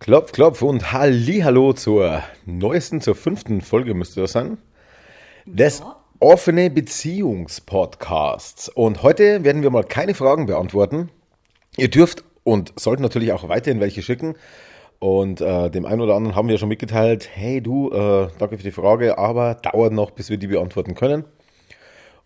Klopf, 0.00 0.32
klopf 0.32 0.62
und 0.62 0.92
Hallo 0.92 1.74
zur 1.74 2.22
neuesten, 2.46 3.02
zur 3.02 3.14
fünften 3.14 3.60
Folge 3.60 3.92
müsste 3.92 4.22
das 4.22 4.32
sein, 4.32 4.56
des 5.44 5.82
offene 6.20 6.70
Beziehungspodcasts. 6.70 8.70
Und 8.70 9.02
heute 9.02 9.44
werden 9.44 9.62
wir 9.62 9.68
mal 9.68 9.84
keine 9.84 10.14
Fragen 10.14 10.46
beantworten. 10.46 11.10
Ihr 11.76 11.90
dürft 11.90 12.24
und 12.44 12.72
sollt 12.80 13.00
natürlich 13.00 13.32
auch 13.32 13.50
weiterhin 13.50 13.80
welche 13.80 14.00
schicken. 14.00 14.36
Und 15.00 15.42
äh, 15.42 15.70
dem 15.70 15.84
einen 15.84 16.00
oder 16.00 16.14
anderen 16.14 16.34
haben 16.34 16.48
wir 16.48 16.56
schon 16.56 16.70
mitgeteilt, 16.70 17.28
hey 17.34 17.60
du, 17.60 17.90
äh, 17.90 18.28
danke 18.38 18.56
für 18.56 18.64
die 18.64 18.70
Frage, 18.70 19.18
aber 19.18 19.56
dauert 19.56 19.92
noch, 19.92 20.12
bis 20.12 20.30
wir 20.30 20.38
die 20.38 20.46
beantworten 20.46 20.94
können. 20.94 21.26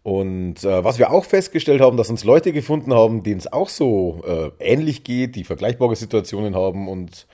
Und 0.05 0.63
äh, 0.63 0.85
was 0.85 1.01
wir 1.01 1.11
auch 1.11 1.25
festgestellt 1.25 1.81
haben, 1.81 1.97
dass 1.97 2.09
uns 2.09 2.23
Leute 2.23 2.53
gefunden 2.53 2.95
haben, 2.95 3.25
denen 3.25 3.41
es 3.41 3.53
auch 3.53 3.69
so 3.69 4.23
äh, 4.25 4.51
ähnlich 4.61 5.03
geht, 5.03 5.35
die 5.35 5.43
vergleichbare 5.43 5.97
Situationen 5.97 6.55
haben 6.55 6.87
und 6.87 7.27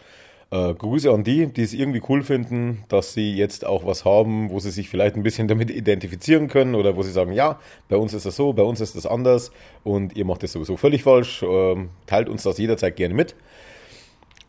äh, 0.51 0.75
Grüße 0.75 1.11
an 1.11 1.25
die, 1.25 1.47
die 1.47 1.63
es 1.63 1.73
irgendwie 1.73 2.03
cool 2.09 2.23
finden, 2.23 2.85
dass 2.89 3.15
sie 3.15 3.35
jetzt 3.35 3.65
auch 3.65 3.87
was 3.87 4.05
haben, 4.05 4.51
wo 4.51 4.59
sie 4.59 4.71
sich 4.71 4.89
vielleicht 4.89 5.17
ein 5.17 5.23
bisschen 5.23 5.49
damit 5.49 5.71
identifizieren 5.71 6.49
können 6.49 6.75
oder 6.75 6.97
wo 6.97 7.03
sie 7.03 7.13
sagen, 7.13 7.33
ja, 7.33 7.61
bei 7.89 7.97
uns 7.97 8.15
ist 8.15 8.27
das 8.27 8.37
so, 8.37 8.53
bei 8.53 8.63
uns 8.63 8.81
ist 8.81 8.97
das 8.97 9.07
anders 9.07 9.53
und 9.85 10.17
ihr 10.17 10.25
macht 10.25 10.43
das 10.43 10.53
sowieso 10.53 10.77
völlig 10.77 11.05
falsch. 11.05 11.43
Ähm, 11.43 11.91
teilt 12.07 12.29
uns 12.29 12.43
das 12.43 12.59
jederzeit 12.59 12.97
gerne 12.97 13.15
mit. 13.15 13.35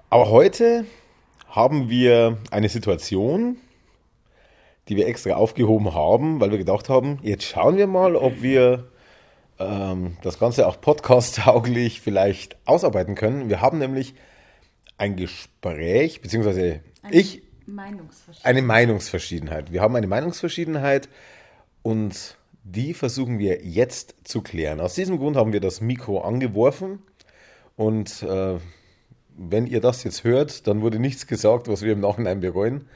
Aber 0.09 0.29
heute 0.29 0.85
haben 1.48 1.90
wir 1.90 2.38
eine 2.49 2.70
Situation, 2.70 3.57
die 4.90 4.95
wir 4.95 5.07
extra 5.07 5.35
aufgehoben 5.35 5.93
haben, 5.93 6.41
weil 6.41 6.52
wir 6.52 6.57
gedacht 6.57 6.90
haben, 6.90 7.20
jetzt 7.21 7.43
schauen 7.43 7.77
wir 7.77 7.88
mal, 7.88 8.15
ob 8.15 8.41
wir 8.41 8.90
ähm, 9.59 10.18
das 10.23 10.40
Ganze 10.40 10.68
auch 10.68 10.81
podcast-tauglich 10.81 12.02
vielleicht 12.02 12.57
ausarbeiten 12.65 13.15
können. 13.15 13.49
Wir 13.49 13.62
haben 13.62 13.77
nämlich 13.77 14.15
ein 15.02 15.16
Gespräch, 15.16 16.22
beziehungsweise 16.22 16.82
eine 17.02 17.16
ich. 17.16 17.41
Meinungsverschiedenheit. 17.66 18.46
Eine 18.46 18.62
Meinungsverschiedenheit. 18.62 19.71
Wir 19.71 19.82
haben 19.82 19.96
eine 19.96 20.05
Meinungsverschiedenheit 20.05 21.10
und 21.82 22.38
die 22.63 22.93
versuchen 22.93 23.40
wir 23.40 23.66
jetzt 23.66 24.13
zu 24.24 24.41
klären. 24.41 24.80
Aus 24.80 24.93
diesem 24.93 25.18
Grund 25.18 25.35
haben 25.38 25.54
wir 25.54 25.60
das 25.60 25.82
Mikro 25.82 26.21
angeworfen 26.21 26.99
und 27.76 28.21
äh, 28.21 28.60
wenn 29.35 29.66
ihr 29.66 29.82
das 29.82 30.04
jetzt 30.04 30.24
hört, 30.24 30.68
dann 30.68 30.82
wurde 30.82 30.99
nichts 30.99 31.26
gesagt, 31.26 31.68
was 31.68 31.82
wir 31.82 31.93
im 31.93 32.02
Nachhinein 32.02 32.40
bereuen. 32.40 32.88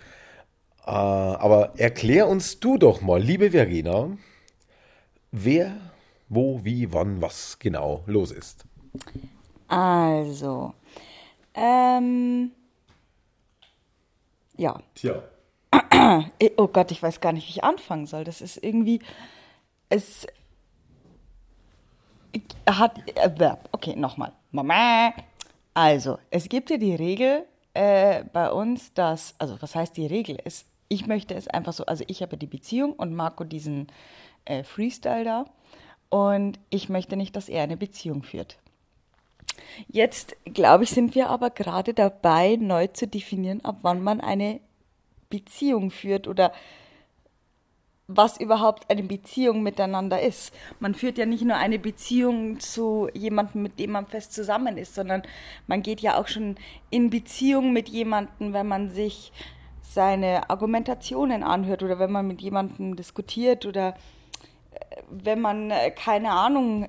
Äh, 0.85 0.91
aber 0.91 1.79
erklär 1.79 2.27
uns 2.27 2.59
du 2.59 2.77
doch 2.77 3.01
mal, 3.01 3.19
liebe 3.19 3.49
Verena, 3.49 4.15
wer, 5.31 5.75
wo, 6.29 6.63
wie, 6.63 6.93
wann, 6.93 7.19
was 7.19 7.57
genau 7.57 8.03
los 8.05 8.31
ist. 8.31 8.63
Also, 9.67 10.75
ähm, 11.55 12.51
ja. 14.57 14.79
Tja. 14.93 15.23
Oh 16.57 16.67
Gott, 16.67 16.91
ich 16.91 17.01
weiß 17.01 17.19
gar 17.19 17.31
nicht, 17.33 17.47
wie 17.47 17.51
ich 17.51 17.63
anfangen 17.63 18.05
soll. 18.05 18.23
Das 18.23 18.41
ist 18.41 18.63
irgendwie, 18.63 18.99
es 19.89 20.27
hat, 22.69 22.99
äh, 23.15 23.55
okay, 23.71 23.95
nochmal. 23.95 24.33
Also, 25.73 26.19
es 26.29 26.49
gibt 26.49 26.69
ja 26.69 26.77
die 26.77 26.95
Regel 26.95 27.45
äh, 27.73 28.23
bei 28.31 28.51
uns, 28.51 28.93
dass, 28.93 29.35
also 29.39 29.61
was 29.61 29.75
heißt 29.75 29.97
die 29.97 30.07
Regel? 30.07 30.37
Es, 30.43 30.65
ich 30.87 31.07
möchte 31.07 31.33
es 31.33 31.47
einfach 31.47 31.73
so, 31.73 31.85
also 31.85 32.03
ich 32.07 32.21
habe 32.21 32.37
die 32.37 32.47
Beziehung 32.47 32.93
und 32.93 33.13
Marco 33.13 33.43
diesen 33.43 33.87
äh, 34.45 34.63
Freestyle 34.63 35.23
da 35.23 35.45
und 36.09 36.59
ich 36.69 36.89
möchte 36.89 37.17
nicht, 37.17 37.35
dass 37.35 37.49
er 37.49 37.63
eine 37.63 37.77
Beziehung 37.77 38.23
führt. 38.23 38.57
Jetzt, 39.87 40.35
glaube 40.45 40.83
ich, 40.83 40.89
sind 40.89 41.15
wir 41.15 41.29
aber 41.29 41.49
gerade 41.49 41.93
dabei, 41.93 42.57
neu 42.59 42.87
zu 42.87 43.07
definieren, 43.07 43.63
ab 43.63 43.79
wann 43.81 44.03
man 44.03 44.21
eine 44.21 44.59
Beziehung 45.29 45.91
führt 45.91 46.27
oder 46.27 46.51
was 48.07 48.39
überhaupt 48.39 48.89
eine 48.89 49.03
Beziehung 49.03 49.63
miteinander 49.63 50.21
ist. 50.21 50.53
Man 50.79 50.93
führt 50.93 51.17
ja 51.17 51.25
nicht 51.25 51.43
nur 51.43 51.57
eine 51.57 51.79
Beziehung 51.79 52.59
zu 52.59 53.09
jemandem, 53.13 53.63
mit 53.63 53.79
dem 53.79 53.91
man 53.91 54.05
fest 54.05 54.33
zusammen 54.33 54.77
ist, 54.77 54.93
sondern 54.93 55.23
man 55.67 55.81
geht 55.81 56.01
ja 56.01 56.19
auch 56.19 56.27
schon 56.27 56.55
in 56.91 57.09
Beziehung 57.09 57.73
mit 57.73 57.89
jemandem, 57.89 58.53
wenn 58.53 58.67
man 58.67 58.89
sich 58.89 59.31
seine 59.81 60.49
Argumentationen 60.49 61.41
anhört 61.43 61.81
oder 61.81 61.97
wenn 61.97 62.11
man 62.11 62.27
mit 62.27 62.41
jemandem 62.41 62.95
diskutiert 62.95 63.65
oder 63.65 63.95
äh, 64.71 65.01
wenn 65.09 65.41
man, 65.41 65.71
äh, 65.71 65.89
keine 65.91 66.31
Ahnung, 66.31 66.87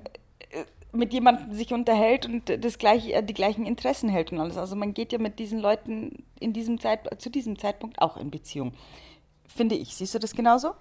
mit 0.91 1.13
jemandem 1.13 1.53
sich 1.53 1.73
unterhält 1.73 2.25
und 2.25 2.63
das 2.63 2.77
gleiche, 2.77 3.13
äh, 3.13 3.23
die 3.23 3.33
gleichen 3.33 3.65
Interessen 3.65 4.09
hält 4.09 4.31
und 4.31 4.39
alles. 4.39 4.57
Also 4.57 4.75
man 4.75 4.93
geht 4.93 5.11
ja 5.11 5.19
mit 5.19 5.39
diesen 5.39 5.59
Leuten 5.59 6.23
in 6.39 6.53
diesem 6.53 6.79
Zeit, 6.79 7.21
zu 7.21 7.29
diesem 7.29 7.57
Zeitpunkt 7.59 7.99
auch 8.01 8.17
in 8.17 8.31
Beziehung. 8.31 8.73
Finde 9.47 9.75
ich. 9.75 9.95
Siehst 9.95 10.15
du 10.15 10.19
das 10.19 10.33
genauso? 10.33 10.71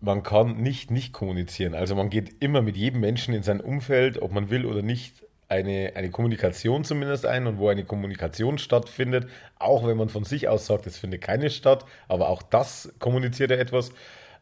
Man 0.00 0.22
kann 0.22 0.58
nicht 0.58 0.90
nicht 0.90 1.12
kommunizieren. 1.12 1.74
Also 1.74 1.94
man 1.94 2.10
geht 2.10 2.42
immer 2.42 2.62
mit 2.62 2.76
jedem 2.76 3.00
Menschen 3.00 3.34
in 3.34 3.42
sein 3.42 3.60
Umfeld, 3.60 4.20
ob 4.20 4.32
man 4.32 4.50
will 4.50 4.66
oder 4.66 4.82
nicht, 4.82 5.26
eine, 5.48 5.92
eine 5.94 6.10
Kommunikation 6.10 6.84
zumindest 6.84 7.24
ein 7.24 7.46
und 7.46 7.58
wo 7.58 7.68
eine 7.68 7.84
Kommunikation 7.84 8.58
stattfindet, 8.58 9.28
auch 9.58 9.86
wenn 9.86 9.96
man 9.96 10.08
von 10.08 10.24
sich 10.24 10.48
aus 10.48 10.66
sagt, 10.66 10.86
es 10.86 10.98
findet 10.98 11.22
keine 11.22 11.50
statt, 11.50 11.84
aber 12.08 12.28
auch 12.28 12.42
das 12.42 12.92
kommuniziert 12.98 13.50
ja 13.50 13.56
etwas, 13.56 13.90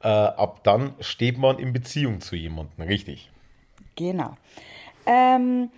äh, 0.03 0.09
ab 0.09 0.65
dann 0.65 0.95
steht 1.01 1.39
man 1.39 1.59
in 1.59 1.73
Beziehung 1.73 2.21
zu 2.21 2.37
jemandem, 2.37 2.87
richtig? 2.87 3.31
Genau. 3.97 4.37
Ähm, 5.07 5.71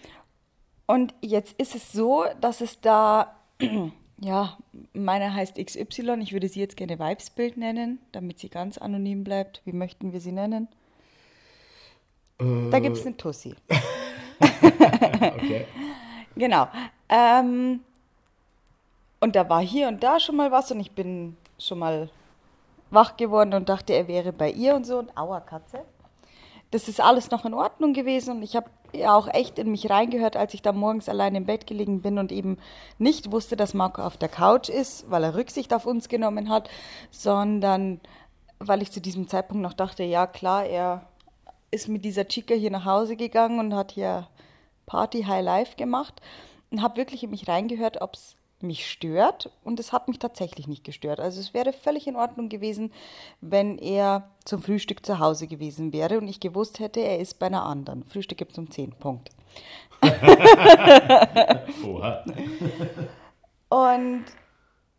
und 0.87 1.15
jetzt 1.21 1.53
ist 1.61 1.75
es 1.75 1.93
so, 1.93 2.25
dass 2.41 2.61
es 2.61 2.81
da, 2.81 3.35
ja, 4.21 4.57
meine 4.93 5.35
heißt 5.35 5.57
XY, 5.57 6.21
ich 6.21 6.33
würde 6.33 6.49
sie 6.49 6.61
jetzt 6.61 6.77
gerne 6.77 6.99
Vibesbild 6.99 7.57
nennen, 7.57 7.99
damit 8.13 8.39
sie 8.39 8.49
ganz 8.49 8.79
anonym 8.79 9.25
bleibt. 9.25 9.63
Wie 9.65 9.73
möchten 9.73 10.13
wir 10.13 10.21
sie 10.21 10.33
nennen? 10.33 10.69
Äh. 12.39 12.71
Da 12.71 12.79
gibt 12.79 12.97
es 12.97 13.07
eine 13.07 13.17
Tussi. 13.17 13.55
okay. 14.41 15.67
Genau. 16.37 16.69
Ähm, 17.09 17.81
und 19.21 19.37
da 19.37 19.49
war 19.49 19.63
hier 19.63 19.89
und 19.89 20.03
da 20.03 20.21
schon 20.21 20.37
mal 20.37 20.53
was 20.53 20.71
und 20.71 20.81
ich 20.81 20.93
bin 20.93 21.37
schon 21.59 21.79
mal 21.79 22.11
wach 22.91 23.17
geworden 23.17 23.55
und 23.55 23.69
dachte, 23.69 23.95
er 23.95 24.07
wäre 24.07 24.33
bei 24.33 24.51
ihr 24.51 24.75
und 24.75 24.85
so 24.85 24.99
und 24.99 25.17
aua 25.17 25.41
Katze. 25.41 25.81
Das 26.71 26.89
ist 26.89 27.01
alles 27.01 27.31
noch 27.31 27.45
in 27.45 27.55
Ordnung 27.55 27.95
gewesen 27.95 28.37
und 28.37 28.43
ich 28.43 28.55
habe 28.55 28.69
ja 28.93 29.17
auch 29.17 29.29
echt 29.29 29.59
in 29.59 29.71
mich 29.71 29.91
reingehört, 29.91 30.37
als 30.37 30.55
ich 30.55 30.63
da 30.63 30.73
morgens 30.73 31.09
allein 31.09 31.35
im 31.35 31.47
Bett 31.47 31.67
gelegen 31.67 32.03
bin 32.03 32.19
und 32.19 32.33
eben 32.33 32.59
nicht 32.99 33.33
wusste, 33.33 33.57
dass 33.57 33.75
Marco 33.75 34.03
auf 34.03 34.17
der 34.17 34.29
Couch 34.29 34.69
ist, 34.69 35.11
weil 35.11 35.25
er 35.25 35.35
Rücksicht 35.35 35.73
auf 35.75 35.87
uns 35.87 36.09
genommen 36.09 36.49
hat, 36.49 36.71
sondern 37.11 38.01
weil 38.59 38.83
ich 38.83 38.91
zu 38.91 39.01
diesem 39.01 39.29
Zeitpunkt 39.29 39.63
noch 39.63 39.75
dachte, 39.75 40.03
ja 40.03 40.27
klar, 40.27 40.65
er 40.65 41.07
ist 41.71 41.89
mit 41.89 42.05
dieser 42.05 42.27
Chica 42.27 42.55
hier 42.55 42.71
nach 42.71 42.85
Hause 42.85 43.17
gegangen 43.17 43.59
und 43.59 43.75
hat 43.75 43.93
hier 43.93 44.29
Party 44.87 45.25
High 45.25 45.45
Life 45.45 45.77
gemacht 45.77 46.21
und 46.71 46.83
habe 46.83 46.97
wirklich 46.97 47.23
in 47.25 47.31
mich 47.31 47.49
reingehört, 47.49 48.01
ob 48.01 48.15
es 48.15 48.37
mich 48.67 48.91
stört 48.91 49.51
und 49.65 49.81
es 49.81 49.93
hat 49.93 50.09
mich 50.09 50.19
tatsächlich 50.19 50.67
nicht 50.67 50.85
gestört. 50.85 51.21
Also 51.21 51.41
es 51.41 51.55
wäre 51.55 51.73
völlig 51.73 52.07
in 52.07 52.17
Ordnung 52.17 52.49
gewesen, 52.49 52.93
wenn 53.41 53.79
er 53.79 54.31
zum 54.45 54.63
Frühstück 54.63 55.05
zu 55.05 55.19
Hause 55.19 55.47
gewesen 55.47 55.93
wäre 55.93 56.19
und 56.19 56.29
ich 56.29 56.41
gewusst 56.41 56.79
hätte, 56.79 57.01
er 57.01 57.19
ist 57.19 57.39
bei 57.39 57.47
einer 57.47 57.65
anderen. 57.65 58.05
Frühstück 58.05 58.39
gibt 58.39 58.53
es 58.53 58.59
um 58.59 58.71
10 58.71 58.93
Punkt. 58.93 59.31
Oha. 61.87 62.25
Und 63.69 64.25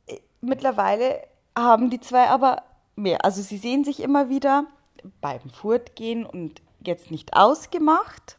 äh, 0.07 0.17
mittlerweile 0.41 1.22
haben 1.55 1.89
die 1.89 1.99
zwei 1.99 2.28
aber 2.29 2.63
mehr. 2.95 3.23
Also 3.23 3.41
sie 3.41 3.57
sehen 3.57 3.84
sich 3.84 4.01
immer 4.01 4.29
wieder 4.29 4.66
beim 5.22 5.49
Furtgehen 5.49 6.25
und 6.25 6.61
jetzt 6.81 7.11
nicht 7.11 7.35
ausgemacht, 7.35 8.38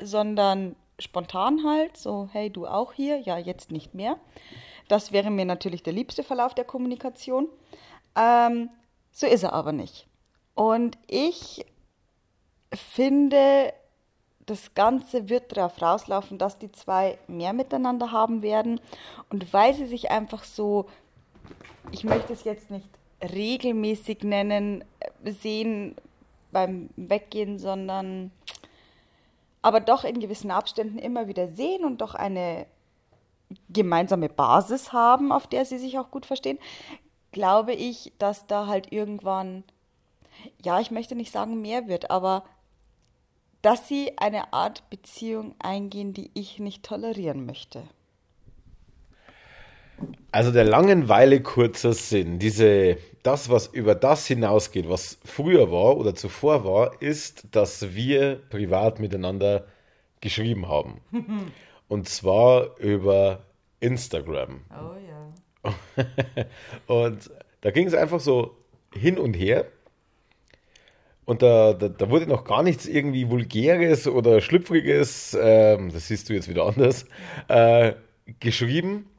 sondern 0.00 0.76
spontan 0.98 1.64
halt, 1.64 1.96
so 1.96 2.28
hey, 2.32 2.50
du 2.50 2.66
auch 2.66 2.92
hier, 2.92 3.18
ja, 3.20 3.38
jetzt 3.38 3.70
nicht 3.70 3.94
mehr. 3.94 4.16
Das 4.88 5.12
wäre 5.12 5.30
mir 5.30 5.44
natürlich 5.44 5.82
der 5.82 5.92
liebste 5.92 6.24
Verlauf 6.24 6.54
der 6.54 6.64
Kommunikation. 6.64 7.48
Ähm, 8.16 8.70
so 9.12 9.26
ist 9.26 9.42
er 9.42 9.52
aber 9.52 9.72
nicht. 9.72 10.06
Und 10.54 10.98
ich 11.06 11.64
finde, 12.72 13.72
das 14.46 14.74
Ganze 14.74 15.28
wird 15.28 15.56
darauf 15.56 15.80
rauslaufen, 15.80 16.38
dass 16.38 16.58
die 16.58 16.72
zwei 16.72 17.18
mehr 17.28 17.52
miteinander 17.52 18.12
haben 18.12 18.42
werden. 18.42 18.80
Und 19.30 19.52
weil 19.52 19.74
sie 19.74 19.86
sich 19.86 20.10
einfach 20.10 20.44
so, 20.44 20.86
ich 21.92 22.04
möchte 22.04 22.32
es 22.32 22.44
jetzt 22.44 22.70
nicht 22.70 22.88
regelmäßig 23.22 24.22
nennen, 24.22 24.84
sehen 25.24 25.96
beim 26.50 26.88
Weggehen, 26.96 27.58
sondern 27.58 28.30
aber 29.60 29.80
doch 29.80 30.04
in 30.04 30.20
gewissen 30.20 30.50
Abständen 30.50 30.98
immer 30.98 31.28
wieder 31.28 31.48
sehen 31.48 31.84
und 31.84 32.00
doch 32.00 32.14
eine 32.14 32.66
gemeinsame 33.68 34.28
Basis 34.28 34.92
haben, 34.92 35.32
auf 35.32 35.46
der 35.46 35.64
sie 35.64 35.78
sich 35.78 35.98
auch 35.98 36.10
gut 36.10 36.26
verstehen, 36.26 36.58
glaube 37.32 37.72
ich, 37.72 38.12
dass 38.18 38.46
da 38.46 38.66
halt 38.66 38.92
irgendwann, 38.92 39.64
ja, 40.64 40.80
ich 40.80 40.90
möchte 40.90 41.14
nicht 41.14 41.32
sagen 41.32 41.60
mehr 41.60 41.88
wird, 41.88 42.10
aber 42.10 42.44
dass 43.62 43.88
sie 43.88 44.16
eine 44.18 44.52
Art 44.52 44.88
Beziehung 44.90 45.54
eingehen, 45.58 46.12
die 46.12 46.30
ich 46.34 46.58
nicht 46.58 46.84
tolerieren 46.84 47.44
möchte. 47.44 47.82
Also 50.30 50.52
der 50.52 50.64
Langenweile 50.64 51.42
kurzer 51.42 51.92
Sinn, 51.92 52.38
diese, 52.38 52.98
das, 53.24 53.50
was 53.50 53.66
über 53.66 53.96
das 53.96 54.26
hinausgeht, 54.26 54.88
was 54.88 55.18
früher 55.24 55.72
war 55.72 55.96
oder 55.96 56.14
zuvor 56.14 56.64
war, 56.64 57.02
ist, 57.02 57.48
dass 57.50 57.94
wir 57.94 58.36
privat 58.48 59.00
miteinander 59.00 59.66
geschrieben 60.20 60.68
haben. 60.68 61.00
Und 61.88 62.08
zwar 62.08 62.78
über 62.78 63.40
Instagram. 63.80 64.60
Oh 64.70 64.96
ja. 65.64 65.74
und 66.86 67.30
da 67.60 67.70
ging 67.70 67.86
es 67.86 67.94
einfach 67.94 68.20
so 68.20 68.56
hin 68.92 69.18
und 69.18 69.34
her. 69.34 69.66
Und 71.24 71.42
da, 71.42 71.74
da, 71.74 71.88
da, 71.88 72.08
wurde 72.08 72.26
noch 72.26 72.44
gar 72.44 72.62
nichts 72.62 72.86
irgendwie 72.86 73.28
Vulgäres 73.28 74.08
oder 74.08 74.40
Schlüpfriges, 74.40 75.36
ähm, 75.38 75.92
das 75.92 76.08
siehst 76.08 76.30
du 76.30 76.32
jetzt 76.32 76.48
wieder 76.48 76.64
anders, 76.64 77.04
äh, 77.48 77.92
geschrieben. 78.40 79.10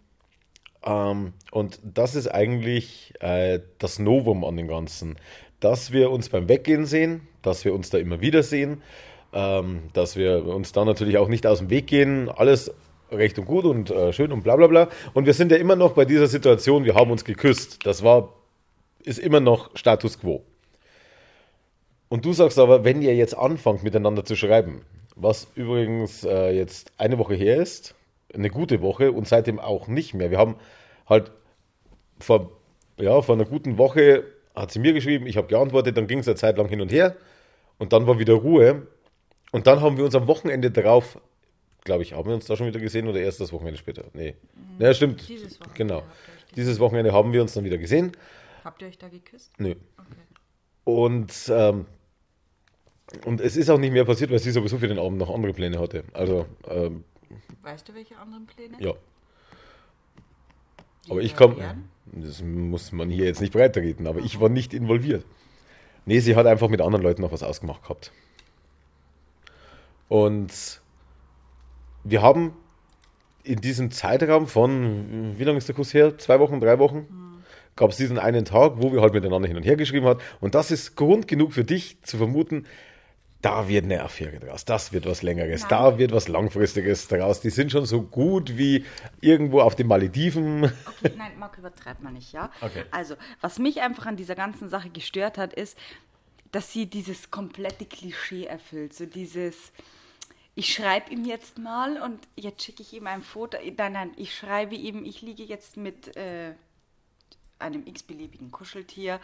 Ähm, 0.83 1.33
und 1.51 1.80
das 1.83 2.16
ist 2.16 2.27
eigentlich 2.27 3.13
äh, 3.19 3.60
das 3.77 4.00
Novum 4.00 4.44
an 4.44 4.57
dem 4.57 4.68
Ganzen. 4.68 5.18
Dass 5.60 5.92
wir 5.92 6.10
uns 6.10 6.30
beim 6.30 6.48
Weggehen 6.50 6.86
sehen, 6.86 7.27
dass 7.42 7.63
wir 7.63 7.75
uns 7.75 7.89
da 7.89 8.00
immer 8.00 8.21
wieder 8.21 8.42
sehen, 8.42 8.81
ähm, 9.33 9.83
dass 9.93 10.15
wir 10.15 10.45
uns 10.45 10.71
da 10.71 10.85
natürlich 10.85 11.17
auch 11.17 11.27
nicht 11.27 11.45
aus 11.45 11.59
dem 11.59 11.69
Weg 11.69 11.87
gehen, 11.87 12.29
alles 12.29 12.73
recht 13.11 13.39
und 13.39 13.45
gut 13.45 13.65
und 13.65 13.89
äh, 13.91 14.13
schön 14.13 14.31
und 14.31 14.43
bla 14.43 14.55
bla 14.55 14.67
bla. 14.67 14.89
Und 15.13 15.25
wir 15.25 15.33
sind 15.33 15.51
ja 15.51 15.57
immer 15.57 15.75
noch 15.75 15.93
bei 15.93 16.05
dieser 16.05 16.27
Situation, 16.27 16.85
wir 16.85 16.95
haben 16.95 17.11
uns 17.11 17.25
geküsst. 17.25 17.85
Das 17.85 18.03
war, 18.03 18.33
ist 19.03 19.19
immer 19.19 19.39
noch 19.39 19.75
Status 19.75 20.19
quo. 20.19 20.43
Und 22.07 22.25
du 22.25 22.33
sagst 22.33 22.57
aber, 22.57 22.83
wenn 22.83 23.01
ihr 23.01 23.15
jetzt 23.15 23.37
anfangt 23.37 23.83
miteinander 23.83 24.25
zu 24.25 24.35
schreiben, 24.35 24.81
was 25.15 25.47
übrigens 25.55 26.23
äh, 26.23 26.51
jetzt 26.51 26.91
eine 26.97 27.17
Woche 27.19 27.35
her 27.35 27.57
ist, 27.57 27.95
eine 28.33 28.49
gute 28.49 28.81
Woche 28.81 29.11
und 29.11 29.27
seitdem 29.27 29.59
auch 29.59 29.87
nicht 29.87 30.13
mehr. 30.13 30.31
Wir 30.31 30.37
haben 30.37 30.55
halt 31.07 31.31
vor, 32.19 32.51
ja, 32.97 33.21
vor 33.21 33.35
einer 33.35 33.45
guten 33.45 33.77
Woche 33.77 34.23
hat 34.55 34.71
sie 34.71 34.79
mir 34.79 34.93
geschrieben, 34.93 35.27
ich 35.27 35.37
habe 35.37 35.47
geantwortet, 35.47 35.97
dann 35.97 36.07
ging 36.07 36.19
es 36.19 36.27
eine 36.27 36.35
Zeit 36.35 36.57
lang 36.57 36.67
hin 36.67 36.81
und 36.81 36.91
her 36.91 37.15
und 37.77 37.93
dann 37.93 38.07
war 38.07 38.19
wieder 38.19 38.33
Ruhe. 38.33 38.87
Und 39.51 39.67
dann 39.67 39.81
haben 39.81 39.97
wir 39.97 40.05
uns 40.05 40.15
am 40.15 40.27
Wochenende 40.27 40.71
darauf 40.71 41.19
glaube 41.83 42.03
ich, 42.03 42.13
haben 42.13 42.27
wir 42.27 42.35
uns 42.35 42.45
da 42.45 42.55
schon 42.55 42.67
wieder 42.67 42.79
gesehen 42.79 43.07
oder 43.07 43.19
erst 43.19 43.39
das 43.41 43.51
Wochenende 43.51 43.77
später? 43.77 44.05
Nee. 44.13 44.35
Mhm. 44.53 44.85
Ja, 44.85 44.93
stimmt. 44.93 45.27
Dieses 45.27 45.59
Wochenende. 45.59 45.77
Genau. 45.77 46.03
Dieses 46.55 46.79
Wochenende 46.79 47.13
haben 47.13 47.33
wir 47.33 47.41
uns 47.41 47.53
dann 47.53 47.63
wieder 47.63 47.77
gesehen. 47.77 48.11
Habt 48.63 48.81
ihr 48.81 48.87
euch 48.87 48.97
da 48.97 49.07
geküsst? 49.07 49.51
Nö. 49.57 49.71
Okay. 49.71 50.07
Und, 50.83 51.33
ähm, 51.49 51.85
und 53.25 53.41
es 53.41 53.55
ist 53.55 53.69
auch 53.69 53.77
nicht 53.77 53.91
mehr 53.91 54.05
passiert, 54.05 54.31
weil 54.31 54.39
sie 54.39 54.51
sowieso 54.51 54.77
für 54.77 54.87
den 54.87 54.99
Abend 54.99 55.17
noch 55.17 55.33
andere 55.33 55.53
Pläne 55.53 55.79
hatte. 55.79 56.03
Also, 56.13 56.45
ähm, 56.67 57.03
weißt 57.61 57.87
du, 57.87 57.93
welche 57.93 58.17
anderen 58.17 58.45
Pläne? 58.45 58.77
Ja. 58.79 58.93
Die 61.05 61.11
aber 61.11 61.21
ich 61.21 61.35
komme, 61.35 61.55
das 62.05 62.43
muss 62.43 62.91
man 62.91 63.09
hier 63.09 63.25
jetzt 63.25 63.41
nicht 63.41 63.53
breiterreden, 63.53 64.05
aber 64.05 64.19
ich 64.19 64.39
war 64.39 64.49
nicht 64.49 64.73
involviert. 64.73 65.25
Nee, 66.05 66.19
sie 66.19 66.35
hat 66.35 66.45
einfach 66.45 66.69
mit 66.69 66.81
anderen 66.81 67.03
Leuten 67.03 67.21
noch 67.21 67.31
was 67.31 67.43
ausgemacht 67.43 67.83
gehabt. 67.83 68.11
Und 70.09 70.81
wir 72.03 72.21
haben 72.21 72.53
in 73.44 73.61
diesem 73.61 73.91
Zeitraum 73.91 74.47
von, 74.47 75.35
wie 75.38 75.44
lange 75.44 75.57
ist 75.57 75.67
der 75.67 75.75
Kurs 75.75 75.94
her? 75.94 76.17
Zwei 76.17 76.39
Wochen, 76.39 76.59
drei 76.59 76.77
Wochen? 76.79 77.07
Mhm. 77.09 77.44
Gab 77.75 77.91
es 77.91 77.97
diesen 77.97 78.19
einen 78.19 78.44
Tag, 78.44 78.73
wo 78.75 78.91
wir 78.91 79.01
halt 79.01 79.13
miteinander 79.13 79.47
hin 79.47 79.56
und 79.56 79.63
her 79.63 79.77
geschrieben 79.77 80.06
haben. 80.06 80.19
Und 80.41 80.56
das 80.56 80.71
ist 80.71 80.97
Grund 80.97 81.27
genug 81.29 81.53
für 81.53 81.63
dich 81.63 82.01
zu 82.03 82.17
vermuten, 82.17 82.65
da 83.41 83.69
wird 83.69 83.85
eine 83.85 84.03
Affäre 84.03 84.38
draus, 84.38 84.65
das 84.65 84.91
wird 84.91 85.06
was 85.06 85.21
Längeres, 85.21 85.61
Nein. 85.61 85.69
da 85.69 85.97
wird 85.97 86.11
was 86.11 86.27
Langfristiges 86.27 87.07
draus. 87.07 87.39
Die 87.39 87.50
sind 87.50 87.71
schon 87.71 87.85
so 87.85 88.01
gut 88.01 88.57
wie 88.57 88.85
irgendwo 89.21 89.61
auf 89.61 89.75
den 89.75 89.88
Malediven. 89.88 90.65
Okay, 90.65 91.13
nein, 91.17 91.31
Marc, 91.39 91.57
übertreibt 91.57 92.03
man 92.03 92.13
nicht, 92.15 92.33
ja? 92.33 92.51
Okay. 92.59 92.83
Also, 92.91 93.15
was 93.39 93.57
mich 93.57 93.81
einfach 93.81 94.07
an 94.07 94.17
dieser 94.17 94.35
ganzen 94.35 94.67
Sache 94.67 94.89
gestört 94.89 95.38
hat, 95.38 95.53
ist, 95.53 95.77
dass 96.51 96.73
sie 96.73 96.88
dieses 96.88 97.31
komplette 97.31 97.85
Klischee 97.85 98.45
erfüllt. 98.45 98.94
So 98.94 99.06
dieses, 99.06 99.71
ich 100.55 100.73
schreibe 100.73 101.11
ihm 101.11 101.25
jetzt 101.25 101.57
mal 101.57 102.01
und 102.01 102.19
jetzt 102.35 102.63
schicke 102.63 102.81
ich 102.81 102.93
ihm 102.93 103.07
ein 103.07 103.21
Foto. 103.21 103.57
Nein, 103.77 103.93
nein, 103.93 104.11
ich 104.17 104.35
schreibe 104.35 104.75
ihm, 104.75 105.05
ich 105.05 105.21
liege 105.21 105.43
jetzt 105.43 105.77
mit 105.77 106.15
äh, 106.17 106.53
einem 107.59 107.85
x-beliebigen 107.85 108.51
Kuscheltier 108.51 109.19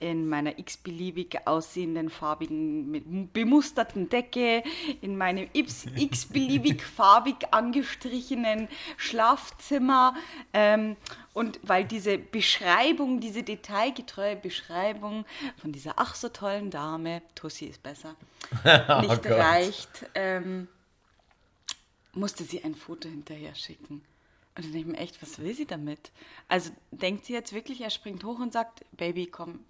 in 0.00 0.28
meiner 0.28 0.58
x-beliebig 0.58 1.46
aussehenden 1.46 2.10
farbigen, 2.10 3.30
bemusterten 3.32 4.08
Decke, 4.08 4.64
in 5.00 5.16
meinem 5.16 5.48
x-beliebig 5.52 6.82
farbig 6.82 7.36
angestrichenen 7.52 8.68
Schlafzimmer. 8.96 10.14
Ähm, 10.52 10.96
und 11.36 11.60
weil 11.62 11.84
diese 11.84 12.16
Beschreibung, 12.16 13.20
diese 13.20 13.42
detailgetreue 13.42 14.36
Beschreibung 14.36 15.26
von 15.58 15.70
dieser 15.70 15.92
ach 15.96 16.14
so 16.14 16.30
tollen 16.30 16.70
Dame, 16.70 17.20
Tussi 17.34 17.66
ist 17.66 17.82
besser, 17.82 18.16
oh 18.64 19.00
nicht 19.02 19.26
oh 19.26 19.34
reicht, 19.34 20.06
ähm, 20.14 20.66
musste 22.14 22.42
sie 22.42 22.64
ein 22.64 22.74
Foto 22.74 23.10
hinterher 23.10 23.54
schicken. 23.54 24.02
Und 24.54 24.64
dann 24.64 24.72
denke 24.72 24.78
ich 24.78 24.86
mir 24.86 24.96
echt, 24.96 25.20
was 25.20 25.38
will 25.38 25.54
sie 25.54 25.66
damit? 25.66 26.10
Also 26.48 26.70
denkt 26.90 27.26
sie 27.26 27.34
jetzt 27.34 27.52
wirklich, 27.52 27.82
er 27.82 27.90
springt 27.90 28.24
hoch 28.24 28.38
und 28.38 28.54
sagt, 28.54 28.86
Baby, 28.92 29.26
komm, 29.26 29.60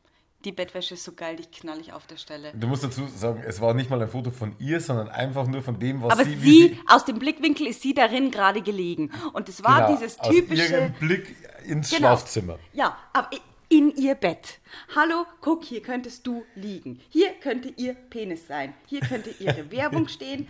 die 0.45 0.53
Bettwäsche 0.53 0.95
ist 0.95 1.05
so 1.05 1.13
geil, 1.13 1.37
die 1.37 1.47
knall 1.47 1.81
ich 1.81 1.93
auf 1.93 2.07
der 2.07 2.17
Stelle. 2.17 2.53
Du 2.55 2.67
musst 2.67 2.85
dazu 2.85 3.07
sagen, 3.09 3.43
es 3.47 3.61
war 3.61 3.75
nicht 3.75 3.91
mal 3.91 4.01
ein 4.01 4.09
Foto 4.09 4.31
von 4.31 4.55
ihr, 4.59 4.81
sondern 4.81 5.09
einfach 5.09 5.47
nur 5.47 5.63
von 5.63 5.79
dem, 5.79 6.03
was 6.03 6.13
Aber 6.13 6.25
sie... 6.25 6.33
Aber 6.35 6.41
sie, 6.41 6.69
sie, 6.69 6.81
aus 6.87 7.05
dem 7.05 7.19
Blickwinkel 7.19 7.67
ist 7.67 7.83
sie 7.83 7.95
darin 7.95 8.31
gerade 8.31 8.63
gelegen. 8.63 9.11
Und 9.33 9.49
es 9.49 9.65
war 9.65 9.87
genau, 9.87 9.97
dieses 9.97 10.17
typische... 10.19 10.65
Aus 10.65 10.71
ihrem 10.71 10.93
Blick 10.95 11.37
ins 11.67 11.91
genau, 11.91 11.99
Schlafzimmer. 12.01 12.59
Ja, 12.73 12.97
aber 13.13 13.31
in 13.69 13.91
ihr 13.97 14.15
Bett. 14.15 14.61
Hallo, 14.95 15.27
guck, 15.41 15.65
hier 15.65 15.83
könntest 15.83 16.27
du 16.27 16.45
liegen. 16.55 17.01
Hier 17.09 17.33
könnte 17.43 17.73
ihr 17.77 17.95
Penis 17.95 18.47
sein. 18.47 18.75
Hier 18.87 19.01
könnte 19.01 19.31
ihre 19.41 19.71
Werbung 19.73 20.07
stehen 20.07 20.47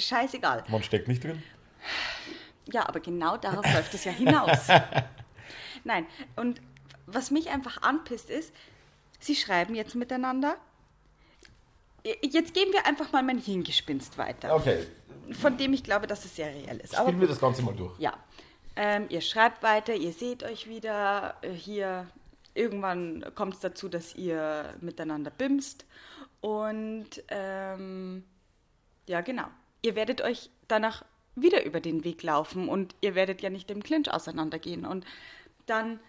scheißegal. 0.00 0.64
Man 0.68 0.82
steckt 0.82 1.08
nicht 1.08 1.22
drin? 1.22 1.42
Ja, 2.72 2.88
aber 2.88 3.00
genau 3.00 3.36
darauf 3.36 3.64
läuft 3.72 3.94
es 3.94 4.04
ja 4.04 4.12
hinaus. 4.12 4.68
Nein, 5.84 6.06
und 6.36 6.60
was 7.12 7.30
mich 7.30 7.50
einfach 7.50 7.82
anpisst 7.82 8.30
ist, 8.30 8.52
sie 9.18 9.34
schreiben 9.34 9.74
jetzt 9.74 9.94
miteinander. 9.94 10.56
Jetzt 12.22 12.54
gehen 12.54 12.72
wir 12.72 12.86
einfach 12.86 13.12
mal 13.12 13.22
mein 13.22 13.38
Hirngespinst 13.38 14.16
weiter. 14.16 14.54
Okay. 14.54 14.86
Von 15.32 15.58
dem 15.58 15.72
ich 15.72 15.84
glaube, 15.84 16.06
dass 16.06 16.24
es 16.24 16.36
sehr 16.36 16.48
reell 16.48 16.78
ist. 16.78 16.94
Spielen 16.94 17.08
aber, 17.08 17.20
wir 17.20 17.28
das 17.28 17.40
Ganze 17.40 17.62
mal 17.62 17.74
durch. 17.74 17.98
Ja. 17.98 18.14
Ähm, 18.76 19.06
ihr 19.10 19.20
schreibt 19.20 19.62
weiter, 19.62 19.94
ihr 19.94 20.12
seht 20.12 20.42
euch 20.42 20.68
wieder 20.68 21.36
äh, 21.42 21.50
hier. 21.50 22.06
Irgendwann 22.54 23.24
kommt 23.34 23.54
es 23.54 23.60
dazu, 23.60 23.88
dass 23.88 24.14
ihr 24.14 24.74
miteinander 24.80 25.30
bimst. 25.30 25.84
Und 26.40 27.22
ähm, 27.28 28.24
ja, 29.06 29.20
genau 29.20 29.46
ihr 29.82 29.94
werdet 29.94 30.20
euch 30.20 30.50
danach 30.68 31.04
wieder 31.36 31.64
über 31.64 31.80
den 31.80 32.04
Weg 32.04 32.22
laufen 32.22 32.68
und 32.68 32.94
ihr 33.00 33.14
werdet 33.14 33.42
ja 33.42 33.50
nicht 33.50 33.70
im 33.70 33.82
Clinch 33.82 34.12
auseinandergehen. 34.12 34.84
Und 34.84 35.04
dann 35.66 36.00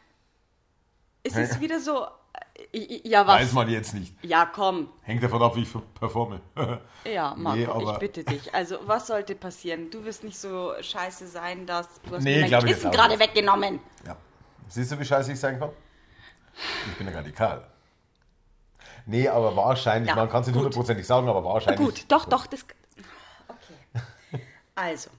ist 1.24 1.38
es 1.38 1.60
wieder 1.60 1.80
so, 1.80 2.06
äh, 2.74 3.08
ja, 3.08 3.26
was? 3.26 3.42
Weiß 3.42 3.54
man 3.54 3.70
jetzt 3.70 3.94
nicht. 3.94 4.14
Ja, 4.24 4.46
komm. 4.46 4.90
Hängt 5.04 5.24
davon 5.24 5.42
ab, 5.42 5.56
wie 5.56 5.64
ich 5.64 5.70
performe. 6.00 6.42
ja, 7.06 7.34
Marco, 7.36 7.78
nee, 7.78 7.92
ich 7.92 7.98
bitte 7.98 8.24
dich. 8.24 8.54
Also, 8.54 8.78
was 8.86 9.08
sollte 9.08 9.36
passieren? 9.36 9.90
Du 9.92 10.04
wirst 10.04 10.24
nicht 10.24 10.38
so 10.38 10.74
scheiße 10.80 11.28
sein, 11.28 11.66
dass 11.66 12.02
du 12.02 12.16
hast 12.16 12.24
nee, 12.24 12.48
mein 12.48 12.66
Kissen 12.66 12.92
gerade 12.92 13.20
weggenommen. 13.20 13.80
Ja. 14.06 14.18
Siehst 14.68 14.92
du, 14.92 15.00
wie 15.00 15.06
scheiße 15.06 15.32
ich 15.32 15.40
sein 15.40 15.60
kann? 15.60 15.70
Ich 16.92 16.98
bin 16.98 17.08
ja 17.08 17.14
radikal. 17.14 17.68
Nee, 19.06 19.28
aber 19.28 19.56
wahrscheinlich, 19.56 20.10
ja, 20.10 20.16
man 20.16 20.30
kann 20.30 20.42
es 20.42 20.48
nicht 20.48 20.56
hundertprozentig 20.56 21.06
sagen, 21.06 21.28
aber 21.28 21.44
wahrscheinlich. 21.44 21.86
Gut, 21.86 22.06
doch, 22.08 22.26
doch, 22.26 22.46
das, 22.46 22.66
also, 24.76 25.10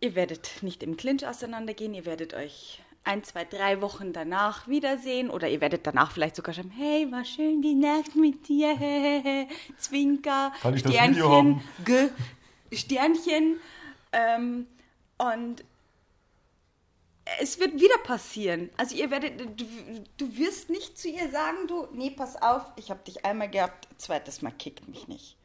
ihr 0.00 0.14
werdet 0.14 0.62
nicht 0.62 0.82
im 0.82 0.96
Clinch 0.96 1.26
auseinandergehen, 1.26 1.94
ihr 1.94 2.04
werdet 2.04 2.34
euch 2.34 2.82
ein, 3.04 3.24
zwei, 3.24 3.44
drei 3.44 3.80
Wochen 3.80 4.12
danach 4.12 4.68
wiedersehen 4.68 5.30
oder 5.30 5.48
ihr 5.48 5.60
werdet 5.60 5.86
danach 5.86 6.12
vielleicht 6.12 6.36
sogar 6.36 6.54
schreiben, 6.54 6.70
hey, 6.70 7.10
war 7.10 7.24
schön 7.24 7.62
die 7.62 7.74
Nacht 7.74 8.14
mit 8.16 8.48
dir, 8.48 8.76
Zwinker, 9.78 10.52
Kann 10.60 10.74
ich 10.74 10.80
Sternchen, 10.80 11.62
G, 11.84 12.08
Sternchen 12.72 13.56
ähm, 14.12 14.66
und 15.16 15.64
es 17.40 17.58
wird 17.60 17.74
wieder 17.74 17.98
passieren. 17.98 18.70
Also 18.76 18.96
ihr 18.96 19.10
werdet, 19.10 19.40
du, 19.60 19.64
du 20.16 20.36
wirst 20.36 20.70
nicht 20.70 20.98
zu 20.98 21.08
ihr 21.08 21.30
sagen, 21.30 21.66
du, 21.66 21.86
nee, 21.92 22.10
pass 22.10 22.40
auf, 22.40 22.62
ich 22.76 22.90
habe 22.90 23.00
dich 23.04 23.24
einmal 23.24 23.50
gehabt, 23.50 23.88
zweites 23.98 24.42
Mal 24.42 24.52
kickt 24.52 24.88
mich 24.88 25.08
nicht. 25.08 25.36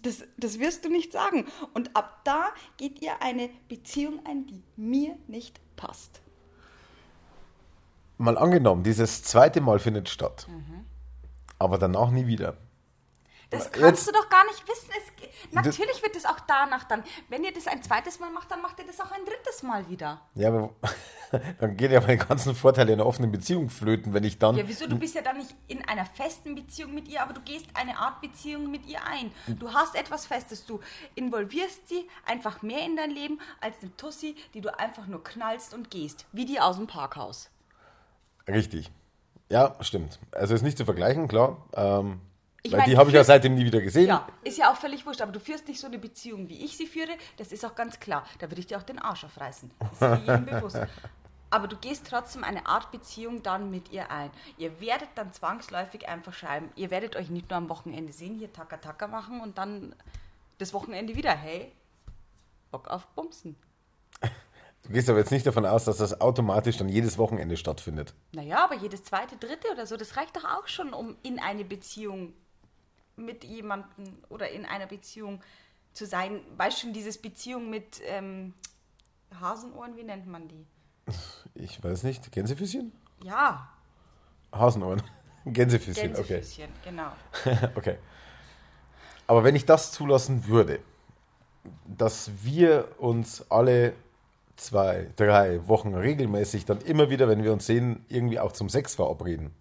Das, 0.00 0.24
das 0.36 0.58
wirst 0.58 0.84
du 0.84 0.88
nicht 0.88 1.12
sagen. 1.12 1.46
Und 1.74 1.94
ab 1.96 2.20
da 2.24 2.52
geht 2.76 3.00
ihr 3.02 3.22
eine 3.22 3.50
Beziehung 3.68 4.20
ein, 4.26 4.46
die 4.46 4.62
mir 4.76 5.16
nicht 5.28 5.60
passt. 5.76 6.20
Mal 8.22 8.38
angenommen, 8.38 8.82
dieses 8.82 9.22
zweite 9.22 9.60
Mal 9.60 9.78
findet 9.78 10.08
statt, 10.08 10.46
mhm. 10.48 10.86
aber 11.58 11.78
danach 11.78 12.10
nie 12.10 12.26
wieder. 12.26 12.56
Das 13.52 13.70
kannst 13.70 14.06
Jetzt, 14.06 14.08
du 14.08 14.12
doch 14.12 14.30
gar 14.30 14.44
nicht 14.46 14.66
wissen. 14.66 14.88
Es, 14.96 15.52
natürlich 15.52 16.02
wird 16.02 16.16
es 16.16 16.24
auch 16.24 16.40
danach 16.40 16.84
dann. 16.84 17.04
Wenn 17.28 17.44
ihr 17.44 17.52
das 17.52 17.66
ein 17.66 17.82
zweites 17.82 18.18
Mal 18.18 18.30
macht, 18.30 18.50
dann 18.50 18.62
macht 18.62 18.78
ihr 18.78 18.86
das 18.86 18.98
auch 18.98 19.12
ein 19.12 19.24
drittes 19.26 19.62
Mal 19.62 19.86
wieder. 19.90 20.22
Ja, 20.34 20.48
aber 20.48 20.70
dann 21.58 21.76
gehen 21.76 21.92
ja 21.92 22.00
meine 22.00 22.16
ganzen 22.16 22.54
Vorteile 22.54 22.94
in 22.94 23.00
einer 23.00 23.06
offenen 23.06 23.30
Beziehung 23.30 23.68
flöten, 23.68 24.14
wenn 24.14 24.24
ich 24.24 24.38
dann. 24.38 24.56
Ja, 24.56 24.66
wieso? 24.66 24.86
Du 24.86 24.98
bist 24.98 25.14
ja 25.14 25.20
dann 25.20 25.36
nicht 25.36 25.54
in 25.68 25.86
einer 25.86 26.06
festen 26.06 26.54
Beziehung 26.54 26.94
mit 26.94 27.08
ihr, 27.08 27.22
aber 27.22 27.34
du 27.34 27.42
gehst 27.42 27.66
eine 27.74 27.98
Art 27.98 28.22
Beziehung 28.22 28.70
mit 28.70 28.86
ihr 28.86 29.04
ein. 29.04 29.30
Du 29.46 29.74
hast 29.74 29.96
etwas 29.96 30.24
Festes. 30.24 30.64
Du 30.64 30.80
involvierst 31.14 31.88
sie 31.88 32.08
einfach 32.24 32.62
mehr 32.62 32.86
in 32.86 32.96
dein 32.96 33.10
Leben 33.10 33.38
als 33.60 33.76
eine 33.82 33.94
Tussi, 33.98 34.34
die 34.54 34.62
du 34.62 34.78
einfach 34.78 35.06
nur 35.06 35.22
knallst 35.22 35.74
und 35.74 35.90
gehst. 35.90 36.24
Wie 36.32 36.46
die 36.46 36.58
aus 36.58 36.76
dem 36.76 36.86
Parkhaus. 36.86 37.50
Richtig. 38.48 38.90
Ja, 39.50 39.76
stimmt. 39.80 40.18
Also 40.32 40.54
ist 40.54 40.62
nicht 40.62 40.78
zu 40.78 40.84
vergleichen, 40.84 41.28
klar. 41.28 41.56
Ähm, 41.74 42.20
weil 42.64 42.78
mein, 42.78 42.90
die 42.90 42.96
habe 42.96 43.10
ich 43.10 43.14
ja 43.14 43.24
seitdem 43.24 43.54
nie 43.54 43.64
wieder 43.64 43.80
gesehen. 43.80 44.06
Ja, 44.06 44.26
ist 44.44 44.56
ja 44.56 44.70
auch 44.70 44.76
völlig 44.76 45.04
wurscht, 45.04 45.20
aber 45.20 45.32
du 45.32 45.40
führst 45.40 45.66
nicht 45.66 45.80
so 45.80 45.88
eine 45.88 45.98
Beziehung, 45.98 46.48
wie 46.48 46.64
ich 46.64 46.76
sie 46.76 46.86
führe, 46.86 47.10
das 47.36 47.52
ist 47.52 47.64
auch 47.64 47.74
ganz 47.74 47.98
klar. 47.98 48.24
Da 48.38 48.50
würde 48.50 48.60
ich 48.60 48.66
dir 48.66 48.78
auch 48.78 48.82
den 48.84 48.98
Arsch 48.98 49.24
aufreißen. 49.24 49.70
Das 49.80 49.92
ist 49.92 50.00
mir 50.00 50.18
jedem 50.20 50.46
bewusst. 50.60 50.78
Aber 51.50 51.68
du 51.68 51.76
gehst 51.76 52.06
trotzdem 52.08 52.44
eine 52.44 52.64
Art 52.66 52.90
Beziehung 52.92 53.42
dann 53.42 53.70
mit 53.70 53.90
ihr 53.90 54.10
ein. 54.10 54.30
Ihr 54.56 54.80
werdet 54.80 55.08
dann 55.16 55.32
zwangsläufig 55.32 56.08
einfach 56.08 56.32
schreiben. 56.32 56.70
Ihr 56.76 56.90
werdet 56.90 57.16
euch 57.16 57.28
nicht 57.28 57.50
nur 57.50 57.58
am 57.58 57.68
Wochenende 57.68 58.12
sehen, 58.12 58.38
hier 58.38 58.52
Taka 58.52 58.78
Taka 58.78 59.06
machen 59.08 59.40
und 59.40 59.58
dann 59.58 59.94
das 60.58 60.72
Wochenende 60.72 61.16
wieder, 61.16 61.32
hey, 61.32 61.72
Bock 62.70 62.88
auf 62.88 63.06
Bumsen. 63.08 63.56
Du 64.84 64.92
gehst 64.92 65.08
aber 65.08 65.18
jetzt 65.18 65.30
nicht 65.30 65.46
davon 65.46 65.64
aus, 65.64 65.84
dass 65.84 65.98
das 65.98 66.20
automatisch 66.20 66.76
dann 66.76 66.88
jedes 66.88 67.16
Wochenende 67.16 67.56
stattfindet. 67.56 68.14
Naja, 68.32 68.64
aber 68.64 68.74
jedes 68.74 69.04
zweite, 69.04 69.36
dritte 69.36 69.68
oder 69.70 69.86
so, 69.86 69.96
das 69.96 70.16
reicht 70.16 70.36
doch 70.36 70.44
auch 70.44 70.66
schon, 70.66 70.92
um 70.92 71.16
in 71.22 71.38
eine 71.38 71.64
Beziehung 71.64 72.32
mit 73.16 73.44
jemandem 73.44 74.18
oder 74.28 74.50
in 74.50 74.64
einer 74.66 74.86
Beziehung 74.86 75.40
zu 75.92 76.06
sein. 76.06 76.40
Weißt 76.56 76.78
du 76.78 76.80
schon, 76.82 76.92
dieses 76.92 77.18
Beziehung 77.18 77.70
mit 77.70 78.00
ähm, 78.06 78.54
Hasenohren, 79.40 79.96
wie 79.96 80.02
nennt 80.02 80.26
man 80.26 80.48
die? 80.48 80.66
Ich 81.54 81.82
weiß 81.82 82.02
nicht, 82.02 82.32
Gänsefüßchen? 82.32 82.92
Ja. 83.22 83.68
Hasenohren. 84.50 85.02
Gänsefüßchen, 85.44 86.12
Gänsefüßchen, 86.14 86.70
okay. 86.70 86.90
genau. 86.90 87.12
okay. 87.76 87.98
Aber 89.26 89.44
wenn 89.44 89.54
ich 89.54 89.64
das 89.64 89.92
zulassen 89.92 90.46
würde, 90.46 90.80
dass 91.86 92.30
wir 92.42 92.88
uns 92.98 93.48
alle 93.50 93.94
zwei, 94.56 95.08
drei 95.16 95.66
Wochen 95.68 95.94
regelmäßig 95.94 96.64
dann 96.64 96.80
immer 96.80 97.10
wieder, 97.10 97.28
wenn 97.28 97.42
wir 97.42 97.52
uns 97.52 97.66
sehen, 97.66 98.04
irgendwie 98.08 98.40
auch 98.40 98.52
zum 98.52 98.68
Sex 98.68 98.94
verabreden, 98.94 99.52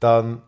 dann 0.00 0.42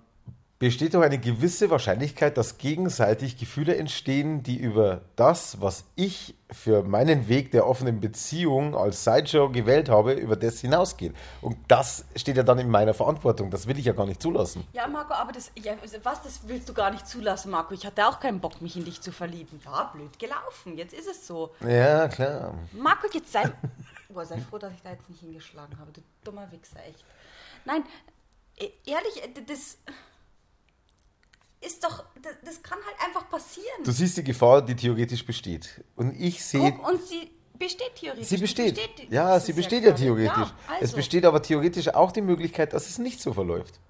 besteht 0.58 0.94
doch 0.94 1.02
eine 1.02 1.18
gewisse 1.18 1.70
Wahrscheinlichkeit, 1.70 2.36
dass 2.36 2.58
gegenseitig 2.58 3.38
Gefühle 3.38 3.76
entstehen, 3.76 4.42
die 4.42 4.56
über 4.56 5.02
das, 5.14 5.60
was 5.60 5.84
ich 5.94 6.34
für 6.50 6.82
meinen 6.82 7.28
Weg 7.28 7.52
der 7.52 7.66
offenen 7.66 8.00
Beziehung 8.00 8.74
als 8.74 9.04
Sideshow 9.04 9.50
gewählt 9.50 9.88
habe, 9.88 10.14
über 10.14 10.34
das 10.34 10.60
hinausgehen. 10.60 11.14
Und 11.42 11.58
das 11.68 12.04
steht 12.16 12.36
ja 12.36 12.42
dann 12.42 12.58
in 12.58 12.70
meiner 12.70 12.94
Verantwortung. 12.94 13.50
Das 13.50 13.68
will 13.68 13.78
ich 13.78 13.84
ja 13.84 13.92
gar 13.92 14.06
nicht 14.06 14.20
zulassen. 14.20 14.66
Ja, 14.72 14.88
Marco, 14.88 15.14
aber 15.14 15.30
das, 15.30 15.52
ja, 15.54 15.74
was, 16.02 16.22
das 16.22 16.40
willst 16.46 16.68
du 16.68 16.74
gar 16.74 16.90
nicht 16.90 17.06
zulassen, 17.06 17.52
Marco. 17.52 17.74
Ich 17.74 17.86
hatte 17.86 18.06
auch 18.08 18.18
keinen 18.18 18.40
Bock, 18.40 18.60
mich 18.60 18.76
in 18.76 18.84
dich 18.84 19.00
zu 19.00 19.12
verlieben. 19.12 19.60
Ja, 19.64 19.90
blöd 19.94 20.18
gelaufen. 20.18 20.76
Jetzt 20.76 20.94
ist 20.94 21.08
es 21.08 21.26
so. 21.26 21.50
Ja, 21.60 22.08
klar. 22.08 22.54
Marco, 22.72 23.06
jetzt 23.12 23.30
sei, 23.30 23.44
Boah, 24.08 24.24
sei 24.24 24.38
froh, 24.40 24.58
dass 24.58 24.72
ich 24.72 24.82
da 24.82 24.90
jetzt 24.90 25.08
nicht 25.08 25.20
hingeschlagen 25.20 25.78
habe. 25.78 25.92
Du 25.92 26.00
dummer 26.24 26.50
Wichser, 26.50 26.78
echt. 26.88 27.04
Nein, 27.64 27.84
e, 28.56 28.70
ehrlich, 28.86 29.22
das 29.46 29.78
ist 31.60 31.82
doch, 31.82 32.04
das, 32.22 32.34
das, 32.44 32.62
kann 32.62 32.78
halt 32.84 32.96
einfach 33.04 33.28
passieren. 33.28 33.82
Du 33.84 33.90
siehst 33.90 34.16
die 34.16 34.24
Gefahr, 34.24 34.62
die 34.62 34.76
theoretisch 34.76 35.24
besteht. 35.24 35.82
Und 35.96 36.14
ich 36.18 36.44
sehe. 36.44 36.72
Und 36.72 37.02
sie 37.02 37.30
besteht 37.58 37.96
theoretisch. 37.96 38.28
Sie 38.28 38.36
besteht. 38.36 38.74
besteht 38.76 39.12
ja, 39.12 39.40
sie 39.40 39.52
besteht 39.52 39.82
ja, 39.82 39.90
ja 39.90 39.94
theoretisch. 39.94 40.36
Ja, 40.36 40.54
also. 40.68 40.84
Es 40.84 40.92
besteht 40.92 41.24
aber 41.24 41.42
theoretisch 41.42 41.88
auch 41.88 42.12
die 42.12 42.20
Möglichkeit, 42.20 42.72
dass 42.72 42.88
es 42.88 42.98
nicht 42.98 43.20
so 43.20 43.32
verläuft. 43.32 43.80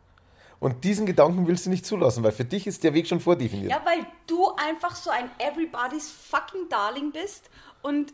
Und 0.61 0.83
diesen 0.83 1.07
Gedanken 1.07 1.47
willst 1.47 1.67
du 1.67 1.71
nicht 1.71 1.87
zulassen, 1.87 2.25
weil 2.25 2.33
für 2.33 2.45
dich 2.45 2.67
ist 2.67 2.83
der 2.83 2.95
Weg 2.95 3.07
schon 3.07 3.21
vordefiniert. 3.21 3.71
Ja, 3.71 3.83
weil 3.85 4.07
du 4.27 4.51
einfach 4.57 4.97
so 4.97 5.11
ein 5.11 5.31
Everybody's 5.39 6.11
fucking 6.11 6.69
Darling 6.69 7.13
bist 7.13 7.49
und 7.83 8.13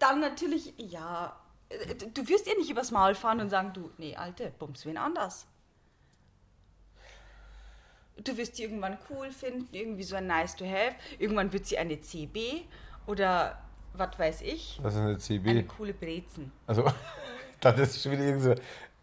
dann 0.00 0.18
natürlich, 0.18 0.74
ja, 0.78 1.38
du 2.12 2.26
wirst 2.26 2.48
ihr 2.48 2.56
nicht 2.56 2.70
übers 2.70 2.90
Maul 2.90 3.14
fahren 3.14 3.40
und 3.40 3.50
sagen, 3.50 3.72
du, 3.72 3.90
nee, 3.98 4.16
Alte, 4.16 4.52
bums 4.58 4.84
wen 4.84 4.96
anders 4.96 5.46
du 8.24 8.36
wirst 8.36 8.56
sie 8.56 8.64
irgendwann 8.64 8.98
cool 9.10 9.30
finden, 9.30 9.68
irgendwie 9.72 10.02
so 10.02 10.16
ein 10.16 10.26
nice 10.26 10.56
to 10.56 10.64
have. 10.64 10.94
Irgendwann 11.18 11.52
wird 11.52 11.66
sie 11.66 11.78
eine 11.78 12.00
CB 12.00 12.62
oder 13.06 13.58
was 13.94 14.18
weiß 14.18 14.42
ich. 14.42 14.78
Was 14.82 14.94
ist 14.94 15.00
eine 15.00 15.18
CB? 15.18 15.50
Eine 15.50 15.64
coole 15.64 15.94
Brezen. 15.94 16.52
Also, 16.66 16.84
das 17.60 17.78
ist 17.78 18.02
schon 18.02 18.12
wieder 18.12 18.24
irgendwie 18.24 18.44
so 18.44 18.54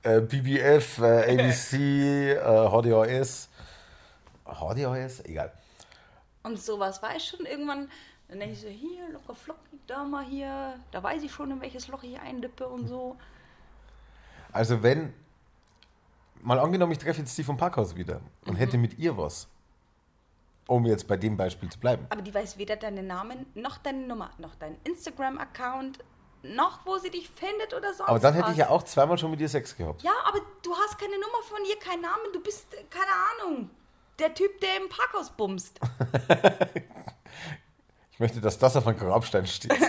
äh, 0.04 0.22
BBF, 0.22 1.00
äh, 1.00 1.34
ABC, 1.34 2.34
äh, 2.34 2.70
HDAS. 2.70 3.50
HDAS? 4.46 5.26
Egal. 5.26 5.52
Und 6.44 6.60
sowas 6.60 7.02
weiß 7.02 7.18
ich 7.18 7.30
schon 7.30 7.46
irgendwann. 7.46 7.90
Dann 8.28 8.40
denke 8.40 8.54
ich 8.54 8.62
so, 8.62 8.68
hier, 8.68 9.10
locker 9.12 9.36
flockig, 9.36 9.80
da 9.88 10.04
mal 10.04 10.26
hier. 10.26 10.76
Da 10.92 11.02
weiß 11.02 11.24
ich 11.24 11.32
schon, 11.32 11.52
in 11.52 11.62
welches 11.62 11.88
Loch 11.88 12.04
ich 12.04 12.20
eindippe 12.20 12.68
und 12.68 12.88
so. 12.88 13.18
Also 14.52 14.84
wenn 14.84 15.14
mal 16.44 16.60
angenommen, 16.60 16.92
ich 16.92 16.98
treffe 17.00 17.22
jetzt 17.22 17.38
die 17.38 17.44
vom 17.44 17.58
Parkhaus 17.58 17.96
wieder 17.96 18.22
und 18.46 18.54
mhm. 18.54 18.58
hätte 18.58 18.78
mit 18.78 18.98
ihr 19.00 19.18
was. 19.18 19.48
Um 20.68 20.86
jetzt 20.86 21.08
bei 21.08 21.18
dem 21.18 21.36
Beispiel 21.36 21.70
zu 21.70 21.78
bleiben. 21.78 22.06
Aber 22.10 22.22
die 22.22 22.34
weiß 22.34 22.58
weder 22.58 22.78
deinen 22.78 23.06
Namen, 23.06 23.46
noch 23.54 23.78
deine 23.80 24.08
Nummer, 24.08 24.32
noch 24.38 24.56
deinen 24.56 24.78
Instagram-Account, 24.86 26.00
noch 26.44 26.86
wo 26.86 26.98
sie 26.98 27.10
dich 27.10 27.30
findet 27.30 27.74
oder 27.74 27.94
sonst 27.94 28.10
Aber 28.10 28.20
dann 28.20 28.34
hätte 28.34 28.48
was. 28.48 28.54
ich 28.54 28.60
ja 28.60 28.70
auch 28.70 28.84
zweimal 28.84 29.18
schon 29.18 29.32
mit 29.32 29.42
ihr 29.42 29.50
Sex 29.50 29.76
gehabt. 29.76 30.04
Ja, 30.04 30.14
aber 30.26 30.40
du 30.62 30.74
hast 30.74 30.98
keine 30.98 31.16
Nummer 31.16 31.44
von 31.44 31.60
ihr, 31.70 31.78
keinen 31.80 32.02
Namen, 32.02 32.32
du 32.32 32.42
bist, 32.42 32.68
keine 32.90 33.52
Ahnung, 33.52 33.70
der 34.20 34.34
Typ, 34.34 34.60
der 34.62 34.78
im 34.78 34.90
Parkhaus 34.90 35.32
bumst. 35.32 35.80
ich 38.12 38.20
möchte, 38.20 38.40
dass 38.40 38.58
das 38.58 38.78
auf 38.78 38.86
meinem 38.86 39.00
Grabstein 39.00 39.46
steht. 39.46 39.74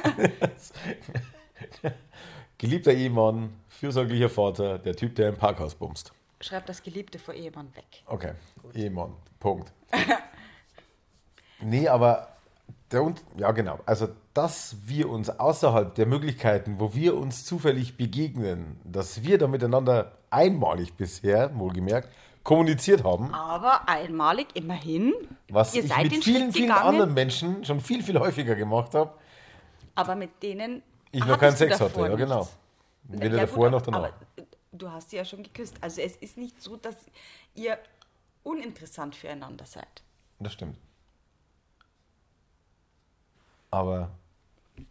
Geliebter 2.58 2.92
Ehemann, 2.92 3.54
fürsorglicher 3.68 4.30
Vater, 4.30 4.78
der 4.78 4.96
Typ, 4.96 5.14
der 5.14 5.28
im 5.28 5.36
Parkhaus 5.36 5.74
bumst. 5.74 6.12
Schreib 6.44 6.66
das 6.66 6.82
Geliebte 6.82 7.18
vor 7.18 7.32
Ehemann 7.32 7.74
weg. 7.74 8.02
Okay, 8.04 8.32
Gut. 8.60 8.76
Ehemann, 8.76 9.14
Punkt. 9.40 9.72
nee, 11.62 11.88
aber 11.88 12.36
der, 12.92 13.14
ja 13.38 13.50
genau, 13.52 13.78
also 13.86 14.08
dass 14.34 14.76
wir 14.84 15.08
uns 15.08 15.30
außerhalb 15.30 15.94
der 15.94 16.04
Möglichkeiten, 16.04 16.78
wo 16.80 16.92
wir 16.92 17.16
uns 17.16 17.46
zufällig 17.46 17.96
begegnen, 17.96 18.78
dass 18.84 19.22
wir 19.22 19.38
da 19.38 19.46
miteinander 19.46 20.18
einmalig 20.28 20.92
bisher, 20.98 21.58
wohlgemerkt, 21.58 22.10
kommuniziert 22.42 23.04
haben. 23.04 23.32
Aber 23.32 23.88
einmalig 23.88 24.48
immerhin. 24.52 25.14
Was 25.48 25.74
Ihr 25.74 25.84
ich 25.84 25.96
mit 25.96 26.24
vielen, 26.24 26.52
vielen 26.52 26.72
anderen 26.72 27.14
Menschen 27.14 27.64
schon 27.64 27.80
viel, 27.80 28.02
viel 28.02 28.18
häufiger 28.18 28.54
gemacht 28.54 28.94
habe. 28.94 29.14
Aber 29.94 30.14
mit 30.14 30.42
denen 30.42 30.82
ich 31.10 31.24
noch 31.24 31.38
keinen 31.38 31.56
Sex 31.56 31.80
hatte, 31.80 32.00
ja 32.02 32.14
genau. 32.16 32.46
Weder 33.04 33.36
ja, 33.36 33.40
davor 33.42 33.70
gut, 33.70 33.72
noch 33.72 33.82
danach. 33.82 34.12
Du 34.74 34.90
hast 34.90 35.10
sie 35.10 35.16
ja 35.16 35.24
schon 35.24 35.42
geküsst. 35.42 35.76
Also 35.80 36.00
es 36.00 36.16
ist 36.16 36.36
nicht 36.36 36.60
so, 36.60 36.76
dass 36.76 36.96
ihr 37.54 37.78
uninteressant 38.42 39.14
füreinander 39.14 39.64
seid. 39.66 40.02
Das 40.40 40.52
stimmt. 40.52 40.76
Aber 43.70 44.10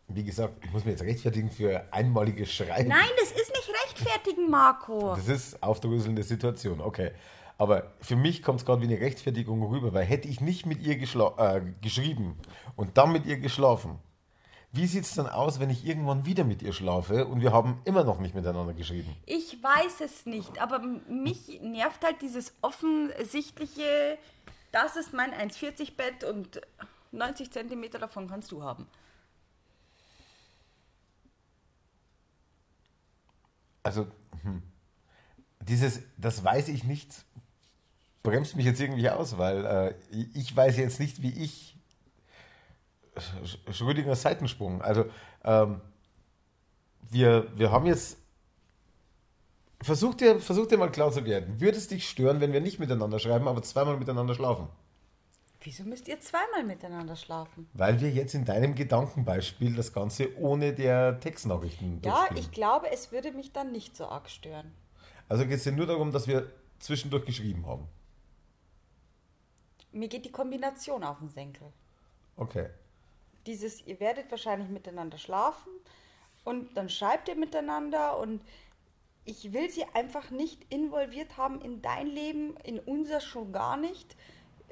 wie 0.08 0.24
gesagt, 0.24 0.64
ich 0.64 0.72
muss 0.72 0.86
mir 0.86 0.92
jetzt 0.92 1.04
rechtfertigen 1.04 1.52
für 1.52 1.86
einmalige 1.92 2.46
Schreiben. 2.46 2.90
Nein, 2.90 3.10
das 3.20 3.32
ist 3.32 3.52
nicht 3.52 3.70
rechtfertigen, 3.86 4.50
Marco. 4.50 5.16
Das 5.16 5.28
ist 5.28 5.62
aufdröselnde 5.62 6.24
Situation, 6.24 6.80
okay. 6.82 7.12
Aber 7.58 7.94
für 8.00 8.16
mich 8.16 8.42
kommt 8.42 8.62
es 8.62 8.66
gerade 8.66 8.82
wie 8.82 8.88
eine 8.88 9.00
Rechtfertigung 9.00 9.64
rüber, 9.64 9.94
weil 9.94 10.06
hätte 10.06 10.28
ich 10.28 10.42
nicht 10.42 10.66
mit 10.66 10.82
ihr 10.82 10.98
äh, 10.98 11.62
geschrieben 11.82 12.38
und 12.76 12.98
dann 12.98 13.12
mit 13.12 13.26
ihr 13.26 13.38
geschlafen, 13.38 14.00
wie 14.74 14.88
sieht 14.88 15.04
es 15.04 15.14
dann 15.14 15.28
aus, 15.28 15.60
wenn 15.60 15.70
ich 15.70 15.86
irgendwann 15.86 16.26
wieder 16.26 16.44
mit 16.44 16.64
ihr 16.64 16.74
schlafe 16.74 17.28
und 17.28 17.42
wir 17.42 17.54
haben 17.54 17.80
immer 17.86 18.04
noch 18.04 18.20
nicht 18.20 18.34
miteinander 18.34 18.74
geschrieben? 18.74 19.16
Ich 19.28 19.62
weiß 19.62 20.02
es 20.02 20.26
nicht, 20.26 20.60
aber 20.60 20.80
mich 20.80 21.62
nervt 21.62 22.04
halt 22.04 22.24
dieses 22.24 22.54
offensichtliche, 22.64 24.18
das 24.72 24.96
ist 24.96 25.14
mein 25.14 25.32
1,40 25.32 25.96
Bett 25.96 26.24
und 26.24 26.60
90 27.12 27.52
Zentimeter 27.52 28.00
davon 28.00 28.28
kannst 28.28 28.52
du 28.52 28.64
haben. 28.64 28.88
Also, 33.84 34.08
hm. 34.42 34.64
dieses, 35.60 36.00
das 36.18 36.44
weiß 36.44 36.70
ich 36.70 36.84
nicht, 36.84 37.12
bremst 38.24 38.56
mich 38.56 38.66
jetzt 38.66 38.82
irgendwie 38.82 39.08
aus, 39.12 39.38
weil 39.38 39.66
äh, 39.66 39.94
ich 40.34 40.56
weiß 40.56 40.78
jetzt 40.78 41.00
nicht, 41.00 41.22
wie 41.22 41.44
ich 41.44 41.73
Schrödinger 43.72 44.16
Seitensprung. 44.16 44.82
Also 44.82 45.06
ähm, 45.44 45.82
wir, 47.10 47.48
wir 47.56 47.72
haben 47.72 47.86
jetzt 47.86 48.18
Versuch 49.84 50.16
dir, 50.16 50.40
versuch 50.40 50.68
dir 50.68 50.78
mal 50.78 50.92
klar 50.92 51.12
zu 51.12 51.26
werden. 51.26 51.60
Würde 51.60 51.78
es 51.78 51.90
dich 51.90 52.08
stören, 52.08 52.40
wenn 52.40 52.54
wir 52.54 52.62
nicht 52.62 52.80
miteinander 52.80 53.20
schreiben, 53.20 53.50
aber 53.50 53.62
zweimal 53.64 53.98
miteinander 53.98 54.34
schlafen? 54.34 54.70
Wieso 55.62 55.84
müsst 55.84 56.08
ihr 56.08 56.20
zweimal 56.20 56.64
miteinander 56.64 57.16
schlafen? 57.16 57.70
Weil 57.74 58.00
wir 58.00 58.10
jetzt 58.10 58.34
in 58.34 58.46
deinem 58.46 58.76
Gedankenbeispiel 58.76 59.76
das 59.76 59.94
Ganze 59.94 60.38
ohne 60.38 60.74
der 60.74 61.20
Textnachrichten 61.20 62.02
Ja, 62.04 62.28
ich 62.36 62.52
glaube, 62.52 62.92
es 62.92 63.12
würde 63.12 63.32
mich 63.32 63.52
dann 63.52 63.72
nicht 63.72 63.96
so 63.96 64.06
arg 64.06 64.30
stören. 64.30 64.72
Also 65.28 65.46
geht 65.46 65.58
es 65.58 65.64
dir 65.64 65.72
nur 65.72 65.86
darum, 65.86 66.12
dass 66.12 66.28
wir 66.28 66.50
zwischendurch 66.80 67.26
geschrieben 67.26 67.66
haben. 67.66 67.88
Mir 69.92 70.08
geht 70.08 70.26
die 70.26 70.32
Kombination 70.32 71.04
auf 71.04 71.20
den 71.20 71.30
Senkel. 71.30 71.68
Okay. 72.36 72.70
Dieses, 73.46 73.86
ihr 73.86 74.00
werdet 74.00 74.30
wahrscheinlich 74.32 74.70
miteinander 74.70 75.18
schlafen 75.18 75.72
und 76.44 76.76
dann 76.78 76.90
schreibt 76.90 77.28
ihr 77.28 77.36
miteinander 77.36 78.18
und 78.18 78.42
ich 79.26 79.54
will 79.54 79.70
sie 79.70 79.86
einfach 79.94 80.32
nicht 80.32 80.62
involviert 80.70 81.38
haben 81.38 81.62
in 81.62 81.82
dein 81.82 82.08
Leben, 82.08 82.56
in 82.64 82.80
unser 82.80 83.22
schon 83.22 83.52
gar 83.54 83.78
nicht. 83.78 84.16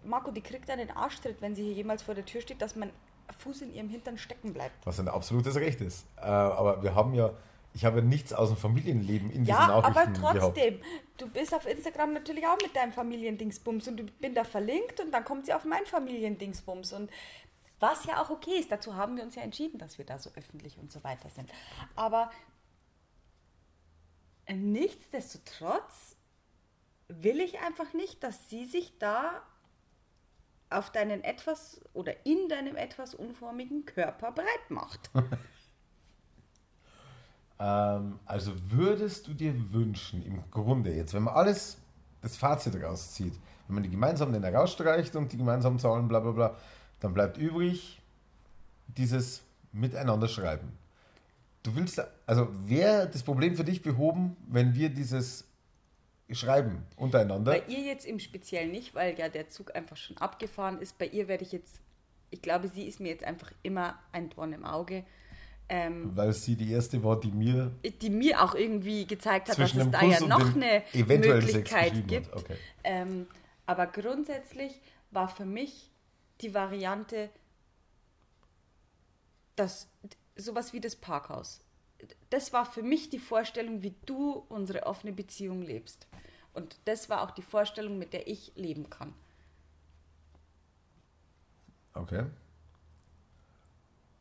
Marco, 0.04 0.32
die 0.32 0.42
kriegt 0.42 0.70
einen 0.70 0.92
Arschtritt, 0.92 1.42
wenn 1.42 1.56
sie 1.56 1.64
hier 1.64 1.74
jemals 1.74 2.02
vor 2.04 2.16
der 2.16 2.26
Tür 2.26 2.42
steht, 2.42 2.62
dass 2.62 2.76
mein 2.76 2.92
Fuß 3.40 3.62
in 3.62 3.74
ihrem 3.74 3.90
Hintern 3.90 4.18
stecken 4.18 4.54
bleibt. 4.54 4.86
Was 4.86 5.00
ein 5.00 5.08
absolutes 5.08 5.56
Recht 5.56 5.80
ist. 5.80 6.06
Äh, 6.18 6.24
aber 6.24 6.84
wir 6.84 6.96
haben 6.96 7.14
ja, 7.14 7.32
ich 7.74 7.86
habe 7.86 8.00
ja 8.00 8.06
nichts 8.06 8.34
aus 8.34 8.50
dem 8.50 8.58
Familienleben 8.58 9.30
in 9.30 9.46
diesen 9.46 9.48
Ja, 9.58 9.68
Nachrichten 9.68 10.00
aber 10.00 10.12
gehabt. 10.12 10.40
trotzdem, 10.42 10.82
du 11.18 11.30
bist 11.30 11.54
auf 11.54 11.66
Instagram 11.66 12.14
natürlich 12.14 12.46
auch 12.46 12.58
mit 12.62 12.76
deinem 12.76 12.92
Familiendingsbums 12.92 13.88
und 13.88 14.00
ich 14.02 14.14
bin 14.18 14.34
da 14.36 14.44
verlinkt 14.44 15.00
und 15.00 15.12
dann 15.12 15.24
kommt 15.24 15.46
sie 15.46 15.54
auf 15.54 15.64
mein 15.64 15.86
Familiendingsbums 15.86 16.92
und 16.94 17.10
was 17.82 18.06
ja 18.06 18.22
auch 18.22 18.30
okay 18.30 18.60
ist, 18.60 18.72
dazu 18.72 18.96
haben 18.96 19.18
wir 19.18 19.24
uns 19.24 19.36
ja 19.36 19.42
entschieden, 19.42 19.78
dass 19.78 19.98
wir 19.98 20.06
da 20.06 20.20
so 20.20 20.32
öffentlich 20.36 20.78
und 20.78 20.92
so 20.92 21.04
weiter 21.04 21.30
sind. 21.30 21.52
Aber 21.96 22.30
nichtsdestotrotz 24.50 26.16
will 27.08 27.40
ich 27.40 27.60
einfach 27.60 27.94
nicht, 27.94 28.24
dass 28.24 28.50
sie 28.50 28.66
sich 28.66 28.98
da 29.00 29.42
auf 30.70 30.90
deinen 30.92 31.24
etwas 31.24 31.82
oder 31.94 32.26
in 32.26 32.48
deinem 32.48 32.78
etwas 32.78 33.14
unformigen 33.14 33.86
Körper 33.86 34.32
breit 34.32 34.70
macht. 34.70 35.10
Ähm, 37.62 38.20
also 38.26 38.54
würdest 38.72 39.28
du 39.28 39.36
dir 39.36 39.54
wünschen, 39.72 40.26
im 40.26 40.44
Grunde 40.50 40.92
jetzt, 40.92 41.14
wenn 41.14 41.22
man 41.22 41.36
alles, 41.36 41.78
das 42.22 42.36
Fazit 42.36 42.76
rauszieht, 42.82 43.34
wenn 43.68 43.76
man 43.76 43.84
die 43.84 43.90
gemeinsamen 43.92 44.32
Nenner 44.32 44.52
rausstreicht 44.52 45.16
und 45.16 45.32
die 45.32 45.38
gemeinsamen 45.38 45.78
Zahlen, 45.78 46.08
bla 46.08 46.22
bla 46.22 46.32
bla, 46.32 46.58
dann 47.02 47.14
bleibt 47.14 47.38
übrig 47.38 48.00
dieses 48.88 49.44
Miteinander 49.74 50.30
schreiben. 50.30 50.72
Du 51.64 51.76
willst, 51.76 52.02
also 52.26 52.48
wäre 52.68 53.10
das 53.10 53.24
Problem 53.24 53.56
für 53.56 53.64
dich 53.64 53.82
behoben, 53.82 54.38
wenn 54.48 54.74
wir 54.74 54.90
dieses 54.90 55.46
Schreiben 56.32 56.86
untereinander, 56.96 57.52
Bei 57.52 57.64
ihr 57.68 57.82
jetzt 57.82 58.06
im 58.06 58.20
Speziellen 58.20 58.72
nicht, 58.72 58.96
weil 58.96 59.18
ja 59.20 59.28
der 59.28 59.50
Zug 59.50 59.76
einfach 59.76 59.98
schon 59.98 60.18
abgefahren 60.18 60.80
ist. 60.80 60.98
Bei 60.98 61.06
ihr 61.06 61.28
werde 61.28 61.44
ich 61.44 61.52
jetzt, 61.52 61.82
ich 62.30 62.42
glaube, 62.42 62.70
sie 62.70 62.84
ist 62.84 63.00
mir 63.00 63.10
jetzt 63.10 63.24
einfach 63.24 63.52
immer 63.64 64.00
ein 64.12 64.30
Dorn 64.30 64.54
im 64.54 64.64
Auge, 64.64 65.04
ähm, 65.68 66.12
weil 66.16 66.34
sie 66.34 66.56
die 66.56 66.72
erste 66.72 67.04
war, 67.04 67.20
die 67.20 67.32
mir 67.32 67.72
die 68.02 68.10
mir 68.10 68.42
auch 68.42 68.56
irgendwie 68.56 69.06
gezeigt 69.06 69.50
hat, 69.50 69.60
dass 69.60 69.74
es 69.74 69.92
da 69.92 70.04
ja 70.04 70.20
noch 70.26 70.56
eine 70.56 70.84
Möglichkeit 70.94 72.08
gibt. 72.08 72.34
Okay. 72.34 72.56
Ähm, 72.84 73.28
aber 73.66 73.88
grundsätzlich 73.88 74.74
war 75.12 75.28
für 75.28 75.46
mich 75.46 75.91
die 76.42 76.54
Variante, 76.54 77.30
dass 79.56 79.88
sowas 80.36 80.74
wie 80.74 80.82
das 80.82 80.96
Parkhaus. 80.96 81.62
Das 82.30 82.52
war 82.54 82.66
für 82.66 82.84
mich 82.84 83.10
die 83.10 83.20
Vorstellung, 83.20 83.84
wie 83.84 83.94
du 84.06 84.46
unsere 84.50 84.86
offene 84.86 85.14
Beziehung 85.14 85.62
lebst. 85.62 86.08
Und 86.54 86.80
das 86.86 87.10
war 87.10 87.22
auch 87.22 87.32
die 87.32 87.42
Vorstellung, 87.42 87.98
mit 87.98 88.14
der 88.14 88.28
ich 88.28 88.52
leben 88.56 88.90
kann. 88.90 89.14
Okay. 91.94 92.26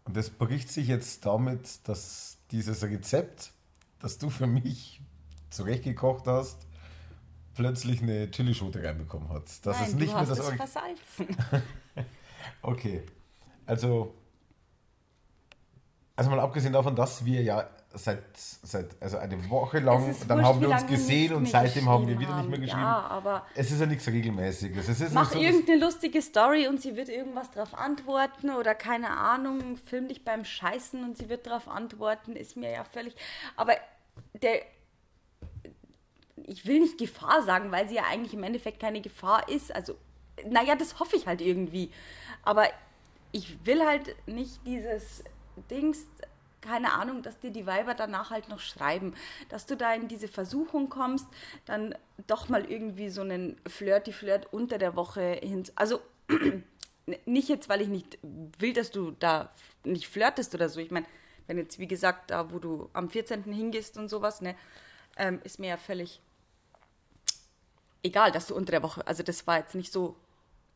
Und 0.04 0.16
das 0.16 0.30
bricht 0.30 0.68
sich 0.70 0.88
jetzt 0.88 1.24
damit, 1.24 1.86
dass 1.88 2.38
dieses 2.50 2.82
Rezept, 2.82 3.52
das 4.00 4.18
du 4.18 4.28
für 4.28 4.46
mich 4.46 5.00
zurechtgekocht 5.50 6.26
hast, 6.26 6.66
plötzlich 7.54 8.02
eine 8.02 8.30
Chilischote 8.30 8.82
reinbekommen 8.82 9.28
hat. 9.28 9.44
Das 9.62 9.78
Nein, 9.78 9.88
ist 9.88 9.94
nicht 9.96 10.08
du 10.08 10.12
mehr 10.12 10.20
hast 10.20 10.30
das 10.30 10.38
es 10.38 10.50
versalzen. 10.50 11.36
Okay. 12.62 13.02
Also, 13.66 14.14
also 16.16 16.30
mal 16.30 16.40
abgesehen 16.40 16.72
davon, 16.72 16.94
dass 16.94 17.24
wir 17.24 17.42
ja 17.42 17.68
seit, 17.94 18.22
seit 18.36 19.00
also 19.00 19.18
eine 19.18 19.48
Woche 19.50 19.78
lang, 19.80 20.14
dann 20.28 20.38
wurscht, 20.38 20.48
haben 20.48 20.60
wir 20.60 20.70
uns 20.70 20.86
gesehen 20.86 21.34
und 21.34 21.42
mehr 21.42 21.52
seitdem 21.52 21.88
haben 21.88 22.06
wir 22.06 22.18
wieder 22.18 22.36
nicht 22.36 22.48
mehr 22.48 22.58
geschrieben. 22.58 22.82
Ja, 22.82 23.06
aber 23.08 23.46
Es 23.54 23.70
ist 23.70 23.80
ja 23.80 23.86
nichts 23.86 24.06
Regelmäßiges. 24.06 24.88
Es 24.88 25.00
ist 25.00 25.12
mach 25.12 25.32
so, 25.32 25.38
irgendeine 25.38 25.80
lustige 25.80 26.22
Story 26.22 26.68
und 26.68 26.80
sie 26.80 26.96
wird 26.96 27.08
irgendwas 27.08 27.50
drauf 27.50 27.74
antworten 27.74 28.50
oder 28.50 28.74
keine 28.74 29.10
Ahnung, 29.10 29.76
film 29.76 30.08
dich 30.08 30.24
beim 30.24 30.44
Scheißen 30.44 31.02
und 31.02 31.16
sie 31.16 31.28
wird 31.28 31.46
drauf 31.46 31.68
antworten, 31.68 32.36
ist 32.36 32.56
mir 32.56 32.70
ja 32.70 32.84
völlig. 32.84 33.14
Aber 33.56 33.74
der. 34.42 34.62
Ich 36.46 36.66
will 36.66 36.80
nicht 36.80 36.98
Gefahr 36.98 37.42
sagen, 37.42 37.70
weil 37.72 37.88
sie 37.88 37.96
ja 37.96 38.04
eigentlich 38.04 38.34
im 38.34 38.42
Endeffekt 38.42 38.80
keine 38.80 39.00
Gefahr 39.00 39.48
ist. 39.48 39.74
Also, 39.74 39.96
naja, 40.46 40.74
das 40.76 40.98
hoffe 40.98 41.16
ich 41.16 41.26
halt 41.26 41.40
irgendwie. 41.40 41.90
Aber 42.42 42.66
ich 43.32 43.64
will 43.64 43.84
halt 43.84 44.14
nicht 44.26 44.66
dieses 44.66 45.24
Dings, 45.70 46.06
keine 46.60 46.92
Ahnung, 46.92 47.22
dass 47.22 47.38
dir 47.38 47.50
die 47.50 47.66
Weiber 47.66 47.94
danach 47.94 48.30
halt 48.30 48.48
noch 48.48 48.60
schreiben, 48.60 49.14
dass 49.48 49.66
du 49.66 49.76
da 49.76 49.94
in 49.94 50.08
diese 50.08 50.28
Versuchung 50.28 50.88
kommst, 50.88 51.26
dann 51.64 51.94
doch 52.26 52.48
mal 52.48 52.70
irgendwie 52.70 53.08
so 53.08 53.22
einen 53.22 53.56
Flirty-Flirt 53.66 54.52
unter 54.52 54.78
der 54.78 54.96
Woche 54.96 55.40
hin. 55.42 55.64
Also 55.74 56.00
nicht 57.24 57.48
jetzt, 57.48 57.68
weil 57.68 57.80
ich 57.80 57.88
nicht 57.88 58.18
will, 58.22 58.72
dass 58.72 58.90
du 58.90 59.12
da 59.12 59.50
nicht 59.84 60.08
flirtest 60.08 60.54
oder 60.54 60.68
so. 60.68 60.80
Ich 60.80 60.90
meine, 60.90 61.06
wenn 61.46 61.58
jetzt, 61.58 61.78
wie 61.78 61.88
gesagt, 61.88 62.30
da, 62.30 62.52
wo 62.52 62.58
du 62.58 62.90
am 62.92 63.08
14. 63.08 63.44
hingehst 63.44 63.96
und 63.96 64.08
sowas, 64.08 64.40
ne, 64.40 64.54
ähm, 65.16 65.40
ist 65.44 65.58
mir 65.58 65.70
ja 65.70 65.76
völlig 65.76 66.20
egal, 68.02 68.32
dass 68.32 68.46
du 68.46 68.54
unter 68.54 68.72
der 68.72 68.82
Woche, 68.82 69.06
also 69.06 69.22
das 69.22 69.46
war 69.46 69.58
jetzt 69.58 69.74
nicht 69.74 69.92
so 69.92 70.16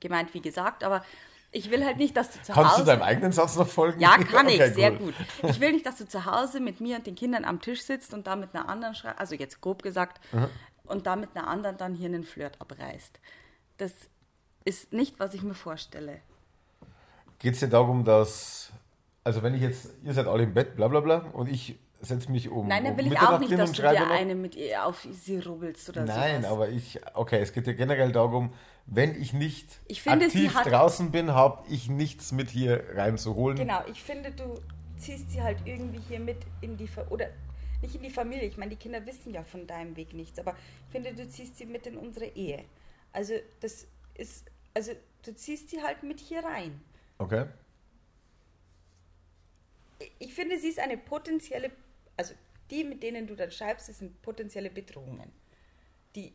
gemeint 0.00 0.34
wie 0.34 0.40
gesagt, 0.40 0.84
aber 0.84 1.04
ich 1.50 1.70
will 1.70 1.84
halt 1.84 1.98
nicht, 1.98 2.16
dass 2.16 2.32
du 2.32 2.42
zu 2.42 2.52
Kannst 2.52 2.72
Hause... 2.72 2.82
du 2.82 2.86
deinem 2.86 3.02
eigenen 3.02 3.32
Satz 3.32 3.56
noch 3.56 3.68
folgen? 3.68 4.00
Ja, 4.00 4.18
kann 4.18 4.46
Okay, 4.46 4.66
ich, 4.66 4.74
sehr 4.74 4.90
gut. 4.90 5.14
Ich 5.42 5.60
will 5.60 5.72
nicht, 5.72 5.86
dass 5.86 5.96
du 5.98 6.08
zu 6.08 6.26
Hause 6.26 6.60
mit 6.60 6.80
mir 6.80 6.96
und 6.96 7.06
den 7.06 7.14
Kindern 7.14 7.44
am 7.44 7.60
Tisch 7.60 7.82
sitzt 7.82 8.12
und 8.12 8.26
da 8.26 8.34
mit 8.34 8.54
einer 8.54 8.68
anderen 8.68 8.94
schreibst, 8.94 9.20
also 9.20 9.34
jetzt 9.36 9.60
grob 9.60 9.82
gesagt, 9.82 10.20
und 10.84 11.06
da 11.06 11.16
mit 11.16 11.30
einer 11.34 11.46
anderen 11.46 11.76
dann 11.76 11.94
hier 11.94 12.08
einen 12.08 12.24
Flirt 12.24 12.60
abreißt. 12.60 13.20
Das 13.78 13.92
ist 14.64 14.92
nicht, 14.92 15.20
was 15.20 15.34
ich 15.34 15.42
mir 15.42 15.54
vorstelle. 15.54 16.20
Geht 17.38 17.54
es 17.54 17.60
dir 17.60 17.68
darum, 17.68 18.04
dass, 18.04 18.72
also 19.22 19.42
wenn 19.42 19.54
ich 19.54 19.62
jetzt, 19.62 19.90
ihr 20.02 20.12
seid 20.12 20.26
alle 20.26 20.42
im 20.42 20.54
Bett, 20.54 20.74
bla 20.76 20.88
bla 20.88 21.00
bla, 21.00 21.18
und 21.32 21.48
ich 21.48 21.78
setze 22.04 22.30
mich 22.30 22.48
um. 22.48 22.68
Nein, 22.68 22.84
dann 22.84 22.92
um 22.92 22.98
will 22.98 23.12
ich 23.12 23.18
auch 23.18 23.38
nicht, 23.38 23.52
dass 23.52 23.72
du 23.72 23.82
dir 23.82 24.10
eine 24.10 24.34
mit 24.34 24.54
ihr 24.54 24.84
auf 24.84 25.06
sie 25.10 25.38
rubbelst 25.38 25.88
oder 25.88 26.04
Nein, 26.04 26.42
sowas. 26.42 26.52
aber 26.52 26.68
ich, 26.68 27.00
okay, 27.14 27.40
es 27.40 27.52
geht 27.52 27.66
ja 27.66 27.72
generell 27.72 28.12
darum, 28.12 28.52
wenn 28.86 29.20
ich 29.20 29.32
nicht 29.32 29.80
Ich 29.88 30.02
finde, 30.02 30.26
aktiv 30.26 30.52
draußen 30.52 31.10
bin, 31.10 31.32
habe 31.32 31.62
ich 31.68 31.88
nichts 31.88 32.32
mit 32.32 32.50
hier 32.50 32.84
reinzuholen. 32.94 33.56
Genau, 33.56 33.80
ich 33.90 34.02
finde, 34.02 34.30
du 34.30 34.60
ziehst 34.96 35.30
sie 35.30 35.42
halt 35.42 35.58
irgendwie 35.64 36.00
hier 36.08 36.20
mit 36.20 36.38
in 36.60 36.76
die 36.76 36.86
Fa 36.88 37.06
oder 37.10 37.26
nicht 37.82 37.94
in 37.94 38.02
die 38.02 38.10
Familie. 38.10 38.44
Ich 38.44 38.56
meine, 38.56 38.70
die 38.70 38.76
Kinder 38.76 39.04
wissen 39.06 39.32
ja 39.32 39.42
von 39.42 39.66
deinem 39.66 39.96
Weg 39.96 40.12
nichts, 40.14 40.38
aber 40.38 40.54
ich 40.86 40.92
finde, 40.92 41.14
du 41.14 41.28
ziehst 41.28 41.58
sie 41.58 41.66
mit 41.66 41.86
in 41.86 41.96
unsere 41.96 42.26
Ehe. 42.26 42.64
Also 43.12 43.34
das 43.60 43.86
ist, 44.14 44.50
also 44.74 44.92
du 45.24 45.34
ziehst 45.34 45.70
sie 45.70 45.82
halt 45.82 46.02
mit 46.02 46.20
hier 46.20 46.44
rein. 46.44 46.80
Okay. 47.18 47.46
Ich 50.18 50.34
finde, 50.34 50.58
sie 50.58 50.68
ist 50.68 50.80
eine 50.80 50.98
potenzielle, 50.98 51.70
also 52.16 52.34
die, 52.70 52.84
mit 52.84 53.02
denen 53.02 53.26
du 53.26 53.34
dann 53.34 53.50
schreibst, 53.50 53.88
das 53.88 53.98
sind 53.98 54.20
potenzielle 54.22 54.70
Bedrohungen. 54.70 55.32
Die 56.14 56.32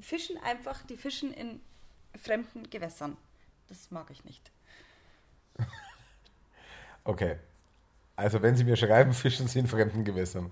fischen 0.00 0.36
einfach, 0.38 0.82
die 0.84 0.96
fischen 0.96 1.32
in 1.32 1.60
fremden 2.20 2.68
Gewässern. 2.70 3.16
Das 3.68 3.90
mag 3.90 4.10
ich 4.10 4.24
nicht. 4.24 4.50
Okay. 7.06 7.36
Also 8.16 8.40
wenn 8.40 8.56
Sie 8.56 8.64
mir 8.64 8.76
schreiben, 8.76 9.12
fischen 9.12 9.46
Sie 9.46 9.58
in 9.58 9.66
fremden 9.66 10.04
Gewässern. 10.04 10.50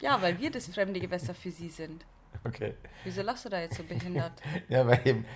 Ja, 0.00 0.20
weil 0.22 0.38
wir 0.38 0.50
das 0.50 0.66
fremde 0.68 0.98
Gewässer 0.98 1.34
für 1.34 1.50
sie 1.50 1.68
sind. 1.68 2.06
Okay. 2.44 2.74
Wieso 3.04 3.22
lachst 3.22 3.44
du 3.44 3.48
da 3.50 3.60
jetzt 3.60 3.76
so 3.76 3.84
behindert? 3.84 4.32
Ja, 4.68 4.86
weil 4.86 5.06
eben, 5.06 5.26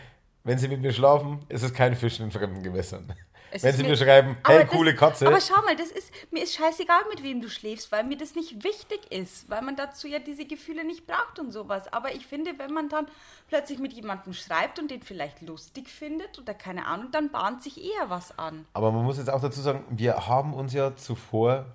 wenn 0.42 0.58
Sie 0.58 0.68
mit 0.68 0.80
mir 0.80 0.92
schlafen, 0.92 1.44
ist 1.48 1.62
es 1.62 1.74
kein 1.74 1.94
Fischen 1.94 2.24
in 2.24 2.32
fremden 2.32 2.62
Gewässern. 2.62 3.12
Es 3.50 3.62
wenn 3.62 3.74
Sie 3.74 3.82
mir- 3.84 3.96
schreiben, 3.96 4.36
hey, 4.46 4.62
das- 4.64 4.70
coole 4.70 4.94
Katze, 4.94 5.26
Aber 5.26 5.40
schau 5.40 5.60
mal, 5.62 5.76
das 5.76 5.90
ist, 5.90 6.10
mir 6.30 6.42
ist 6.42 6.54
scheißegal, 6.54 7.02
mit 7.10 7.22
wem 7.22 7.40
du 7.40 7.48
schläfst, 7.48 7.90
weil 7.92 8.04
mir 8.04 8.16
das 8.16 8.34
nicht 8.34 8.64
wichtig 8.64 9.00
ist, 9.10 9.48
weil 9.48 9.62
man 9.62 9.76
dazu 9.76 10.08
ja 10.08 10.18
diese 10.18 10.44
Gefühle 10.44 10.84
nicht 10.84 11.06
braucht 11.06 11.38
und 11.38 11.52
sowas. 11.52 11.92
Aber 11.92 12.14
ich 12.14 12.26
finde, 12.26 12.58
wenn 12.58 12.72
man 12.72 12.88
dann 12.88 13.06
plötzlich 13.48 13.78
mit 13.78 13.92
jemandem 13.92 14.32
schreibt 14.34 14.78
und 14.78 14.90
den 14.90 15.02
vielleicht 15.02 15.42
lustig 15.42 15.88
findet 15.88 16.38
oder 16.38 16.54
keine 16.54 16.86
Ahnung, 16.86 17.08
dann 17.12 17.30
bahnt 17.30 17.62
sich 17.62 17.82
eher 17.82 18.10
was 18.10 18.38
an. 18.38 18.66
Aber 18.72 18.90
man 18.92 19.04
muss 19.04 19.18
jetzt 19.18 19.30
auch 19.30 19.40
dazu 19.40 19.60
sagen, 19.60 19.84
wir 19.90 20.26
haben 20.26 20.52
uns 20.52 20.72
ja 20.72 20.96
zuvor 20.96 21.66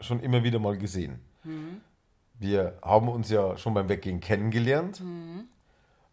schon 0.00 0.20
immer 0.20 0.42
wieder 0.42 0.58
mal 0.58 0.76
gesehen. 0.76 1.20
Wir 2.38 2.76
haben 2.82 3.08
uns 3.08 3.30
ja 3.30 3.56
schon 3.56 3.74
beim 3.74 3.88
Weggehen 3.88 4.20
kennengelernt. 4.20 5.00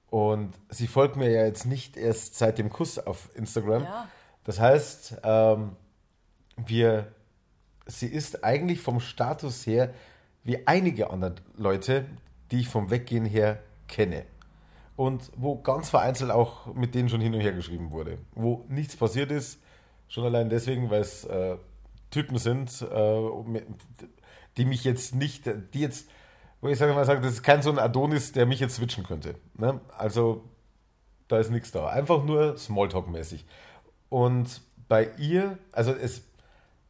Und 0.09 0.53
sie 0.69 0.87
folgt 0.87 1.15
mir 1.15 1.29
ja 1.31 1.45
jetzt 1.45 1.65
nicht 1.65 1.95
erst 1.97 2.37
seit 2.37 2.57
dem 2.57 2.69
Kuss 2.69 2.99
auf 2.99 3.29
Instagram. 3.35 3.83
Ja. 3.83 4.07
Das 4.43 4.59
heißt, 4.59 5.21
ähm, 5.23 5.75
wir, 6.57 7.07
sie 7.85 8.07
ist 8.07 8.43
eigentlich 8.43 8.81
vom 8.81 8.99
Status 8.99 9.65
her 9.65 9.93
wie 10.43 10.65
einige 10.67 11.09
andere 11.11 11.35
Leute, 11.55 12.05
die 12.51 12.61
ich 12.61 12.69
vom 12.69 12.89
Weggehen 12.89 13.25
her 13.25 13.59
kenne. 13.87 14.25
Und 14.95 15.31
wo 15.35 15.55
ganz 15.55 15.89
vereinzelt 15.89 16.31
auch 16.31 16.73
mit 16.73 16.95
denen 16.95 17.09
schon 17.09 17.21
hin 17.21 17.33
und 17.33 17.41
her 17.41 17.53
geschrieben 17.53 17.91
wurde. 17.91 18.17
Wo 18.33 18.65
nichts 18.67 18.95
passiert 18.95 19.31
ist, 19.31 19.59
schon 20.07 20.25
allein 20.25 20.49
deswegen, 20.49 20.89
weil 20.89 21.01
es 21.01 21.23
äh, 21.25 21.57
Typen 22.09 22.37
sind, 22.37 22.81
äh, 22.81 23.61
die 24.57 24.65
mich 24.65 24.83
jetzt 24.83 25.15
nicht, 25.15 25.49
die 25.73 25.79
jetzt, 25.79 26.09
wo 26.59 26.67
ich 26.67 26.77
sage 26.77 26.93
mal 26.93 27.05
sage, 27.05 27.21
das 27.21 27.33
ist 27.33 27.43
kein 27.43 27.61
so 27.61 27.71
ein 27.71 27.79
Adonis, 27.79 28.33
der 28.33 28.45
mich 28.45 28.59
jetzt 28.59 28.75
switchen 28.75 29.05
könnte. 29.05 29.35
Ne? 29.55 29.79
Also 29.97 30.43
da 31.27 31.39
ist 31.39 31.49
nichts 31.49 31.71
da. 31.71 31.87
Einfach 31.87 32.23
nur 32.23 32.57
Smalltalk-mäßig. 32.57 33.45
Und 34.11 34.61
bei 34.89 35.09
ihr, 35.17 35.57
also 35.71 35.93
es, 35.93 36.23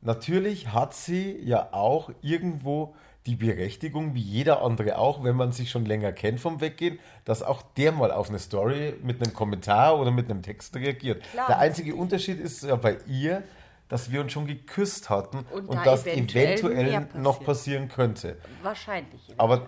natürlich 0.02 0.70
hat 0.74 0.96
sie 0.96 1.38
ja 1.44 1.72
auch 1.72 2.10
irgendwo 2.24 2.96
die 3.28 3.36
Berechtigung, 3.36 4.16
wie 4.16 4.22
jeder 4.22 4.64
andere 4.64 4.98
auch, 4.98 5.24
wenn 5.24 5.36
man 5.36 5.52
sich 5.52 5.70
schon 5.70 5.86
länger 5.86 6.12
kennt 6.14 6.40
vom 6.40 6.62
Weggehen, 6.62 6.98
dass 7.24 7.44
auch 7.44 7.62
der 7.78 7.92
mal 7.92 8.12
auf 8.12 8.30
eine 8.30 8.40
Story 8.40 8.96
mit 9.04 9.22
einem 9.22 9.36
Kommentar 9.36 10.00
oder 10.00 10.10
mit 10.10 10.32
einem 10.32 10.42
Text 10.42 10.76
reagiert. 10.76 11.22
Klar. 11.32 11.46
der 11.48 11.60
einzige 11.60 11.94
Unterschied 11.94 12.40
ist 12.40 12.64
ja 12.64 12.76
bei 12.76 12.98
ihr, 13.06 13.44
dass 13.88 14.12
wir 14.12 14.22
uns 14.22 14.32
schon 14.32 14.48
geküsst 14.48 15.12
hatten 15.12 15.46
und, 15.52 15.70
Und 15.70 15.78
da 15.78 15.84
das 15.84 16.08
eventuell 16.08 16.58
eventuell, 16.58 17.08
noch 17.14 17.44
passieren 17.44 17.88
könnte. 17.88 18.38
Wahrscheinlich. 18.64 19.22
Aber 19.38 19.68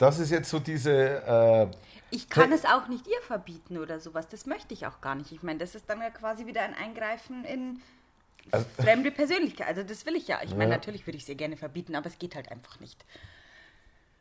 das 0.00 0.18
ist 0.18 0.30
jetzt 0.30 0.50
so 0.50 0.58
diese, 0.58 0.92
äh, 0.92 1.76
Ich 2.10 2.28
kann 2.28 2.50
es 2.52 2.64
auch 2.64 2.88
nicht 2.88 3.06
ihr 3.06 3.20
verbieten 3.22 3.78
oder 3.78 4.00
sowas. 4.00 4.26
Das 4.28 4.46
möchte 4.46 4.74
ich 4.74 4.86
auch 4.86 5.00
gar 5.00 5.14
nicht. 5.14 5.30
Ich 5.30 5.42
meine, 5.44 5.58
das 5.60 5.74
ist 5.76 5.88
dann 5.88 6.00
ja 6.00 6.10
quasi 6.10 6.46
wieder 6.46 6.62
ein 6.62 6.74
Eingreifen 6.74 7.44
in 7.44 7.80
Also- 8.50 8.66
fremde 8.82 9.12
Persönlichkeit. 9.12 9.68
Also 9.68 9.82
das 9.84 10.04
will 10.06 10.16
ich 10.16 10.26
ja. 10.26 10.40
Ich 10.42 10.50
meine, 10.50 10.64
Ja. 10.72 10.76
natürlich 10.78 11.06
würde 11.06 11.16
ich 11.18 11.22
es 11.24 11.28
ihr 11.28 11.34
gerne 11.36 11.56
verbieten, 11.56 11.94
aber 11.94 12.06
es 12.08 12.18
geht 12.18 12.34
halt 12.34 12.50
einfach 12.50 12.80
nicht. 12.80 13.04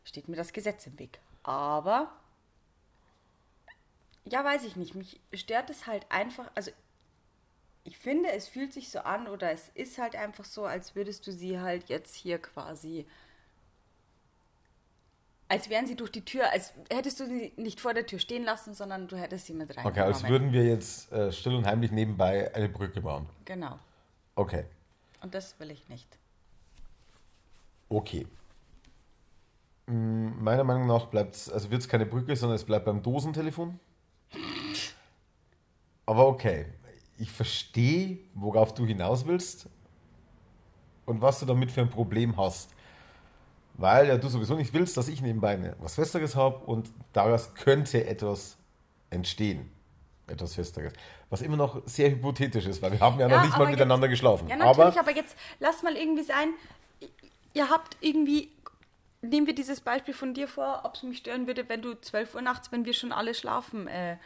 Steht 0.04 0.28
mir 0.28 0.36
das 0.36 0.54
Gesetz 0.54 0.86
im 0.86 1.00
Weg. 1.00 1.20
Aber 1.44 2.12
ja, 4.26 4.44
weiß 4.44 4.64
ich 4.66 4.76
nicht. 4.76 4.96
Mich 4.96 5.20
stört 5.34 5.70
es 5.70 5.88
halt 5.88 6.06
einfach. 6.10 6.52
Also 6.56 6.72
ich 7.86 7.98
finde, 7.98 8.32
es 8.32 8.48
fühlt 8.48 8.74
sich 8.74 8.90
so 8.90 9.00
an 9.00 9.28
oder 9.28 9.52
es 9.52 9.70
ist 9.74 9.98
halt 9.98 10.16
einfach 10.16 10.46
so, 10.46 10.66
als 10.66 10.96
würdest 10.96 11.26
du 11.26 11.32
sie 11.32 11.60
halt 11.60 11.90
jetzt 11.90 12.14
hier 12.16 12.38
quasi 12.40 13.08
als 15.50 15.70
wären 15.70 15.88
sie 15.88 15.96
durch 15.96 16.12
die 16.12 16.24
Tür, 16.24 16.52
als 16.52 16.74
hättest 16.92 17.20
du 17.20 17.26
sie 17.26 17.52
nicht 17.58 17.82
vor 17.82 17.94
der 17.94 18.06
Tür 18.06 18.20
stehen 18.20 18.44
lassen, 18.44 18.74
sondern 18.76 19.08
du 19.08 19.18
hättest 19.18 19.48
sie 19.48 19.54
mit 19.54 19.76
rein. 19.76 19.86
okay, 19.86 20.02
als 20.02 20.24
würden 20.28 20.54
wir 20.54 20.64
jetzt 20.64 21.12
äh, 21.12 21.32
still 21.32 21.56
und 21.56 21.66
heimlich 21.66 21.92
nebenbei 21.92 22.54
eine 22.56 22.70
Brücke 22.70 23.02
bauen. 23.02 23.28
Genau. 23.46 23.78
Okay, 24.36 24.64
Und 25.22 25.34
das 25.34 25.60
will 25.60 25.72
ich 25.72 25.90
nicht. 25.90 26.08
okay. 27.90 28.26
Mm, 29.88 30.42
Meiner 30.44 30.64
Meinung 30.64 30.88
nach 30.88 31.08
bleibt 31.08 31.36
es, 31.36 31.50
also 31.50 31.70
wird 31.72 31.82
es 31.82 31.90
keine 31.90 32.06
Brücke, 32.06 32.36
sondern 32.36 32.56
es 32.56 32.64
bleibt 32.64 32.86
beim 32.86 33.02
Dosentelefon. 33.02 33.80
Aber 36.06 36.28
okay, 36.28 36.68
ich 37.18 37.32
verstehe, 37.32 38.20
worauf 38.34 38.74
du 38.74 38.86
hinaus 38.86 39.26
willst 39.26 39.68
und 41.06 41.22
was 41.22 41.40
du 41.40 41.46
damit 41.46 41.72
für 41.72 41.82
ein 41.82 41.90
Problem 41.90 42.38
hast. 42.38 42.74
Weil 43.80 44.10
ja 44.10 44.18
du 44.18 44.28
sowieso 44.28 44.56
nicht 44.56 44.74
willst, 44.74 44.98
dass 44.98 45.08
ich 45.08 45.22
nebenbei 45.22 45.74
was 45.80 45.96
Festeres 45.96 46.36
habe 46.36 46.58
und 46.66 46.90
daraus 47.14 47.54
könnte 47.54 48.06
etwas 48.06 48.58
entstehen. 49.10 49.72
Etwas 50.28 50.56
Festeres. 50.56 50.92
Was 51.30 51.42
immer 51.42 51.56
noch 51.56 51.82
sehr 51.88 52.12
hypothetisch 52.12 52.66
ist, 52.66 52.82
weil 52.82 52.92
wir 52.92 53.00
haben 53.00 53.18
ja, 53.20 53.30
noch 53.30 53.42
nicht 53.42 53.52
mal 53.52 53.62
aber 53.62 53.72
miteinander 53.72 54.08
jetzt, 54.08 54.20
geschlafen. 54.20 54.50
Ja, 54.50 54.58
natürlich, 54.58 54.78
aber 54.78 55.00
aber, 55.00 55.16
jetzt 55.16 55.38
lass 55.60 55.82
mal 55.82 55.96
irgendwie 55.96 56.24
sein, 56.24 56.50
ihr 57.54 57.70
habt 57.70 57.96
irgendwie, 58.02 58.52
nehmen 59.22 59.48
wir 59.48 59.56
dieses 59.56 59.80
Beispiel 59.80 60.14
von 60.14 60.34
dir 60.34 60.50
vor, 60.50 60.82
ob 60.84 60.96
es 60.96 61.04
mich 61.04 61.20
stören 61.20 61.48
würde, 61.48 61.70
wenn 61.70 61.82
du 61.82 61.94
12 61.94 62.36
Uhr 62.36 62.42
nachts, 62.42 62.74
wenn 62.74 62.84
wir 62.84 62.94
schon 62.94 63.14
alle 63.14 63.34
schlafen, 63.34 63.88
äh, 63.88 64.18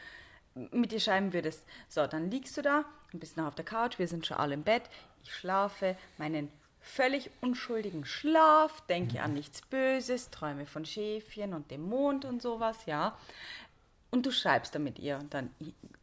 mit 0.55 0.91
dir 0.91 0.99
schreiben 0.99 1.31
würdest. 1.31 1.63
So, 1.89 2.07
dann 2.07 2.31
liegst 2.31 2.57
du 2.57 2.63
da, 2.63 2.85
ein 3.13 3.19
bisschen 3.19 3.45
auf 3.45 3.53
der 3.53 3.65
Couch, 3.65 3.99
wir 3.99 4.07
sind 4.07 4.25
schon 4.25 4.37
alle 4.37 4.55
im 4.55 4.63
Bett, 4.63 4.83
ich 5.21 5.31
schlafe 5.31 5.95
meinen 6.17 6.49
völlig 6.83 7.31
unschuldigen 7.41 8.05
Schlaf, 8.05 8.81
denke 8.87 9.21
an 9.21 9.33
nichts 9.33 9.61
Böses, 9.61 10.29
träume 10.29 10.65
von 10.65 10.85
Schäfchen 10.85 11.53
und 11.53 11.71
dem 11.71 11.81
Mond 11.81 12.25
und 12.25 12.41
sowas, 12.41 12.85
ja. 12.85 13.17
Und 14.11 14.25
du 14.25 14.31
schreibst 14.31 14.75
dann 14.75 14.83
mit 14.83 14.99
ihr 14.99 15.17
und 15.17 15.33
dann 15.33 15.49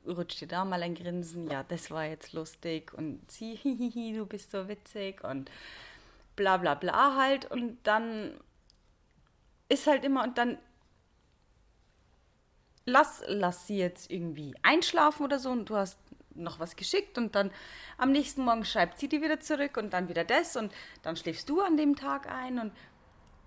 rutscht 0.06 0.40
dir 0.40 0.48
da 0.48 0.64
mal 0.64 0.82
ein 0.82 0.94
Grinsen, 0.94 1.48
ja, 1.50 1.62
das 1.62 1.90
war 1.90 2.06
jetzt 2.06 2.32
lustig 2.32 2.92
und 2.94 3.30
sie, 3.30 3.54
hihihi, 3.62 4.14
du 4.14 4.26
bist 4.26 4.50
so 4.50 4.66
witzig 4.68 5.22
und 5.22 5.50
bla 6.34 6.56
bla 6.56 6.74
bla 6.74 7.14
halt 7.14 7.48
und 7.50 7.78
dann 7.84 8.32
ist 9.68 9.86
halt 9.86 10.02
immer 10.02 10.24
und 10.24 10.38
dann 10.38 10.58
lass, 12.86 13.22
lass 13.26 13.66
sie 13.66 13.78
jetzt 13.78 14.10
irgendwie 14.10 14.54
einschlafen 14.62 15.24
oder 15.24 15.38
so 15.38 15.50
und 15.50 15.68
du 15.68 15.76
hast 15.76 15.98
noch 16.42 16.58
was 16.58 16.76
geschickt 16.76 17.18
und 17.18 17.34
dann 17.34 17.50
am 17.98 18.12
nächsten 18.12 18.44
Morgen 18.44 18.64
schreibt 18.64 18.98
sie 18.98 19.08
dir 19.08 19.22
wieder 19.22 19.40
zurück 19.40 19.76
und 19.76 19.90
dann 19.92 20.08
wieder 20.08 20.24
das 20.24 20.56
und 20.56 20.72
dann 21.02 21.16
schläfst 21.16 21.48
du 21.48 21.60
an 21.60 21.76
dem 21.76 21.96
Tag 21.96 22.30
ein 22.30 22.58
und 22.58 22.72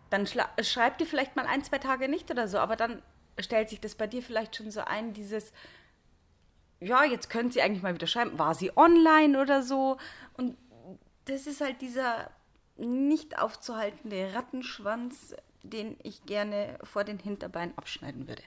dann 0.10 0.26
schla- 0.26 0.64
schreibt 0.64 1.02
dir 1.02 1.06
vielleicht 1.06 1.36
mal 1.36 1.46
ein, 1.46 1.64
zwei 1.64 1.80
Tage 1.80 2.08
nicht 2.08 2.30
oder 2.30 2.48
so, 2.48 2.60
aber 2.60 2.76
dann 2.76 3.02
stellt 3.40 3.70
sich 3.70 3.82
das 3.82 3.96
bei 3.96 4.08
dir 4.08 4.22
vielleicht 4.22 4.56
schon 4.56 4.70
so 4.70 4.82
ein, 4.82 5.14
dieses, 5.14 5.52
ja, 6.80 7.04
jetzt 7.04 7.30
könnte 7.30 7.54
sie 7.54 7.62
eigentlich 7.62 7.82
mal 7.82 7.96
wieder 7.96 8.08
schreiben, 8.08 8.38
war 8.38 8.54
sie 8.54 8.76
online 8.78 9.42
oder 9.42 9.64
so? 9.64 9.98
Und 10.38 10.58
das 11.26 11.48
ist 11.48 11.62
halt 11.62 11.82
dieser 11.82 12.30
nicht 12.78 13.40
aufzuhaltende 13.40 14.34
Rattenschwanz, 14.34 15.36
den 15.64 15.98
ich 16.04 16.26
gerne 16.26 16.78
vor 16.84 17.04
den 17.04 17.18
Hinterbeinen 17.20 17.78
abschneiden 17.78 18.28
würde. 18.28 18.44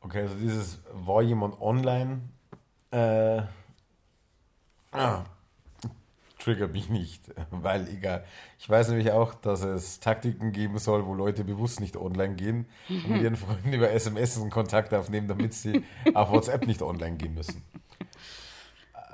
Okay, 0.00 0.22
also 0.22 0.34
dieses 0.34 0.80
war 0.92 1.22
jemand 1.22 1.60
online, 1.60 2.22
äh, 2.92 3.42
ah, 4.92 5.24
triggert 6.42 6.72
mich 6.72 6.88
nicht, 6.88 7.22
weil 7.50 7.88
egal. 7.88 8.24
Ich 8.58 8.68
weiß 8.68 8.88
nämlich 8.88 9.12
auch, 9.12 9.34
dass 9.34 9.62
es 9.62 10.00
Taktiken 10.00 10.52
geben 10.52 10.78
soll, 10.78 11.06
wo 11.06 11.14
Leute 11.14 11.44
bewusst 11.44 11.80
nicht 11.80 11.96
online 11.96 12.34
gehen 12.34 12.66
und 12.88 13.08
mit 13.10 13.22
ihren 13.22 13.36
Freunden 13.36 13.72
über 13.72 13.90
SMS 13.90 14.38
einen 14.38 14.50
Kontakt 14.50 14.92
aufnehmen, 14.94 15.28
damit 15.28 15.54
sie 15.54 15.84
auf 16.14 16.30
WhatsApp 16.30 16.66
nicht 16.66 16.82
online 16.82 17.16
gehen 17.16 17.34
müssen. 17.34 17.62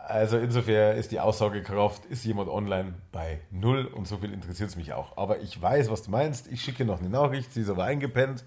Also 0.09 0.39
insofern 0.39 0.97
ist 0.97 1.13
die 1.13 1.21
Aussagekraft, 1.21 2.07
ist 2.07 2.25
jemand 2.25 2.49
online 2.49 2.95
bei 3.13 3.41
null 3.51 3.85
und 3.85 4.09
so 4.09 4.17
viel 4.17 4.33
interessiert 4.33 4.71
es 4.71 4.77
mich 4.77 4.95
auch. 4.95 5.19
Aber 5.19 5.41
ich 5.41 5.61
weiß, 5.61 5.91
was 5.91 6.03
du 6.03 6.11
meinst. 6.11 6.51
Ich 6.51 6.63
schicke 6.63 6.87
noch 6.87 7.01
eine 7.01 7.11
Nachricht, 7.11 7.53
sie 7.53 7.61
ist 7.61 7.69
aber 7.69 7.85
eingepennt. 7.85 8.43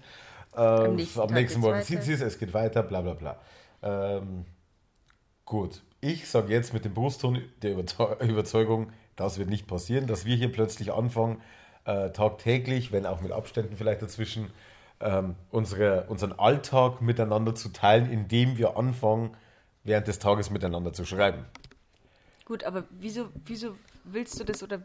Äh, 0.56 0.58
am 0.58 0.96
nächsten 0.96 1.20
nächsten, 1.20 1.20
Tag 1.20 1.34
geht's 1.36 1.58
Morgen 1.58 1.76
weiter. 1.76 1.86
sieht 1.86 2.02
sie 2.02 2.12
es, 2.14 2.20
es 2.20 2.38
geht 2.40 2.52
weiter, 2.52 2.82
bla 2.82 3.00
bla 3.00 3.14
bla. 3.14 3.38
Ähm, 3.80 4.44
gut, 5.44 5.82
ich 6.00 6.28
sage 6.28 6.52
jetzt 6.52 6.72
mit 6.72 6.84
dem 6.84 6.94
Brustton 6.94 7.42
der 7.62 7.76
Überzeu- 7.76 8.20
Überzeugung, 8.28 8.92
das 9.16 9.38
wird 9.38 9.48
nicht 9.48 9.66
passieren, 9.66 10.06
dass 10.06 10.24
wir 10.24 10.36
hier 10.36 10.50
plötzlich 10.50 10.92
anfangen, 10.92 11.40
äh, 11.84 12.10
tagtäglich, 12.10 12.92
wenn 12.92 13.06
auch 13.06 13.20
mit 13.20 13.32
Abständen 13.32 13.76
vielleicht 13.76 14.02
dazwischen, 14.02 14.50
ähm, 15.00 15.34
unsere, 15.50 16.04
unseren 16.08 16.32
Alltag 16.32 17.02
miteinander 17.02 17.54
zu 17.54 17.70
teilen, 17.70 18.10
indem 18.10 18.56
wir 18.56 18.76
anfangen, 18.76 19.36
während 19.84 20.06
des 20.06 20.18
Tages 20.18 20.50
miteinander 20.50 20.92
zu 20.92 21.04
schreiben. 21.04 21.44
Gut, 22.44 22.64
aber 22.64 22.84
wieso, 22.90 23.28
wieso 23.44 23.76
willst 24.04 24.38
du 24.38 24.44
das 24.44 24.62
oder 24.62 24.82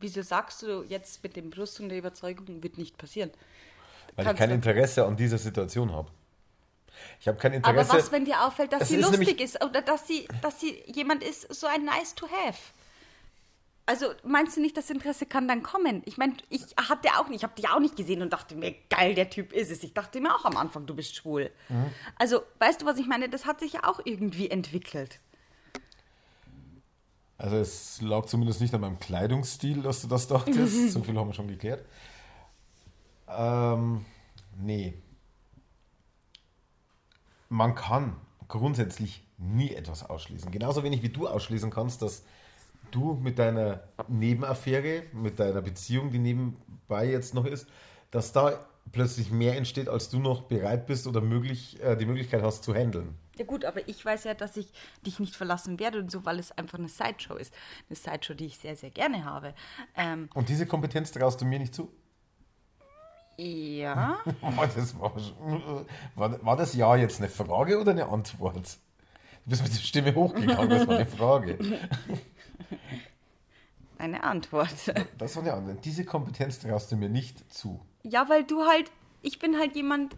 wieso 0.00 0.22
sagst 0.22 0.62
du 0.62 0.82
jetzt 0.82 1.22
mit 1.22 1.36
dem 1.36 1.50
Brust 1.50 1.80
und 1.80 1.88
der 1.88 1.98
Überzeugung, 1.98 2.62
wird 2.62 2.78
nicht 2.78 2.98
passieren? 2.98 3.30
Weil 4.16 4.24
Kannst 4.24 4.40
ich 4.40 4.46
kein 4.48 4.54
Interesse 4.54 5.04
an 5.06 5.16
dieser 5.16 5.38
Situation 5.38 5.92
habe. 5.92 6.10
Ich 7.20 7.28
habe 7.28 7.38
kein 7.38 7.52
Interesse. 7.52 7.90
Aber 7.90 7.98
was, 7.98 8.12
wenn 8.12 8.24
dir 8.24 8.44
auffällt, 8.44 8.72
dass 8.72 8.82
Es 8.82 8.88
sie 8.88 8.96
ist 8.96 9.10
lustig 9.10 9.40
ist 9.40 9.64
oder 9.64 9.82
dass 9.82 10.06
sie, 10.06 10.28
dass 10.42 10.60
sie 10.60 10.82
jemand 10.86 11.22
ist, 11.22 11.52
so 11.52 11.66
ein 11.66 11.84
nice 11.84 12.14
to 12.14 12.26
have? 12.26 12.58
Also 13.86 14.08
meinst 14.22 14.56
du 14.56 14.60
nicht, 14.60 14.76
das 14.76 14.90
Interesse 14.90 15.24
kann 15.24 15.48
dann 15.48 15.62
kommen? 15.62 16.02
Ich 16.04 16.18
meine, 16.18 16.34
ich 16.50 16.62
hatte 16.76 17.08
auch 17.18 17.28
nicht, 17.28 17.38
ich 17.38 17.42
habe 17.42 17.54
dich 17.54 17.70
auch 17.70 17.80
nicht 17.80 17.96
gesehen 17.96 18.20
und 18.20 18.32
dachte 18.34 18.54
mir, 18.54 18.74
geil, 18.90 19.14
der 19.14 19.30
Typ 19.30 19.50
ist 19.52 19.70
es. 19.70 19.82
Ich 19.82 19.94
dachte 19.94 20.20
mir 20.20 20.34
auch 20.34 20.44
am 20.44 20.58
Anfang, 20.58 20.84
du 20.84 20.94
bist 20.94 21.16
schwul. 21.16 21.50
Mhm. 21.70 21.86
Also, 22.16 22.42
weißt 22.58 22.82
du, 22.82 22.86
was 22.86 22.98
ich 22.98 23.06
meine? 23.06 23.30
Das 23.30 23.46
hat 23.46 23.60
sich 23.60 23.72
ja 23.72 23.84
auch 23.84 24.00
irgendwie 24.04 24.50
entwickelt. 24.50 25.20
Also 27.38 27.56
es 27.56 28.02
lag 28.02 28.26
zumindest 28.26 28.60
nicht 28.60 28.74
an 28.74 28.80
meinem 28.80 28.98
Kleidungsstil, 28.98 29.80
dass 29.82 30.02
du 30.02 30.08
das 30.08 30.26
dachtest. 30.26 30.90
so 30.92 31.02
viel 31.02 31.16
haben 31.16 31.28
wir 31.28 31.34
schon 31.34 31.48
geklärt. 31.48 31.86
Ähm, 33.28 34.04
nee. 34.58 34.94
Man 37.48 37.74
kann 37.74 38.16
grundsätzlich 38.48 39.24
nie 39.38 39.74
etwas 39.74 40.08
ausschließen. 40.08 40.50
Genauso 40.50 40.82
wenig 40.82 41.02
wie 41.02 41.08
du 41.08 41.28
ausschließen 41.28 41.70
kannst, 41.70 42.02
dass 42.02 42.24
du 42.90 43.14
mit 43.14 43.38
deiner 43.38 43.82
Nebenaffäre, 44.08 45.04
mit 45.12 45.38
deiner 45.38 45.62
Beziehung, 45.62 46.10
die 46.10 46.18
nebenbei 46.18 47.10
jetzt 47.10 47.34
noch 47.34 47.44
ist, 47.44 47.66
dass 48.10 48.32
da 48.32 48.66
plötzlich 48.92 49.30
mehr 49.30 49.56
entsteht, 49.56 49.88
als 49.88 50.08
du 50.08 50.18
noch 50.18 50.42
bereit 50.42 50.86
bist 50.86 51.06
oder 51.06 51.20
möglich, 51.20 51.78
äh, 51.82 51.96
die 51.96 52.06
Möglichkeit 52.06 52.42
hast 52.42 52.64
zu 52.64 52.74
handeln. 52.74 53.14
Ja 53.38 53.44
gut, 53.44 53.64
aber 53.64 53.86
ich 53.86 54.04
weiß 54.04 54.24
ja, 54.24 54.34
dass 54.34 54.56
ich 54.56 54.72
dich 55.06 55.20
nicht 55.20 55.36
verlassen 55.36 55.78
werde 55.78 56.00
und 56.00 56.10
so, 56.10 56.24
weil 56.24 56.38
es 56.38 56.50
einfach 56.52 56.78
eine 56.78 56.88
Sideshow 56.88 57.36
ist. 57.36 57.54
Eine 57.88 57.96
Sideshow, 57.96 58.34
die 58.34 58.46
ich 58.46 58.58
sehr, 58.58 58.76
sehr 58.76 58.90
gerne 58.90 59.24
habe. 59.24 59.54
Ähm, 59.96 60.28
Und 60.34 60.48
diese 60.48 60.66
Kompetenz 60.66 61.12
traust 61.12 61.40
du 61.40 61.44
mir 61.44 61.58
nicht 61.58 61.74
zu? 61.74 61.90
Ja. 63.38 64.18
Oh, 64.42 64.52
das 64.74 64.98
war, 64.98 65.12
war, 66.14 66.44
war 66.44 66.56
das 66.56 66.74
Ja 66.74 66.96
jetzt 66.96 67.20
eine 67.20 67.28
Frage 67.28 67.80
oder 67.80 67.92
eine 67.92 68.08
Antwort? 68.08 68.78
Du 69.44 69.50
bist 69.50 69.62
mit 69.62 69.72
der 69.72 69.80
Stimme 69.80 70.14
hochgegangen, 70.14 70.68
das 70.68 70.86
war 70.86 70.96
eine 70.96 71.06
Frage. 71.06 71.58
Eine 73.98 74.22
Antwort. 74.22 74.70
Das 75.18 75.34
war 75.34 75.42
eine 75.42 75.54
Antwort. 75.54 75.84
Diese 75.84 76.04
Kompetenz 76.04 76.60
traust 76.60 76.92
du 76.92 76.96
mir 76.96 77.08
nicht 77.08 77.52
zu. 77.52 77.84
Ja, 78.04 78.28
weil 78.28 78.44
du 78.44 78.64
halt, 78.64 78.92
ich 79.22 79.40
bin 79.40 79.58
halt 79.58 79.74
jemand, 79.74 80.14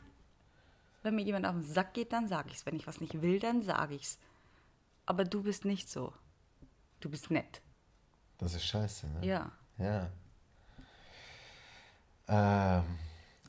wenn 1.03 1.15
mir 1.15 1.23
jemand 1.25 1.47
auf 1.47 1.55
den 1.55 1.65
Sack 1.65 1.95
geht, 1.95 2.13
dann 2.13 2.29
sage 2.29 2.51
ich's. 2.51 2.67
Wenn 2.67 2.77
ich 2.77 2.87
was 2.87 3.01
nicht 3.01 3.23
will, 3.23 3.39
dann 3.41 3.63
sage 3.63 3.95
ich's. 3.95 4.19
Aber 5.07 5.25
du 5.25 5.43
bist 5.43 5.65
nicht 5.65 5.89
so. 5.89 6.13
Du 7.01 7.09
bist 7.09 7.31
nett. 7.31 7.63
Das 8.37 8.53
ist 8.53 8.67
scheiße, 8.67 9.07
ne? 9.07 9.27
Ja. 9.27 9.51
Ja. 9.79 10.11
Ähm, 12.29 12.85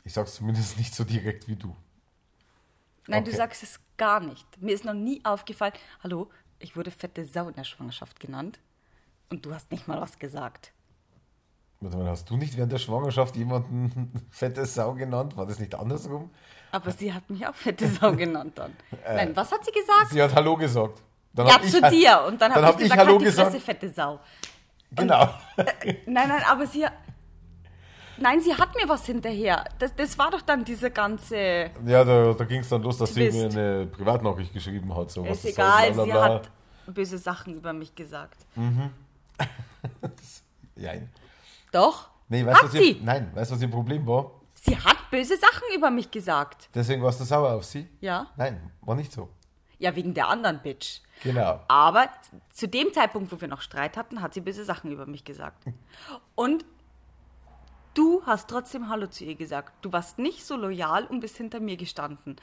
ich 0.04 0.14
sag's 0.14 0.36
zumindest 0.36 0.78
nicht 0.78 0.94
so 0.96 1.04
direkt 1.04 1.48
wie 1.48 1.56
du. 1.56 1.76
Nein, 3.08 3.22
Okay. 3.24 3.32
du 3.32 3.38
sagst 3.38 3.64
es 3.64 3.80
gar 3.98 4.20
nicht. 4.20 4.46
Mir 4.62 4.74
ist 4.74 4.86
noch 4.86 4.94
nie 4.94 5.24
aufgefallen, 5.26 5.74
hallo, 6.04 6.30
ich 6.60 6.76
wurde 6.76 6.92
fette 6.92 7.26
Sau 7.26 7.48
in 7.50 7.56
der 7.56 7.64
Schwangerschaft 7.64 8.20
genannt. 8.20 8.60
Und 9.30 9.46
du 9.46 9.54
hast 9.54 9.72
nicht 9.72 9.88
mal 9.88 10.00
was 10.02 10.20
gesagt. 10.20 10.72
Warte 11.80 11.98
mal, 11.98 12.10
hast 12.10 12.30
du 12.30 12.38
nicht 12.38 12.56
während 12.58 12.72
der 12.72 12.78
Schwangerschaft 12.78 13.36
jemanden 13.36 14.12
fette 14.30 14.66
Sau 14.66 14.94
genannt? 14.94 15.36
War 15.38 15.46
das 15.48 15.58
nicht 15.60 15.74
andersrum? 15.74 16.30
Aber 16.72 16.92
sie 16.92 17.12
hat 17.14 17.30
mich 17.30 17.46
auch 17.48 17.56
fette 17.56 17.88
Sau 17.90 18.12
genannt 18.16 18.58
dann. 18.58 18.76
Nein, 19.06 19.36
was 19.36 19.52
hat 19.52 19.66
sie 19.66 19.72
gesagt? 19.72 20.12
Sie 20.12 20.22
hat 20.22 20.34
Hallo 20.36 20.56
gesagt. 20.56 21.02
Dann 21.34 21.48
ja, 21.48 21.54
hab 21.56 21.64
ich 21.64 21.72
zu 21.72 21.82
Ha- 21.82 21.90
dir. 21.90 22.22
Und 22.28 22.42
dann, 22.42 22.52
dann 22.54 22.64
habe 22.64 22.68
hab 22.68 22.76
ich 22.76 22.86
ich 22.86 22.92
gesagt, 22.92 23.00
Hallo 23.00 23.14
halt 23.18 23.24
gesagt. 23.26 23.52
Fresse, 23.52 23.66
fette 23.66 23.90
Sau. 23.90 24.20
Genau. 24.92 25.30
Nein, 26.06 26.28
nein, 26.28 26.44
aber 26.50 26.68
sie... 26.68 26.86
Nein, 28.22 28.40
sie 28.42 28.56
hat 28.56 28.76
mir 28.76 28.88
was 28.88 29.06
hinterher. 29.06 29.66
Das, 29.80 29.96
das 29.96 30.18
war 30.18 30.32
doch 30.32 30.42
dann 30.42 30.64
diese 30.64 30.92
ganze... 30.92 31.72
Ja, 31.86 32.04
da, 32.04 32.34
da 32.34 32.44
ging 32.46 32.62
es 32.62 32.70
dann 32.70 32.82
los, 32.84 32.98
dass 32.98 33.14
sie 33.14 33.22
mir 33.22 33.32
Twist. 33.32 33.58
eine 33.58 33.86
Privatnachricht 33.88 34.54
geschrieben 34.54 34.96
hat. 34.96 35.12
So, 35.12 35.24
Ist 35.26 35.42
soll, 35.42 35.52
egal, 35.52 35.94
sie 35.94 36.14
hat 36.14 36.50
böse 36.88 37.18
Sachen 37.18 37.56
über 37.56 37.74
mich 37.74 37.94
gesagt. 37.96 38.46
Jein. 40.76 41.10
Doch, 41.72 42.10
Nee, 42.30 42.46
weißt 42.46 42.60
hat 42.62 42.68
was 42.70 42.74
ihr, 42.76 42.82
sie. 42.82 43.02
nein, 43.04 43.30
weißt 43.36 43.52
du, 43.52 43.56
was 43.56 43.62
ihr 43.62 43.68
Problem 43.70 44.08
war? 44.08 44.32
Sie 44.54 44.78
hat 44.78 45.10
böse 45.12 45.36
Sachen 45.38 45.64
über 45.76 45.92
mich 45.92 46.10
gesagt. 46.12 46.70
Deswegen 46.74 47.02
warst 47.04 47.20
du 47.20 47.26
sauer 47.26 47.52
auf 47.56 47.66
sie? 47.66 47.88
Ja. 48.00 48.28
Nein, 48.38 48.72
war 48.82 48.96
nicht 48.96 49.12
so. 49.12 49.28
Ja, 49.80 49.94
wegen 49.98 50.14
der 50.14 50.30
anderen 50.30 50.60
Bitch. 50.62 51.02
Genau. 51.24 51.60
Aber 51.68 52.08
zu 52.54 52.68
dem 52.70 52.94
Zeitpunkt, 52.94 53.32
wo 53.34 53.42
wir 53.42 53.48
noch 53.50 53.60
Streit 53.62 53.98
hatten, 53.98 54.22
hat 54.22 54.34
sie 54.34 54.40
böse 54.42 54.64
Sachen 54.64 54.92
über 54.92 55.06
mich 55.08 55.26
gesagt. 55.26 55.64
Und 56.36 56.64
du 57.94 58.22
hast 58.26 58.50
trotzdem 58.50 58.90
Hallo 58.90 59.08
zu 59.08 59.24
ihr 59.26 59.36
gesagt. 59.36 59.74
Du 59.82 59.92
warst 59.92 60.18
nicht 60.20 60.46
so 60.46 60.56
loyal 60.56 61.06
und 61.06 61.20
bist 61.20 61.38
hinter 61.38 61.60
mir 61.60 61.78
gestanden. 61.78 62.36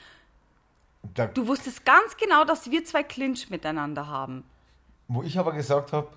Da, 1.15 1.27
Du 1.27 1.47
wusstest 1.47 1.85
ganz 1.85 2.17
genau, 2.17 2.45
dass 2.45 2.71
wir 2.71 2.85
zwei 2.85 3.03
Clinch 3.03 3.51
miteinander 3.51 4.07
haben. 4.09 4.45
wo 5.07 5.23
ich 5.23 5.39
aber 5.39 5.53
gesagt 5.53 5.93
habe, 5.93 6.09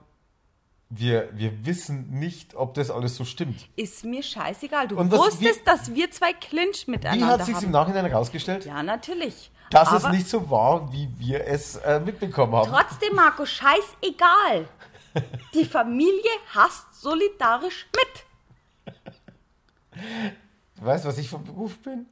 wir, 0.89 1.29
wir 1.33 1.65
wissen 1.65 2.09
nicht, 2.09 2.55
ob 2.55 2.73
das 2.73 2.91
alles 2.91 3.15
so 3.15 3.23
stimmt. 3.23 3.69
Ist 3.77 4.03
mir 4.03 4.21
scheißegal. 4.23 4.89
Du 4.89 4.97
was- 4.97 5.09
wusstest, 5.11 5.65
dass 5.65 5.93
wir 5.93 6.11
zwei 6.11 6.33
Clinch 6.33 6.85
Wie 6.87 6.91
miteinander 6.91 7.27
hat 7.27 7.45
sich 7.45 7.55
im 7.55 7.61
haben. 7.61 7.71
Nachhinein 7.71 8.05
herausgestellt? 8.07 8.65
Ja, 8.65 8.83
natürlich. 8.83 9.49
Dass 9.69 9.87
Aber 9.87 9.97
es 9.97 10.09
nicht 10.09 10.27
so 10.27 10.49
war, 10.49 10.91
wie 10.91 11.07
wir 11.17 11.47
es 11.47 11.77
äh, 11.77 12.01
mitbekommen 12.01 12.53
haben. 12.55 12.69
Trotzdem, 12.69 13.15
Marco, 13.15 13.45
scheißegal. 13.45 14.67
Die 15.53 15.63
Familie 15.63 16.29
hasst 16.53 16.99
solidarisch 17.01 17.87
mit. 17.95 18.25
Du 20.79 20.85
weißt, 20.85 21.05
was 21.05 21.17
ich 21.17 21.29
vom 21.29 21.43
Beruf 21.43 21.77
bin? 21.79 22.05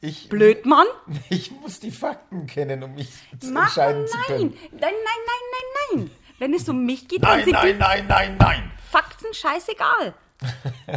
Ich, 0.00 0.28
Blödmann. 0.28 0.86
Ich 1.30 1.50
muss 1.50 1.80
die 1.80 1.90
Fakten 1.90 2.46
kennen, 2.46 2.82
um 2.82 2.94
mich 2.94 3.10
zu 3.40 3.50
Marco, 3.52 3.66
entscheiden 3.80 4.06
zu 4.06 4.16
nein. 4.16 4.26
können. 4.26 4.50
Nein, 4.72 4.80
nein, 4.80 4.92
nein, 5.02 5.44
nein, 5.52 5.98
nein. 6.00 6.10
Wenn 6.38 6.52
es 6.54 6.68
um 6.68 6.84
mich 6.84 7.06
geht, 7.08 7.22
Nein, 7.22 7.38
dann 7.38 7.44
sind 7.44 7.52
nein, 7.54 7.66
die 7.74 7.78
nein, 7.78 8.06
nein, 8.08 8.36
nein. 8.38 8.70
Fakten 8.90 9.32
scheißegal. 9.32 10.14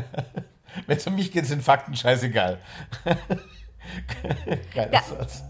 Wenn 0.88 0.98
es 0.98 1.08
um 1.08 1.16
mich 1.16 1.32
geht, 1.32 1.46
sind 1.46 1.64
Fakten 1.64 1.96
scheißegal. 1.96 2.60
Geiler 4.74 4.94
Ja. 4.94 5.02
Satz. 5.02 5.44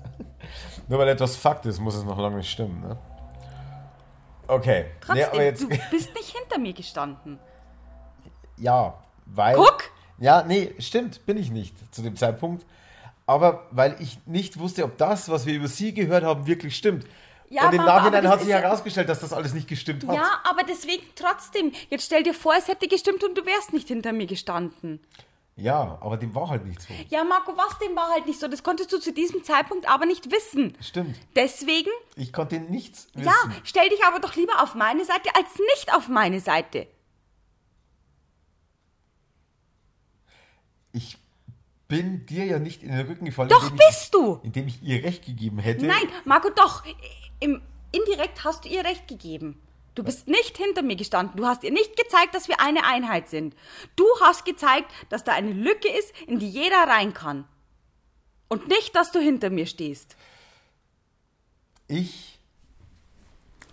Nur 0.88 1.00
weil 1.00 1.08
etwas 1.10 1.36
Fakt 1.36 1.66
ist, 1.66 1.80
muss 1.80 1.96
es 1.96 2.04
noch 2.04 2.18
lange 2.20 2.38
nicht 2.38 2.52
stimmen, 2.52 2.82
ne? 2.82 2.98
Okay. 4.48 4.84
Nee, 4.84 4.92
Trotzdem, 5.02 5.26
aber 5.32 5.44
jetzt, 5.44 5.64
du 5.64 5.68
bist 5.68 6.14
nicht 6.14 6.38
hinter 6.38 6.60
mir 6.60 6.74
gestanden. 6.74 7.40
ja, 8.58 8.94
weil. 9.26 9.56
Guck! 9.56 9.90
Ja, 10.20 10.44
nee, 10.44 10.74
stimmt, 10.80 11.26
bin 11.26 11.38
ich 11.38 11.52
nicht 11.52 11.76
zu 11.94 12.02
dem 12.02 12.16
Zeitpunkt. 12.16 12.66
Aber 13.26 13.68
weil 13.72 13.98
ich 14.00 14.20
nicht 14.26 14.58
wusste, 14.58 14.84
ob 14.86 14.98
das, 14.98 15.30
was 15.30 15.46
wir 15.46 15.54
über 15.54 15.68
sie 15.68 15.94
gehört 15.94 16.24
haben, 16.24 16.48
wirklich 16.48 16.76
stimmt. 16.76 17.06
Ja, 17.50 17.68
Und 17.68 17.74
im 17.76 17.82
aber 17.82 17.92
Nachhinein 18.00 18.28
hat 18.28 18.42
sich 18.42 18.50
herausgestellt, 18.50 19.08
dass 19.10 19.20
das 19.20 19.32
alles 19.34 19.54
nicht 19.54 19.68
gestimmt 19.68 20.06
hat. 20.08 20.16
Ja, 20.16 20.40
aber 20.44 20.64
deswegen 20.64 21.04
trotzdem. 21.16 21.72
Jetzt 21.90 22.06
stell 22.06 22.24
dir 22.24 22.34
vor, 22.34 22.54
es 22.58 22.68
hätte 22.68 22.88
gestimmt 22.88 23.24
und 23.24 23.38
du 23.38 23.46
wärst 23.46 23.74
nicht 23.74 23.88
hinter 23.88 24.12
mir 24.14 24.26
gestanden. 24.26 25.00
Ja, 25.56 25.98
aber 26.02 26.18
dem 26.18 26.36
war 26.36 26.50
halt 26.50 26.66
nicht 26.66 26.82
so. 26.82 26.94
Ja, 27.10 27.24
Marco, 27.24 27.54
was 27.58 27.80
dem 27.80 27.96
war 27.96 28.10
halt 28.12 28.28
nicht 28.28 28.40
so. 28.40 28.48
Das 28.48 28.62
konntest 28.64 28.92
du 28.94 29.00
zu 29.00 29.12
diesem 29.12 29.44
Zeitpunkt 29.44 29.90
aber 29.90 30.06
nicht 30.06 30.32
wissen. 30.32 30.78
Stimmt. 30.82 31.16
Deswegen, 31.36 31.90
Ich 32.16 32.32
konnte 32.32 32.60
nichts 32.60 33.08
wissen. 33.14 33.26
ja, 33.28 33.34
stell 33.64 33.90
dich 33.90 34.04
aber 34.06 34.20
doch 34.20 34.36
lieber 34.36 34.62
auf 34.62 34.76
meine 34.76 35.04
Seite 35.04 35.30
als 35.36 35.48
nicht 35.76 35.94
auf 35.96 36.10
meine 36.10 36.42
Seite. 36.42 36.88
Ich 40.92 41.18
bin 41.88 42.26
dir 42.26 42.46
ja 42.46 42.60
nicht 42.60 42.84
in 42.84 42.92
den 42.92 43.06
Rücken 43.08 43.26
gefallen, 43.26 43.50
Doch 43.50 43.70
indem, 43.72 43.80
ich, 43.80 43.88
bist 43.88 44.14
du. 44.14 44.40
indem 44.44 44.68
ich 44.68 44.84
ihr 44.84 45.04
Recht 45.04 45.26
gegeben 45.26 45.60
hätte. 45.60 45.86
Nein, 45.86 46.08
Marco, 46.26 46.50
doch. 46.50 46.84
Im, 47.40 47.62
indirekt 47.92 48.44
hast 48.44 48.66
du 48.66 48.70
ihr 48.70 48.84
recht 48.84 49.08
gegeben. 49.08 49.62
Du 49.96 50.04
bist 50.04 50.28
nicht 50.28 50.58
hinter 50.58 50.84
mir 50.84 50.96
gestanden. 50.96 51.38
Du 51.38 51.46
hast 51.48 51.64
ihr 51.64 51.72
nicht 51.72 51.98
gezeigt, 51.98 52.36
dass 52.36 52.48
wir 52.48 52.60
eine 52.60 52.86
Einheit 52.86 53.30
sind. 53.30 53.56
Du 53.96 54.06
hast 54.22 54.46
gezeigt, 54.46 54.92
dass 55.10 55.24
da 55.24 55.34
eine 55.34 55.54
Lücke 55.54 55.88
ist, 55.90 56.14
in 56.28 56.38
die 56.40 56.50
jeder 56.50 56.84
rein 56.88 57.14
kann. 57.14 57.46
Und 58.48 58.68
nicht, 58.68 58.96
dass 58.96 59.12
du 59.12 59.20
hinter 59.20 59.50
mir 59.50 59.66
stehst. 59.66 60.16
Ich 61.88 62.38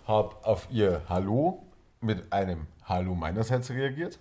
habe 0.07 0.35
auf 0.45 0.67
ihr 0.71 1.03
Hallo 1.09 1.65
mit 2.01 2.31
einem 2.33 2.67
Hallo 2.85 3.13
meinerseits 3.13 3.69
reagiert. 3.69 4.19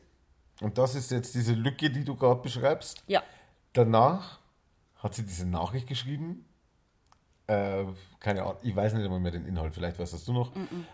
Und 0.60 0.78
das 0.78 0.94
ist 0.94 1.10
jetzt 1.10 1.34
diese 1.34 1.52
Lücke, 1.52 1.90
die 1.90 2.04
du 2.04 2.14
gerade 2.16 2.40
beschreibst. 2.40 3.02
Ja. 3.06 3.22
Danach 3.72 4.38
hat 4.96 5.14
sie 5.14 5.24
diese 5.24 5.46
Nachricht 5.46 5.86
geschrieben. 5.86 6.44
Äh, 7.46 7.84
keine 8.20 8.42
Ahnung, 8.42 8.56
ich 8.62 8.74
weiß 8.74 8.94
nicht 8.94 9.04
einmal 9.04 9.20
mehr 9.20 9.32
den 9.32 9.44
Inhalt, 9.44 9.74
vielleicht 9.74 9.98
weißt 9.98 10.14
das 10.14 10.24
du 10.24 10.32
noch. 10.32 10.50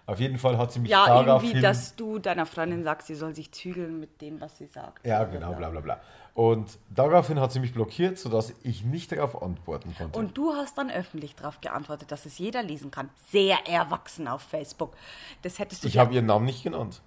Auf 0.07 0.19
jeden 0.19 0.37
Fall 0.37 0.59
hat 0.59 0.73
sie 0.73 0.81
mich 0.81 0.91
Ja, 0.91 1.07
daraufhin... 1.07 1.51
irgendwie, 1.51 1.63
dass 1.63 1.95
du 1.95 2.19
deiner 2.19 2.45
Freundin 2.45 2.83
sagst, 2.83 3.07
sie 3.07 3.15
soll 3.15 3.37
sich 3.37 3.53
zügeln 3.53 4.01
mit 4.01 4.21
dem, 4.21 4.41
was 4.41 4.59
sie 4.59 4.67
sagt. 4.67 5.07
ja, 5.07 5.23
genau, 5.25 5.53
bla 5.53 5.69
bla 5.71 5.81
bla. 5.81 6.01
Und 6.35 6.79
daraufhin 6.89 7.39
hat 7.39 7.53
sie 7.53 7.61
mich 7.61 7.73
blockiert, 7.73 8.19
sodass 8.19 8.53
ich 8.65 8.85
nicht 8.85 9.13
darauf 9.13 9.41
antworten 9.41 9.95
konnte. 9.97 10.19
Und 10.19 10.37
du 10.37 10.53
hast 10.55 10.77
dann 10.77 10.91
öffentlich 10.91 11.37
darauf 11.37 11.61
geantwortet, 11.61 12.11
dass 12.11 12.27
es 12.27 12.39
jeder 12.39 12.63
lesen 12.65 12.91
kann. 12.91 13.11
Sehr 13.31 13.69
erwachsen 13.69 14.27
auf 14.27 14.43
Facebook. 14.43 14.97
Das 15.43 15.59
hättest 15.61 15.85
du 15.85 15.89
ich 15.89 15.99
habe 15.99 16.15
ihren 16.15 16.27
Namen 16.27 16.47
nicht 16.47 16.65
genannt. 16.65 17.01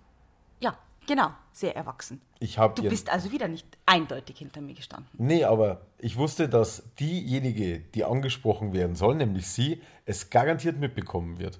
Ja, 0.61 0.77
genau, 1.07 1.29
sehr 1.51 1.75
erwachsen. 1.75 2.21
Ich 2.39 2.57
habe 2.57 2.81
Du 2.81 2.89
bist 2.89 3.09
also 3.09 3.31
wieder 3.31 3.47
nicht 3.47 3.65
eindeutig 3.85 4.37
hinter 4.37 4.61
mir 4.61 4.73
gestanden. 4.73 5.09
Nee, 5.17 5.43
aber 5.43 5.81
ich 5.97 6.17
wusste, 6.17 6.49
dass 6.49 6.83
diejenige, 6.99 7.79
die 7.79 8.03
angesprochen 8.03 8.73
werden 8.73 8.95
soll, 8.95 9.15
nämlich 9.15 9.47
sie, 9.47 9.81
es 10.05 10.29
garantiert 10.29 10.77
mitbekommen 10.77 11.39
wird. 11.39 11.59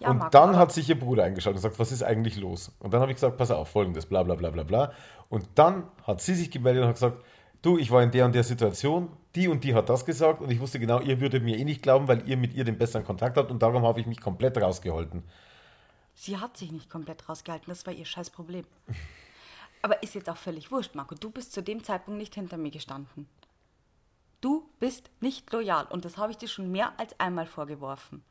Ja, 0.00 0.10
und 0.10 0.18
Marco, 0.18 0.30
dann 0.30 0.56
hat 0.56 0.72
sich 0.72 0.88
ihr 0.88 0.98
Bruder 0.98 1.24
eingeschaltet 1.24 1.58
und 1.58 1.62
gesagt, 1.62 1.78
was 1.78 1.92
ist 1.92 2.02
eigentlich 2.02 2.36
los? 2.36 2.72
Und 2.80 2.92
dann 2.92 3.00
habe 3.00 3.12
ich 3.12 3.16
gesagt, 3.16 3.36
pass 3.36 3.50
auf, 3.50 3.68
folgendes, 3.68 4.06
bla 4.06 4.22
bla 4.22 4.34
bla 4.34 4.50
bla 4.50 4.62
bla. 4.62 4.92
Und 5.28 5.46
dann 5.54 5.84
hat 6.04 6.20
sie 6.20 6.34
sich 6.34 6.50
gemeldet 6.50 6.82
und 6.82 6.88
hat 6.88 6.96
gesagt, 6.96 7.24
du, 7.62 7.78
ich 7.78 7.90
war 7.90 8.02
in 8.02 8.10
der 8.10 8.26
und 8.26 8.34
der 8.34 8.44
Situation, 8.44 9.08
die 9.34 9.48
und 9.48 9.64
die 9.64 9.74
hat 9.74 9.88
das 9.88 10.04
gesagt 10.04 10.40
und 10.40 10.50
ich 10.50 10.60
wusste 10.60 10.78
genau, 10.78 11.00
ihr 11.00 11.20
würdet 11.20 11.42
mir 11.42 11.58
eh 11.58 11.64
nicht 11.64 11.82
glauben, 11.82 12.08
weil 12.08 12.28
ihr 12.28 12.36
mit 12.36 12.54
ihr 12.54 12.64
den 12.64 12.78
besseren 12.78 13.04
Kontakt 13.04 13.36
habt 13.36 13.50
und 13.50 13.62
darum 13.62 13.84
habe 13.84 14.00
ich 14.00 14.06
mich 14.06 14.20
komplett 14.20 14.60
rausgehalten. 14.60 15.24
Sie 16.16 16.38
hat 16.38 16.56
sich 16.56 16.72
nicht 16.72 16.90
komplett 16.90 17.28
rausgehalten, 17.28 17.68
das 17.68 17.86
war 17.86 17.92
ihr 17.92 18.06
scheiß 18.06 18.30
Problem. 18.30 18.64
Aber 19.82 20.02
ist 20.02 20.14
jetzt 20.14 20.28
auch 20.28 20.36
völlig 20.36 20.72
wurscht, 20.72 20.94
Marco. 20.94 21.14
Du 21.14 21.30
bist 21.30 21.52
zu 21.52 21.62
dem 21.62 21.84
Zeitpunkt 21.84 22.18
nicht 22.18 22.34
hinter 22.34 22.56
mir 22.56 22.70
gestanden. 22.70 23.28
Du 24.40 24.68
bist 24.80 25.10
nicht 25.20 25.52
loyal 25.52 25.86
und 25.86 26.04
das 26.04 26.16
habe 26.16 26.32
ich 26.32 26.38
dir 26.38 26.48
schon 26.48 26.72
mehr 26.72 26.98
als 26.98 27.18
einmal 27.20 27.46
vorgeworfen. 27.46 28.24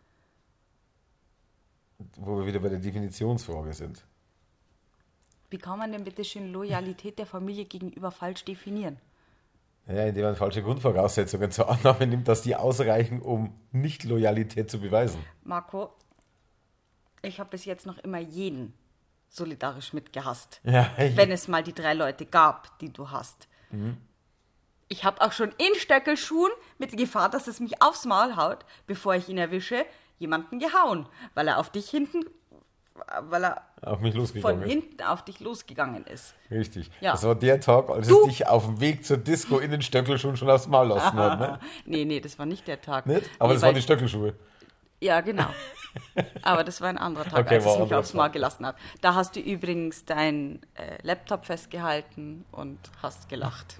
Wo 2.17 2.37
wir 2.37 2.45
wieder 2.45 2.59
bei 2.59 2.69
der 2.69 2.79
Definitionsfrage 2.79 3.73
sind. 3.73 4.03
Wie 5.49 5.57
kann 5.57 5.79
man 5.79 5.91
denn 5.91 6.03
bitte 6.03 6.25
schön 6.25 6.51
Loyalität 6.51 7.19
der 7.19 7.25
Familie 7.25 7.65
gegenüber 7.65 8.11
falsch 8.11 8.43
definieren? 8.43 8.97
Ja, 9.87 10.07
indem 10.07 10.23
man 10.23 10.35
falsche 10.35 10.63
Grundvoraussetzungen 10.63 11.51
zur 11.51 11.69
Annahme 11.69 12.07
nimmt, 12.07 12.27
dass 12.27 12.41
die 12.41 12.55
ausreichen, 12.55 13.21
um 13.21 13.53
Nicht-Loyalität 13.71 14.69
zu 14.69 14.79
beweisen. 14.79 15.19
Marco, 15.43 15.91
ich 17.25 17.39
habe 17.39 17.49
bis 17.49 17.65
jetzt 17.65 17.85
noch 17.85 17.97
immer 17.99 18.19
jeden 18.19 18.73
solidarisch 19.29 19.93
mitgehasst. 19.93 20.61
Ja, 20.63 20.89
Wenn 20.97 21.31
es 21.31 21.47
mal 21.47 21.63
die 21.63 21.73
drei 21.73 21.93
Leute 21.93 22.25
gab, 22.25 22.77
die 22.79 22.91
du 22.93 23.09
hast. 23.11 23.47
Ich 24.87 25.03
habe 25.03 25.21
auch 25.21 25.31
schon 25.31 25.49
in 25.57 25.75
Stöckelschuhen 25.79 26.51
mit 26.77 26.91
der 26.91 26.99
Gefahr, 26.99 27.29
dass 27.29 27.47
es 27.47 27.59
mich 27.59 27.81
aufs 27.81 28.05
Maul 28.05 28.35
haut, 28.35 28.59
bevor 28.87 29.15
ich 29.15 29.27
ihn 29.29 29.37
erwische, 29.37 29.83
jemanden 30.19 30.59
gehauen, 30.59 31.09
weil 31.33 31.47
er 31.47 31.57
auf 31.59 31.69
dich 31.71 31.89
hinten, 31.89 32.23
weil 33.23 33.43
er 33.43 33.63
Auf 33.81 33.99
mich 33.99 34.13
von 34.39 34.61
ist. 34.61 34.69
hinten 34.69 35.03
auf 35.03 35.25
dich 35.25 35.39
losgegangen 35.41 36.05
ist. 36.05 36.33
Richtig. 36.49 36.89
Ja. 37.01 37.11
Das 37.11 37.23
war 37.23 37.35
der 37.35 37.59
Tag, 37.59 37.89
als 37.89 38.07
Du- 38.07 38.21
es 38.21 38.27
dich 38.27 38.47
auf 38.47 38.65
dem 38.65 38.79
Weg 38.79 39.03
zur 39.05 39.17
Disco 39.17 39.57
in 39.59 39.71
den 39.71 39.81
Stöckelschuhen 39.81 40.37
schon 40.37 40.49
aufs 40.49 40.67
Maul 40.67 40.87
lassen 40.87 41.17
hat, 41.17 41.39
ne? 41.39 41.59
Nee, 41.85 42.05
nee, 42.05 42.21
das 42.21 42.39
war 42.39 42.45
nicht 42.45 42.65
der 42.67 42.79
Tag. 42.79 43.05
Nicht? 43.07 43.29
Aber 43.39 43.49
nee, 43.49 43.55
das 43.55 43.63
waren 43.63 43.75
die 43.75 43.81
Stöckelschuhe. 43.81 44.35
Ja, 45.05 45.21
genau. 45.21 45.47
Aber 46.41 46.63
das 46.63 46.81
war 46.81 46.89
ein 46.89 46.97
anderer 46.97 47.25
Tag, 47.25 47.45
Okay, 47.45 47.55
als 47.55 47.67
ein 47.67 47.83
mich 47.83 47.93
aufs 47.93 48.11
Tag. 48.11 48.33
gelassen 48.33 48.65
hat. 48.65 48.75
Da 49.01 49.13
hast 49.13 49.35
du 49.35 49.39
übrigens 49.39 50.03
dein 50.05 50.61
äh, 50.75 50.97
Laptop 51.03 51.45
festgehalten 51.45 52.43
und 52.51 52.79
hast 53.03 53.29
gelacht. 53.29 53.77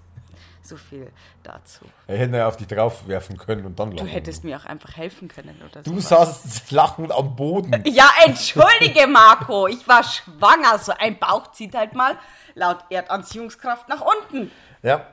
So 0.62 0.78
viel 0.78 1.12
dazu. 1.44 1.86
Er 2.08 2.18
hätte 2.18 2.38
ja 2.38 2.48
auf 2.48 2.58
dich 2.58 2.68
drauf 2.68 3.08
werfen 3.08 3.38
können 3.38 3.66
und 3.66 3.80
dann 3.80 3.92
Du 3.92 3.98
lachen. 3.98 4.08
hättest 4.08 4.44
mir 4.44 4.58
auch 4.58 4.66
einfach 4.66 4.96
helfen 4.98 5.28
können 5.28 5.60
oder 5.64 5.84
so. 5.84 5.92
Du 5.94 6.00
saßt 6.00 6.72
lachend 6.72 7.12
am 7.12 7.36
Boden. 7.36 7.84
Ja, 7.88 8.10
entschuldige, 8.26 9.06
Marco. 9.08 9.68
Ich 9.68 9.88
war 9.88 10.04
schwanger. 10.04 10.78
So 10.80 10.92
ein 10.98 11.18
Bauch 11.20 11.52
zieht 11.52 11.76
halt 11.76 11.94
mal 11.94 12.18
laut 12.56 12.80
Erdanziehungskraft 12.90 13.90
nach 13.90 14.02
unten. 14.02 14.52
Ja. 14.84 15.08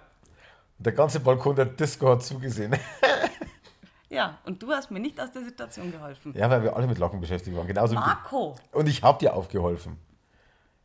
Der 0.79 0.93
ganze 0.93 1.21
Balkon 1.21 1.55
der 1.55 1.67
Disco 1.67 2.11
hat 2.11 2.23
zugesehen. 2.25 2.75
Ja, 4.13 4.39
und 4.45 4.63
du 4.63 4.71
hast 4.71 4.91
mir 4.91 5.01
nicht 5.01 5.19
aus 5.19 5.33
der 5.33 5.43
Situation 5.43 5.91
geholfen. 5.91 6.35
Ja, 6.37 6.51
weil 6.51 6.63
wir 6.63 6.77
alle 6.77 6.87
mit 6.87 6.99
Lachen 6.99 7.19
beschäftigt 7.19 7.57
waren. 7.57 7.67
Genauso 7.67 7.95
wie. 7.95 7.99
Marco. 7.99 8.57
Und 8.73 8.87
ich 8.87 9.03
habe 9.03 9.19
dir 9.19 9.35
aufgeholfen. 9.35 9.97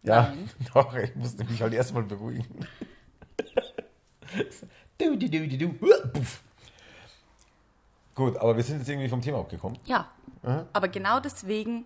Ja, 0.01 0.29
Nein. 0.29 0.49
doch, 0.73 0.95
ich 0.95 1.13
musste 1.13 1.43
mich 1.43 1.61
halt 1.61 1.73
erstmal 1.73 2.03
beruhigen. 2.03 2.65
du, 4.97 5.17
du, 5.17 5.29
du, 5.29 5.47
du, 5.47 5.57
du. 5.57 5.73
Puff. 5.73 6.41
Gut, 8.15 8.37
aber 8.37 8.55
wir 8.55 8.63
sind 8.63 8.79
jetzt 8.79 8.87
irgendwie 8.87 9.09
vom 9.09 9.21
Thema 9.21 9.39
abgekommen. 9.39 9.77
Ja, 9.83 10.09
aber 10.71 10.87
genau 10.87 11.19
deswegen 11.19 11.85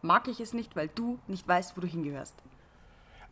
mag 0.00 0.26
ich 0.26 0.40
es 0.40 0.54
nicht, 0.54 0.74
weil 0.74 0.88
du 0.88 1.18
nicht 1.26 1.46
weißt, 1.46 1.76
wo 1.76 1.82
du 1.82 1.86
hingehörst. 1.86 2.34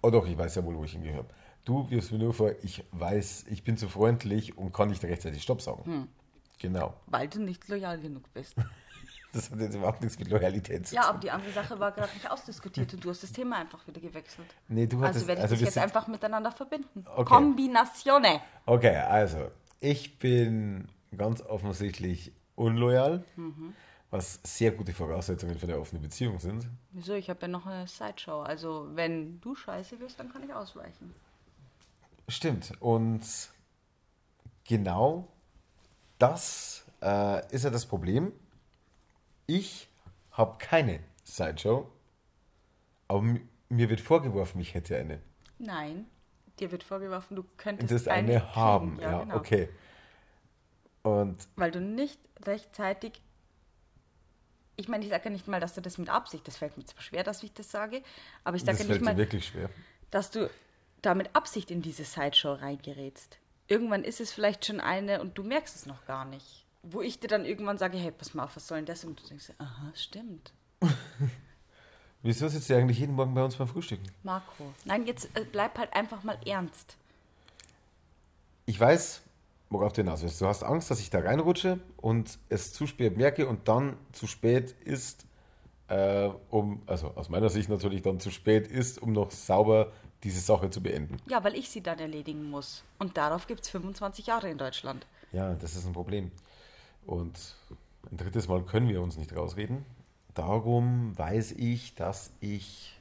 Oh 0.03 0.11
doch, 0.11 0.27
ich 0.27 0.37
weiß 0.37 0.55
ja 0.57 0.65
wohl, 0.65 0.77
wo 0.77 0.85
ich 0.85 0.93
hingehöre. 0.93 1.25
Du 1.65 1.89
wirfst 1.91 2.13
mir 2.13 2.19
nur 2.19 2.35
vor, 2.35 2.53
ich 2.63 2.85
weiß, 2.93 3.47
ich 3.49 3.65
bin 3.65 3.79
zu 3.79 3.89
freundlich 3.89 4.59
und 4.59 4.73
kann 4.75 4.91
nicht 4.91 5.03
rechtzeitig 5.03 5.43
Stopp 5.43 5.63
sagen. 5.63 5.85
Hm. 5.87 6.09
Genau. 6.61 6.95
Weil 7.07 7.29
du 7.29 7.41
nicht 7.43 7.69
loyal 7.69 7.99
genug 8.01 8.33
bist. 8.33 8.55
Das 9.33 9.51
hat 9.51 9.59
jetzt 9.59 9.75
überhaupt 9.75 10.01
nichts 10.01 10.17
mit 10.17 10.29
Loyalität 10.31 10.87
zu 10.87 10.95
Ja, 10.95 11.01
tun. 11.03 11.11
aber 11.11 11.19
die 11.19 11.31
andere 11.33 11.51
Sache 11.51 11.81
war 11.81 11.91
gerade 11.91 12.13
nicht 12.15 12.31
ausdiskutiert 12.31 12.95
und 12.95 13.05
du 13.05 13.11
hast 13.11 13.25
das 13.25 13.33
Thema 13.33 13.57
einfach 13.57 13.85
wieder 13.85 14.01
gewechselt. 14.01 14.47
Nee, 14.69 14.87
du 14.87 14.99
hattest- 15.01 15.17
also 15.17 15.27
werde 15.27 15.41
ich 15.41 15.43
also 15.43 15.55
das 15.57 15.75
jetzt 15.75 15.79
einfach 15.79 16.07
miteinander 16.07 16.53
verbinden. 16.53 17.05
Okay. 17.05 17.25
Kombinatione. 17.25 18.41
Okay, 18.65 18.95
also, 18.97 19.51
ich 19.81 20.21
bin 20.21 20.87
ganz 21.17 21.41
offensichtlich 21.43 22.31
unloyal, 22.55 23.25
Mhm. 23.35 23.75
was 24.13 24.39
sehr 24.45 24.71
gute 24.71 24.93
Voraussetzungen 24.93 25.59
für 25.59 25.67
eine 25.67 25.81
offene 25.81 26.01
Beziehung 26.01 26.39
sind. 26.39 26.69
Wieso? 26.93 27.15
Ich 27.15 27.29
habe 27.29 27.41
ja 27.43 27.49
noch 27.49 27.67
eine 27.67 27.89
Sideshow. 27.89 28.43
Also, 28.43 28.87
wenn 28.95 29.41
du 29.41 29.57
scheiße 29.57 29.99
wirst, 29.99 30.21
dann 30.21 30.33
kann 30.33 30.45
ich 30.45 30.55
ausweichen. 30.55 31.13
Stimmt. 32.29 32.73
Und 32.79 33.23
genau 34.63 35.27
das 36.19 36.85
äh, 37.03 37.47
ist 37.55 37.65
ja 37.65 37.71
das 37.71 37.87
Problem. 37.87 38.33
Ich 39.47 39.89
habe 40.33 40.57
keine 40.59 41.01
Sideshow, 41.25 41.91
aber 43.09 43.21
mi- 43.21 43.43
mir 43.69 43.89
wird 43.91 44.01
vorgeworfen, 44.01 44.61
ich 44.61 44.75
hätte 44.75 44.97
eine. 44.97 45.21
Nein, 45.59 46.07
dir 46.59 46.71
wird 46.73 46.83
vorgeworfen, 46.83 47.37
du 47.37 47.45
könntest 47.57 47.91
das 47.93 48.09
eine 48.09 48.41
kriegen. 48.41 48.55
haben. 48.57 48.99
Ja, 49.01 49.21
genau. 49.23 49.37
okay. 49.37 49.69
Und 51.03 51.47
Weil 51.57 51.71
du 51.71 51.81
nicht 51.81 52.19
rechtzeitig. 52.47 53.21
Ich 54.77 54.89
meine, 54.89 55.05
ich 55.05 55.11
sage 55.11 55.25
ja 55.27 55.31
nicht 55.31 55.47
mal, 55.47 55.61
dass 55.61 55.75
du 55.75 55.81
das 55.83 55.99
mit 55.99 56.09
Absicht, 56.09 56.49
das 56.49 56.57
fällt 56.57 56.77
mir 56.77 56.85
zwar 56.85 57.03
schwer, 57.03 57.23
dass 57.23 57.43
ich 57.43 57.53
das 57.53 57.71
sage, 57.71 58.03
aber 58.43 58.57
ich 58.57 58.65
sage 58.65 58.79
ja 58.79 58.85
nicht 58.85 58.89
fällt 58.89 59.01
dir 59.03 59.05
mal, 59.05 59.17
wirklich 59.17 59.47
schwer. 59.47 59.71
dass 60.11 60.31
du 60.31 60.51
da 61.03 61.15
mit 61.15 61.35
Absicht 61.37 61.71
in 61.71 61.81
diese 61.83 62.05
Sideshow 62.05 62.55
reingerätst. 62.55 63.39
Irgendwann 63.67 64.05
ist 64.05 64.21
es 64.21 64.33
vielleicht 64.33 64.67
schon 64.67 64.81
eine 64.81 65.21
und 65.21 65.39
du 65.39 65.43
merkst 65.43 65.75
es 65.75 65.87
noch 65.87 66.05
gar 66.07 66.25
nicht. 66.25 66.67
Wo 66.83 67.01
ich 67.01 67.19
dir 67.19 67.29
dann 67.29 67.47
irgendwann 67.47 67.79
sage, 67.79 67.97
hey, 67.97 68.11
pass 68.11 68.35
mal 68.35 68.45
auf, 68.45 68.57
was 68.57 68.67
soll 68.67 68.79
denn 68.79 68.87
das? 68.87 69.05
Und 69.05 69.23
du 69.23 69.27
denkst, 69.27 69.53
aha, 69.59 69.91
stimmt. 69.95 70.53
Wieso 72.23 72.49
sitzt 72.49 72.71
ihr 72.71 72.79
eigentlich 72.79 72.99
jeden 72.99 73.15
Morgen 73.15 73.35
bei 73.35 73.45
uns 73.45 73.57
beim 73.57 73.69
Frühstücken? 73.69 74.07
Marco. 74.23 74.73
Nein, 74.85 75.07
jetzt 75.07 75.29
äh, 75.35 75.45
bleib 75.45 75.79
halt 75.79 75.95
einfach 75.95 76.23
mal 76.23 76.39
ernst. 76.47 76.97
Ich 78.67 78.81
weiß, 78.81 79.21
worauf 79.69 79.93
du 79.93 80.03
hinaus 80.03 80.23
willst. 80.23 80.41
Du 80.41 80.47
hast 80.47 80.63
Angst, 80.63 80.91
dass 80.91 81.01
ich 81.01 81.11
da 81.11 81.21
reinrutsche 81.21 81.81
und 81.99 82.39
es 82.49 82.73
zu 82.73 82.87
spät 82.87 83.17
merke 83.17 83.47
und 83.47 83.69
dann 83.69 83.97
zu 84.13 84.27
spät 84.27 84.73
ist, 84.85 85.27
äh, 85.89 86.31
um, 86.49 86.83
also 86.87 87.09
aus 87.15 87.29
meiner 87.29 87.51
Sicht 87.51 87.69
natürlich 87.69 88.03
dann 88.03 88.21
zu 88.21 88.31
spät 88.31 88.69
ist, 88.69 89.03
um 89.03 89.13
noch 89.13 89.31
sauber 89.31 89.93
diese 90.25 90.41
Sache 90.41 90.71
zu 90.71 90.83
beenden. 90.83 91.19
Ja, 91.29 91.45
weil 91.45 91.55
ich 91.55 91.69
sie 91.69 91.83
dann 91.83 91.99
erledigen 91.99 92.51
muss. 92.51 92.83
Und 92.99 93.17
darauf 93.17 93.47
gibt 93.47 93.61
es 93.61 93.69
25 93.69 94.27
Jahre 94.27 94.51
in 94.51 94.59
Deutschland. 94.59 95.07
Ja, 95.33 95.55
das 95.55 95.77
ist 95.77 95.87
ein 95.87 95.93
Problem. 95.93 96.33
Und 97.07 97.39
ein 98.11 98.17
drittes 98.17 98.49
Mal 98.49 98.63
können 98.63 98.89
wir 98.89 99.03
uns 99.03 99.17
nicht 99.17 99.37
rausreden. 99.37 99.85
Darum 100.33 101.17
weiß 101.17 101.53
ich, 101.53 101.95
dass 101.95 102.33
ich, 102.41 102.99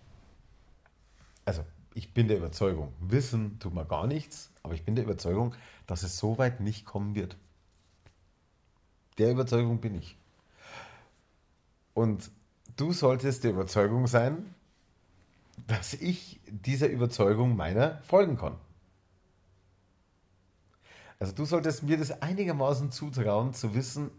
also 1.45 1.63
ich 1.95 2.13
bin 2.13 2.27
der 2.27 2.38
Überzeugung, 2.38 2.93
wissen 2.99 3.57
tut 3.59 3.73
man 3.73 3.88
gar 3.88 4.05
nichts, 4.05 4.51
aber 4.62 4.73
ich 4.73 4.83
bin 4.83 4.95
der 4.95 5.05
Überzeugung, 5.05 5.55
dass 5.88 6.03
es 6.03 6.17
so 6.17 6.38
weit 6.38 6.59
nicht 6.59 6.86
kommen 6.86 7.15
wird. 7.15 7.38
Der 9.17 9.31
Überzeugung 9.31 9.79
bin 9.79 9.95
ich. 9.95 10.17
Und 11.93 12.31
du 12.75 12.91
solltest 12.91 13.43
der 13.43 13.51
Überzeugung 13.51 14.07
sein, 14.07 14.53
dass 15.67 15.93
ich 15.93 16.39
dieser 16.47 16.87
Überzeugung 16.87 17.55
meiner 17.55 18.01
folgen 18.03 18.37
kann. 18.37 18.55
Also 21.19 21.33
du 21.33 21.45
solltest 21.45 21.83
mir 21.83 21.97
das 21.97 22.21
einigermaßen 22.21 22.91
zutrauen, 22.91 23.53
zu 23.53 23.73
wissen, 23.75 24.11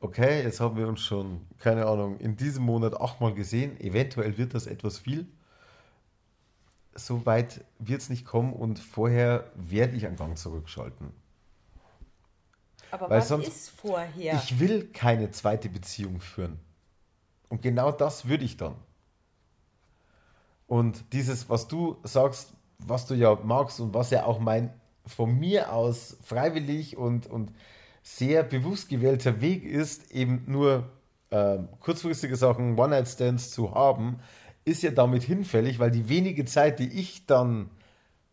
okay, 0.00 0.42
jetzt 0.42 0.60
haben 0.60 0.76
wir 0.76 0.88
uns 0.88 1.00
schon, 1.02 1.46
keine 1.58 1.86
Ahnung, 1.86 2.18
in 2.18 2.36
diesem 2.36 2.64
Monat 2.64 2.98
achtmal 3.00 3.34
gesehen, 3.34 3.78
eventuell 3.80 4.38
wird 4.38 4.54
das 4.54 4.66
etwas 4.66 4.98
viel. 4.98 5.26
So 6.94 7.26
weit 7.26 7.64
wird 7.78 8.00
es 8.00 8.08
nicht 8.08 8.24
kommen 8.24 8.52
und 8.52 8.78
vorher 8.78 9.50
werde 9.54 9.96
ich 9.96 10.06
einen 10.06 10.16
Gang 10.16 10.38
zurückschalten. 10.38 11.12
Aber 12.90 13.10
Weil 13.10 13.18
was 13.18 13.28
sonst- 13.28 13.48
ist 13.48 13.70
vorher? 13.70 14.34
Ich 14.34 14.58
will 14.58 14.86
keine 14.88 15.30
zweite 15.30 15.68
Beziehung 15.68 16.20
führen. 16.20 16.58
Und 17.50 17.60
genau 17.62 17.92
das 17.92 18.26
würde 18.28 18.44
ich 18.44 18.56
dann. 18.56 18.74
Und 20.68 21.12
dieses, 21.12 21.50
was 21.50 21.66
du 21.66 21.96
sagst, 22.04 22.52
was 22.78 23.06
du 23.06 23.14
ja 23.14 23.34
magst 23.42 23.80
und 23.80 23.94
was 23.94 24.10
ja 24.10 24.24
auch 24.24 24.38
mein 24.38 24.70
von 25.04 25.38
mir 25.38 25.72
aus 25.72 26.18
freiwillig 26.22 26.96
und, 26.96 27.26
und 27.26 27.52
sehr 28.02 28.42
bewusst 28.42 28.88
gewählter 28.88 29.40
Weg 29.40 29.64
ist, 29.64 30.12
eben 30.12 30.44
nur 30.46 30.90
ähm, 31.30 31.68
kurzfristige 31.80 32.36
Sachen, 32.36 32.78
One-Night-Stands 32.78 33.50
zu 33.50 33.74
haben, 33.74 34.18
ist 34.64 34.82
ja 34.82 34.90
damit 34.90 35.22
hinfällig, 35.22 35.78
weil 35.78 35.90
die 35.90 36.08
wenige 36.08 36.44
Zeit, 36.44 36.78
die 36.78 36.88
ich 36.88 37.26
dann, 37.26 37.70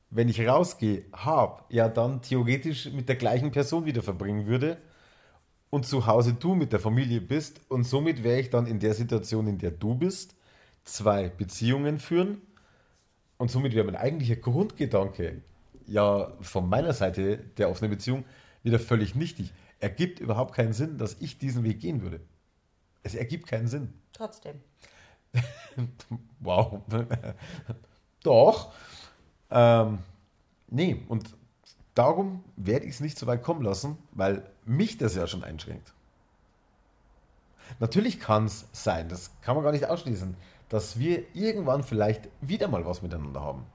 wenn 0.10 0.30
ich 0.30 0.46
rausgehe, 0.46 1.06
habe, 1.14 1.64
ja 1.70 1.88
dann 1.88 2.22
theoretisch 2.22 2.92
mit 2.92 3.08
der 3.10 3.16
gleichen 3.16 3.52
Person 3.52 3.86
wieder 3.86 4.04
verbringen 4.04 4.46
würde 4.46 4.78
und 5.70 5.86
zu 5.86 6.08
Hause 6.08 6.34
du 6.34 6.56
mit 6.56 6.74
der 6.74 6.80
Familie 6.80 7.22
bist 7.22 7.62
und 7.70 7.86
somit 7.86 8.24
wäre 8.24 8.40
ich 8.40 8.50
dann 8.50 8.68
in 8.68 8.80
der 8.80 8.94
Situation, 8.94 9.48
in 9.48 9.58
der 9.58 9.72
du 9.72 9.96
bist, 9.96 10.36
zwei 10.86 11.30
Beziehungen 11.30 12.00
führen 12.00 12.42
und 13.38 13.52
somit 13.52 13.74
wäre 13.76 13.86
mein 13.86 13.96
eigentlicher 13.96 14.38
Grundgedanke 14.38 15.42
ja 15.88 16.32
von 16.42 16.70
meiner 16.70 16.94
Seite 16.94 17.38
der 17.58 17.70
offenen 17.70 17.92
Beziehung 17.92 18.24
wieder 18.64 18.80
völlig 18.80 19.16
nichtig. 19.16 19.52
Ergibt 19.80 20.20
überhaupt 20.20 20.56
keinen 20.56 20.74
Sinn, 20.74 20.98
dass 20.98 21.18
ich 21.20 21.38
diesen 21.38 21.64
Weg 21.64 21.80
gehen 21.80 22.02
würde. 22.02 22.22
Es 23.04 23.14
ergibt 23.14 23.48
keinen 23.48 23.68
Sinn. 23.68 23.94
Trotzdem. 24.14 24.62
Wow. 26.40 26.84
Doch. 28.24 28.72
Ähm, 29.52 30.00
nee, 30.68 31.04
und 31.10 31.36
darum 31.96 32.44
werde 32.56 32.86
ich 32.86 32.94
es 32.96 33.00
nicht 33.02 33.18
so 33.18 33.28
weit 33.28 33.44
kommen 33.44 33.62
lassen, 33.62 33.98
weil 34.12 34.50
mich 34.64 34.98
das 34.98 35.16
ja 35.16 35.28
schon 35.28 35.44
einschränkt. 35.44 35.94
Natürlich 37.80 38.20
kann 38.20 38.46
es 38.46 38.68
sein, 38.72 39.10
das 39.10 39.32
kann 39.42 39.56
man 39.56 39.64
gar 39.64 39.72
nicht 39.72 39.86
ausschließen, 39.86 40.38
dass 40.70 41.00
wir 41.00 41.24
irgendwann 41.34 41.84
vielleicht 41.84 42.30
wieder 42.42 42.68
mal 42.68 42.86
was 42.86 43.02
miteinander 43.02 43.42
haben. 43.42 43.66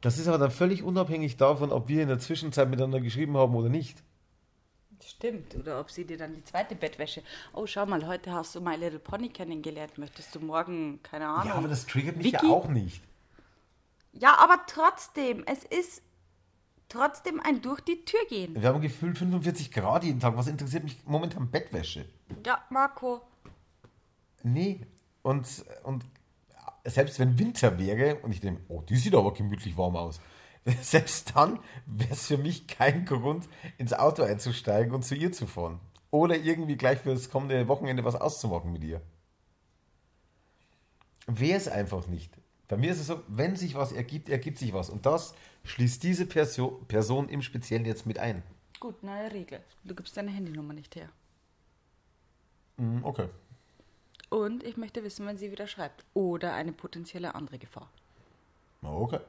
Das 0.00 0.18
ist 0.18 0.28
aber 0.28 0.38
dann 0.38 0.50
völlig 0.50 0.82
unabhängig 0.82 1.36
davon, 1.36 1.72
ob 1.72 1.88
wir 1.88 2.02
in 2.02 2.08
der 2.08 2.18
Zwischenzeit 2.18 2.68
miteinander 2.68 3.00
geschrieben 3.00 3.36
haben 3.36 3.54
oder 3.54 3.68
nicht. 3.68 4.02
Stimmt. 5.04 5.54
Oder 5.56 5.80
ob 5.80 5.90
sie 5.90 6.04
dir 6.04 6.16
dann 6.16 6.34
die 6.34 6.44
zweite 6.44 6.74
Bettwäsche. 6.74 7.22
Oh, 7.52 7.66
schau 7.66 7.86
mal, 7.86 8.06
heute 8.06 8.32
hast 8.32 8.54
du 8.54 8.60
My 8.60 8.76
Little 8.76 8.98
Pony 8.98 9.28
kennengelernt. 9.28 9.98
Möchtest 9.98 10.34
du 10.34 10.40
morgen, 10.40 11.00
keine 11.02 11.28
Ahnung. 11.28 11.48
Ja, 11.48 11.54
aber 11.54 11.68
das 11.68 11.86
triggert 11.86 12.16
mich 12.16 12.26
Vicky? 12.26 12.46
ja 12.46 12.52
auch 12.52 12.68
nicht. 12.68 13.02
Ja, 14.12 14.38
aber 14.38 14.60
trotzdem, 14.66 15.44
es 15.46 15.64
ist 15.64 16.02
trotzdem 16.88 17.40
ein 17.40 17.60
durch 17.60 17.80
die 17.80 18.04
Tür 18.04 18.20
gehen. 18.28 18.54
Wir 18.60 18.68
haben 18.68 18.80
gefühlt 18.80 19.18
45 19.18 19.70
Grad 19.72 20.04
jeden 20.04 20.20
Tag. 20.20 20.36
Was 20.36 20.46
interessiert 20.46 20.84
mich 20.84 20.98
momentan 21.04 21.50
Bettwäsche? 21.50 22.06
Ja, 22.44 22.64
Marco. 22.70 23.20
Nee. 24.42 24.86
Und, 25.26 25.64
und 25.82 26.04
selbst 26.84 27.18
wenn 27.18 27.36
Winter 27.36 27.80
wäre 27.80 28.20
und 28.20 28.30
ich 28.30 28.38
denke, 28.38 28.62
oh, 28.68 28.80
die 28.82 28.94
sieht 28.94 29.12
aber 29.12 29.34
gemütlich 29.34 29.76
warm 29.76 29.96
aus. 29.96 30.20
Selbst 30.82 31.34
dann 31.34 31.58
wäre 31.84 32.12
es 32.12 32.28
für 32.28 32.38
mich 32.38 32.68
kein 32.68 33.04
Grund, 33.04 33.48
ins 33.76 33.92
Auto 33.92 34.22
einzusteigen 34.22 34.94
und 34.94 35.04
zu 35.04 35.16
ihr 35.16 35.32
zu 35.32 35.48
fahren. 35.48 35.80
Oder 36.12 36.36
irgendwie 36.36 36.76
gleich 36.76 37.00
für 37.00 37.12
das 37.12 37.28
kommende 37.28 37.66
Wochenende 37.66 38.04
was 38.04 38.14
auszumachen 38.14 38.72
mit 38.72 38.84
ihr. 38.84 39.02
Wäre 41.26 41.58
es 41.58 41.66
einfach 41.66 42.06
nicht. 42.06 42.32
Bei 42.68 42.76
mir 42.76 42.92
ist 42.92 43.00
es 43.00 43.08
so, 43.08 43.20
wenn 43.26 43.56
sich 43.56 43.74
was 43.74 43.90
ergibt, 43.90 44.28
ergibt 44.28 44.58
sich 44.58 44.72
was. 44.72 44.90
Und 44.90 45.06
das 45.06 45.34
schließt 45.64 46.04
diese 46.04 46.26
Perso 46.26 46.84
Person 46.86 47.28
im 47.28 47.42
Speziellen 47.42 47.84
jetzt 47.84 48.06
mit 48.06 48.20
ein. 48.20 48.44
Gut, 48.78 49.02
neue 49.02 49.32
Regel. 49.32 49.58
Du 49.82 49.92
gibst 49.96 50.16
deine 50.16 50.30
Handynummer 50.30 50.72
nicht 50.72 50.94
her. 50.94 51.08
Hm, 52.78 53.04
Okay. 53.04 53.28
Und 54.28 54.62
ich 54.64 54.76
möchte 54.76 55.02
wissen, 55.04 55.24
wann 55.26 55.38
sie 55.38 55.50
wieder 55.50 55.66
schreibt. 55.66 56.04
Oder 56.14 56.54
eine 56.54 56.72
potenzielle 56.72 57.34
andere 57.34 57.58
Gefahr. 57.58 57.88
Okay. 58.82 59.20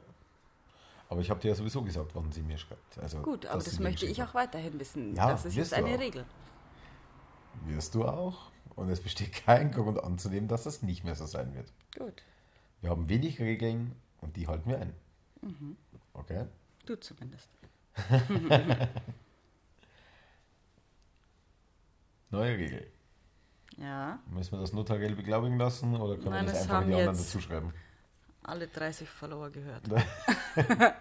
Aber 1.10 1.22
ich 1.22 1.30
habe 1.30 1.40
dir 1.40 1.50
ja 1.50 1.56
sowieso 1.56 1.82
gesagt, 1.82 2.14
wann 2.16 2.32
sie 2.32 2.42
mir 2.42 2.58
schreibt. 2.58 2.98
Also, 3.00 3.22
Gut, 3.22 3.46
aber 3.46 3.64
das 3.64 3.80
möchte 3.80 4.06
ich 4.06 4.22
auch 4.22 4.34
weiterhin 4.34 4.80
wissen. 4.80 5.16
Ja, 5.16 5.30
das 5.30 5.46
ist 5.46 5.56
jetzt 5.56 5.74
eine 5.74 5.96
auch. 5.96 6.00
Regel. 6.00 6.26
Wirst 7.66 7.96
du 7.96 8.06
auch. 8.06 8.52
Und 8.76 8.90
es 8.90 9.00
besteht 9.02 9.32
kein 9.34 9.72
Grund 9.72 10.04
anzunehmen, 10.04 10.48
dass 10.48 10.64
das 10.64 10.84
nicht 10.84 11.04
mehr 11.04 11.16
so 11.16 11.26
sein 11.26 11.56
wird. 11.56 11.72
Gut. 11.98 12.22
Wir 12.82 12.90
haben 12.92 13.10
wenig 13.10 13.40
Regeln 13.40 13.96
und 14.22 14.36
die 14.36 14.48
halten 14.48 14.70
wir 14.70 14.80
ein. 14.80 14.94
Okay? 16.14 16.46
Du 16.86 16.96
zumindest. 17.00 17.50
Neue 22.30 22.58
Regel. 22.58 22.92
Ja, 23.78 24.18
Müssen 24.32 24.54
wir 24.54 24.60
das 24.60 24.74
notariell 24.74 25.16
beglaubigen 25.16 25.58
lassen 25.58 25.96
oder 25.96 26.16
können 26.16 26.32
Nein, 26.32 26.46
wir 26.48 26.52
das 26.54 26.62
das 26.64 26.70
einfach 26.72 26.82
in 26.82 26.88
die 26.90 26.94
anderen 26.96 27.16
jetzt- 27.16 27.28
dazu 27.36 27.40
schreiben? 27.42 27.74
alle 28.44 28.68
30 28.68 29.08
Follower 29.10 29.50
gehört. 29.50 29.84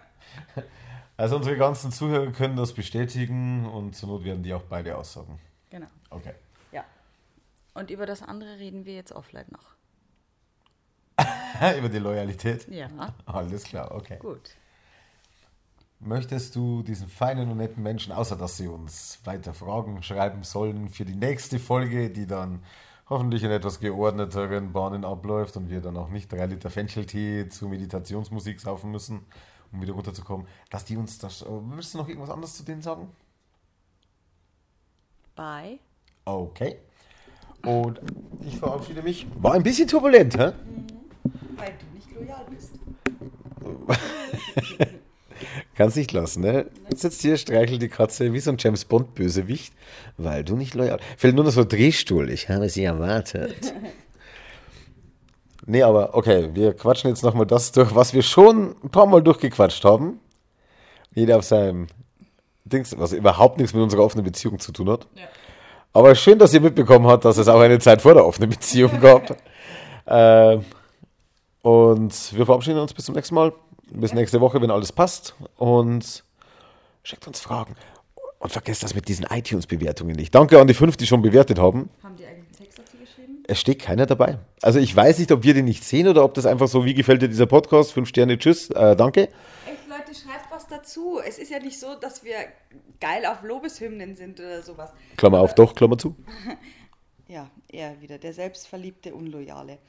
Also 1.15 1.37
unsere 1.37 1.57
ganzen 1.57 1.91
Zuhörer 1.91 2.31
können 2.31 2.55
das 2.57 2.73
bestätigen 2.73 3.65
und 3.65 3.95
zur 3.95 4.09
Not 4.09 4.23
werden 4.23 4.43
die 4.43 4.53
auch 4.53 4.61
beide 4.63 4.95
aussagen. 4.95 5.39
Genau. 5.71 5.87
Okay. 6.11 6.33
Ja. 6.71 6.83
Und 7.73 7.89
über 7.89 8.05
das 8.05 8.21
andere 8.21 8.59
reden 8.59 8.85
wir 8.85 8.93
jetzt 8.93 9.11
offline 9.13 9.47
noch. 9.49 9.65
Über 11.79 11.89
die 11.89 11.97
Loyalität? 11.97 12.67
Ja, 12.67 12.87
Alles 13.25 13.63
klar, 13.63 13.91
okay. 13.95 14.17
gut. 14.19 14.51
Möchtest 15.99 16.55
du 16.55 16.83
diesen 16.83 17.07
feinen 17.07 17.49
und 17.49 17.57
netten 17.57 17.81
Menschen, 17.81 18.13
außer 18.13 18.35
dass 18.35 18.57
sie 18.57 18.67
uns 18.67 19.19
weiter 19.23 19.53
Fragen 19.53 20.03
schreiben 20.03 20.43
sollen 20.43 20.89
für 20.89 21.05
die 21.05 21.15
nächste 21.15 21.57
Folge, 21.57 22.11
die 22.11 22.27
dann 22.27 22.61
hoffentlich 23.09 23.41
in 23.43 23.49
etwas 23.49 23.79
geordneteren 23.79 24.73
Bahnen 24.73 25.03
abläuft 25.03 25.57
und 25.57 25.69
wir 25.69 25.81
dann 25.81 25.97
auch 25.97 26.09
nicht 26.09 26.31
drei 26.31 26.45
Liter 26.45 26.69
Fencheltee 26.69 27.49
zu 27.49 27.67
Meditationsmusik 27.67 28.59
saufen 28.59 28.91
müssen, 28.91 29.25
um 29.71 29.81
wieder 29.81 29.93
runterzukommen, 29.93 30.45
dass 30.69 30.85
die 30.85 30.97
uns 30.97 31.17
das. 31.17 31.41
äh, 31.41 31.45
Willst 31.49 31.95
du 31.95 31.97
noch 31.97 32.07
irgendwas 32.07 32.29
anderes 32.29 32.55
zu 32.55 32.63
denen 32.63 32.83
sagen? 32.83 33.09
Bye. 35.35 35.79
Okay. 36.25 36.77
Und 37.65 37.99
ich 38.41 38.57
verabschiede 38.57 39.01
mich. 39.01 39.25
War 39.41 39.53
ein 39.53 39.63
bisschen 39.63 39.87
turbulent, 39.87 40.37
hä? 40.37 40.51
Weil 41.55 41.73
du 41.79 41.95
nicht 41.95 42.11
loyal 42.13 42.45
bist. 42.49 42.73
Kannst 45.77 45.95
nicht 45.95 46.11
lassen, 46.11 46.41
ne? 46.41 46.65
Sitzt 46.95 47.21
hier, 47.21 47.37
streichelt 47.37 47.83
die 47.83 47.87
Katze 47.87 48.33
wie 48.33 48.39
so 48.39 48.49
ein 48.49 48.57
James 48.57 48.83
Bond 48.83 49.13
Bösewicht, 49.13 49.71
weil 50.17 50.43
du 50.43 50.55
nicht 50.55 50.73
loyal. 50.73 50.99
Fehlt 51.17 51.35
nur 51.35 51.45
noch 51.45 51.51
so 51.51 51.63
Drehstuhl. 51.63 52.31
Ich 52.31 52.49
habe 52.49 52.67
sie 52.67 52.83
erwartet. 52.83 53.75
nee, 55.67 55.83
aber 55.83 56.15
okay, 56.15 56.49
wir 56.53 56.73
quatschen 56.73 57.11
jetzt 57.11 57.21
nochmal 57.21 57.45
das 57.45 57.73
durch, 57.73 57.93
was 57.93 58.15
wir 58.15 58.23
schon 58.23 58.75
ein 58.83 58.89
paar 58.89 59.05
Mal 59.05 59.21
durchgequatscht 59.21 59.85
haben. 59.85 60.19
Jeder 61.13 61.37
auf 61.37 61.43
seinem 61.43 61.85
Dings, 62.65 62.97
was 62.97 63.13
überhaupt 63.13 63.59
nichts 63.59 63.75
mit 63.75 63.83
unserer 63.83 64.01
offenen 64.01 64.25
Beziehung 64.25 64.57
zu 64.57 64.71
tun 64.71 64.89
hat. 64.89 65.07
Aber 65.93 66.15
schön, 66.15 66.39
dass 66.39 66.55
ihr 66.55 66.61
mitbekommen 66.61 67.05
habt, 67.05 67.23
dass 67.23 67.37
es 67.37 67.47
auch 67.47 67.59
eine 67.59 67.77
Zeit 67.77 68.01
vor 68.01 68.15
der 68.15 68.25
offenen 68.25 68.49
Beziehung 68.49 68.99
gab. 68.99 69.37
ähm, 70.07 70.65
und 71.61 72.35
wir 72.35 72.45
verabschieden 72.47 72.79
uns 72.79 72.95
bis 72.95 73.05
zum 73.05 73.13
nächsten 73.13 73.35
Mal. 73.35 73.53
Bis 73.91 74.13
nächste 74.13 74.41
Woche, 74.41 74.61
wenn 74.61 74.71
alles 74.71 74.91
passt. 74.91 75.35
Und 75.55 76.23
schickt 77.03 77.27
uns 77.27 77.39
Fragen. 77.39 77.75
Und 78.39 78.51
vergesst 78.51 78.83
das 78.83 78.93
mit 78.93 79.07
diesen 79.07 79.25
iTunes-Bewertungen 79.25 80.15
nicht. 80.15 80.35
Danke 80.35 80.59
an 80.59 80.67
die 80.67 80.73
fünf, 80.73 80.97
die 80.97 81.07
schon 81.07 81.21
bewertet 81.21 81.57
haben. 81.57 81.89
Haben 82.03 82.15
die 82.15 82.25
eigentlich 82.25 82.45
einen 82.45 82.51
Text 82.51 82.79
dazu 82.79 82.97
geschrieben? 82.97 83.43
Es 83.47 83.59
steht 83.59 83.79
keiner 83.79 84.05
dabei. 84.05 84.37
Also 84.61 84.79
ich 84.79 84.95
weiß 84.95 85.17
nicht, 85.19 85.31
ob 85.31 85.43
wir 85.43 85.53
den 85.53 85.65
nicht 85.65 85.83
sehen 85.83 86.07
oder 86.07 86.23
ob 86.23 86.33
das 86.35 86.45
einfach 86.45 86.67
so, 86.67 86.85
wie 86.85 86.93
gefällt 86.93 87.21
dir 87.21 87.29
dieser 87.29 87.47
Podcast? 87.47 87.93
Fünf 87.93 88.09
Sterne, 88.09 88.37
tschüss, 88.37 88.69
äh, 88.69 88.95
danke. 88.95 89.21
Echt, 89.21 89.87
Leute, 89.89 90.13
schreibt 90.13 90.51
was 90.51 90.67
dazu. 90.67 91.19
Es 91.25 91.39
ist 91.39 91.49
ja 91.49 91.59
nicht 91.59 91.79
so, 91.79 91.95
dass 91.99 92.23
wir 92.23 92.35
geil 92.99 93.25
auf 93.25 93.41
Lobeshymnen 93.41 94.15
sind 94.15 94.39
oder 94.39 94.61
sowas. 94.61 94.91
Klammer 95.15 95.39
auf, 95.39 95.55
doch, 95.55 95.73
Klammer 95.73 95.97
zu. 95.97 96.15
Ja, 97.29 97.49
er 97.69 97.99
wieder, 97.99 98.17
der 98.17 98.31
selbstverliebte 98.31 99.13
Unloyale. 99.13 99.79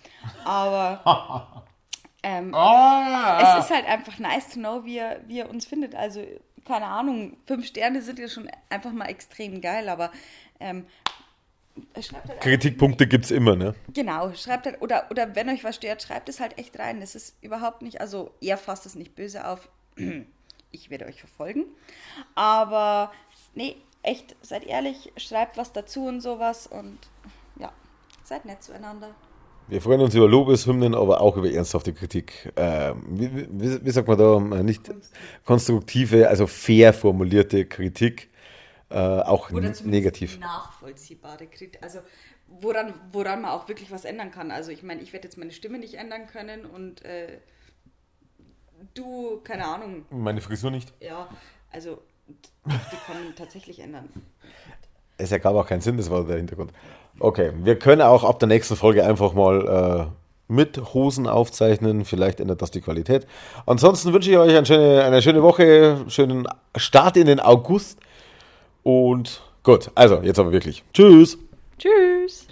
Aber 0.45 1.65
ähm, 2.23 2.49
es 2.49 3.64
ist 3.64 3.71
halt 3.71 3.87
einfach 3.87 4.19
nice 4.19 4.49
to 4.49 4.59
know, 4.59 4.85
wie 4.85 4.99
er, 4.99 5.21
wie 5.27 5.41
er 5.41 5.51
uns 5.51 5.66
findet. 5.66 5.95
Also, 5.95 6.25
keine 6.66 6.87
Ahnung, 6.87 7.37
fünf 7.47 7.66
Sterne 7.66 8.03
sind 8.03 8.19
ja 8.19 8.29
schon 8.29 8.51
einfach 8.69 8.93
mal 8.93 9.07
extrem 9.07 9.61
geil, 9.61 9.89
aber 9.89 10.11
ähm, 10.61 10.87
schreibt 12.01 12.29
halt 12.29 12.41
Kritikpunkte 12.41 13.07
gibt 13.07 13.27
es 13.27 13.31
immer, 13.31 13.57
ne? 13.57 13.75
Genau, 13.93 14.33
schreibt 14.35 14.66
halt, 14.66 14.83
oder, 14.83 15.07
oder 15.11 15.35
wenn 15.37 15.49
euch 15.49 15.64
was 15.64 15.77
stört, 15.77 16.03
schreibt 16.03 16.29
es 16.29 16.41
halt 16.41 16.59
echt 16.59 16.79
rein. 16.79 17.01
Das 17.01 17.14
ist 17.14 17.37
überhaupt 17.43 17.83
nicht, 17.83 18.01
also 18.01 18.35
er 18.41 18.59
fasst 18.59 18.87
es 18.87 18.95
nicht 18.95 19.14
böse 19.14 19.47
auf. 19.47 19.69
Ich 20.71 20.91
werde 20.91 21.07
euch 21.07 21.19
verfolgen. 21.19 21.64
Aber 22.35 23.11
nee, 23.55 23.77
echt, 24.03 24.37
seid 24.43 24.64
ehrlich, 24.64 25.14
schreibt 25.16 25.57
was 25.57 25.73
dazu 25.73 26.05
und 26.05 26.21
sowas 26.21 26.66
und 26.66 26.99
ja, 27.57 27.73
seid 28.23 28.45
nett 28.45 28.62
zueinander. 28.62 29.14
Wir 29.69 29.83
freuen 29.83 30.01
uns 30.01 30.14
über 30.14 30.27
Lobeshymnen, 30.29 30.95
aber 30.95 31.21
auch 31.21 31.37
über 31.37 31.51
ernsthafte 31.51 31.93
Kritik. 31.93 32.51
Ähm, 32.57 33.03
wie, 33.11 33.47
wie, 33.51 33.85
wie 33.85 33.91
sagt 33.91 34.09
man 34.09 34.16
da? 34.19 34.37
Äh, 34.59 34.62
Nicht 34.62 34.91
konstruktive, 35.45 36.29
also 36.29 36.47
fair 36.47 36.95
formulierte 36.95 37.66
Kritik. 37.66 38.31
Äh, 38.91 38.97
auch 38.97 39.51
Oder 39.51 39.71
negativ. 39.85 40.39
nachvollziehbare 40.39 41.47
Kritik. 41.47 41.79
Also 41.83 41.99
woran, 42.47 42.95
woran 43.12 43.43
man 43.43 43.51
auch 43.51 43.69
wirklich 43.69 43.91
was 43.91 44.07
ändern 44.07 44.31
kann. 44.31 44.51
Also 44.51 44.71
ich 44.71 44.83
meine, 44.83 45.03
ich 45.03 45.12
werde 45.12 45.25
jetzt 45.29 45.37
meine 45.37 45.53
Stimme 45.53 45.79
nicht 45.79 45.95
ändern 45.95 46.27
können 46.27 46.64
und 46.64 47.05
äh, 47.05 47.39
du, 48.95 49.41
keine 49.45 49.66
Ahnung, 49.66 50.07
Meine 50.09 50.41
Frisur 50.41 50.71
nicht. 50.71 50.95
ja, 51.01 51.29
also 51.71 52.01
die 52.66 52.97
kann 53.07 53.23
man 53.23 53.35
tatsächlich 53.37 53.81
ändern. 53.81 54.09
Es 55.19 55.33
ergab 55.33 55.55
auch 55.55 55.66
keinen 55.66 55.81
Sinn, 55.83 55.97
das 55.99 56.09
war 56.11 56.25
der 56.25 56.37
Hintergrund. 56.39 56.73
Okay, 57.21 57.53
wir 57.62 57.79
können 57.79 58.03
auch 58.03 58.25
ab 58.25 58.39
der 58.39 58.49
nächsten 58.49 58.77
Folge 58.77 59.05
einfach 59.05 59.33
mal 59.33 60.09
äh, 60.09 60.53
mit 60.53 60.95
Hosen 60.95 61.27
aufzeichnen. 61.27 62.05
Vielleicht 62.05 62.41
ändert 62.41 62.62
das 62.62 62.71
die 62.71 62.81
Qualität. 62.81 63.27
Ansonsten 63.66 64.12
wünsche 64.12 64.31
ich 64.31 64.39
euch 64.39 64.57
eine 64.57 64.66
schöne, 64.66 65.05
eine 65.05 65.23
schöne 65.23 65.43
Woche, 65.43 66.05
schönen 66.09 66.49
Start 66.77 67.16
in 67.16 67.27
den 67.27 67.41
August. 67.41 68.01
Und 68.83 69.43
gut, 69.62 69.91
also 69.95 70.21
jetzt 70.23 70.39
aber 70.39 70.53
wirklich. 70.53 70.83
Tschüss. 70.93 71.39
Tschüss! 71.79 72.49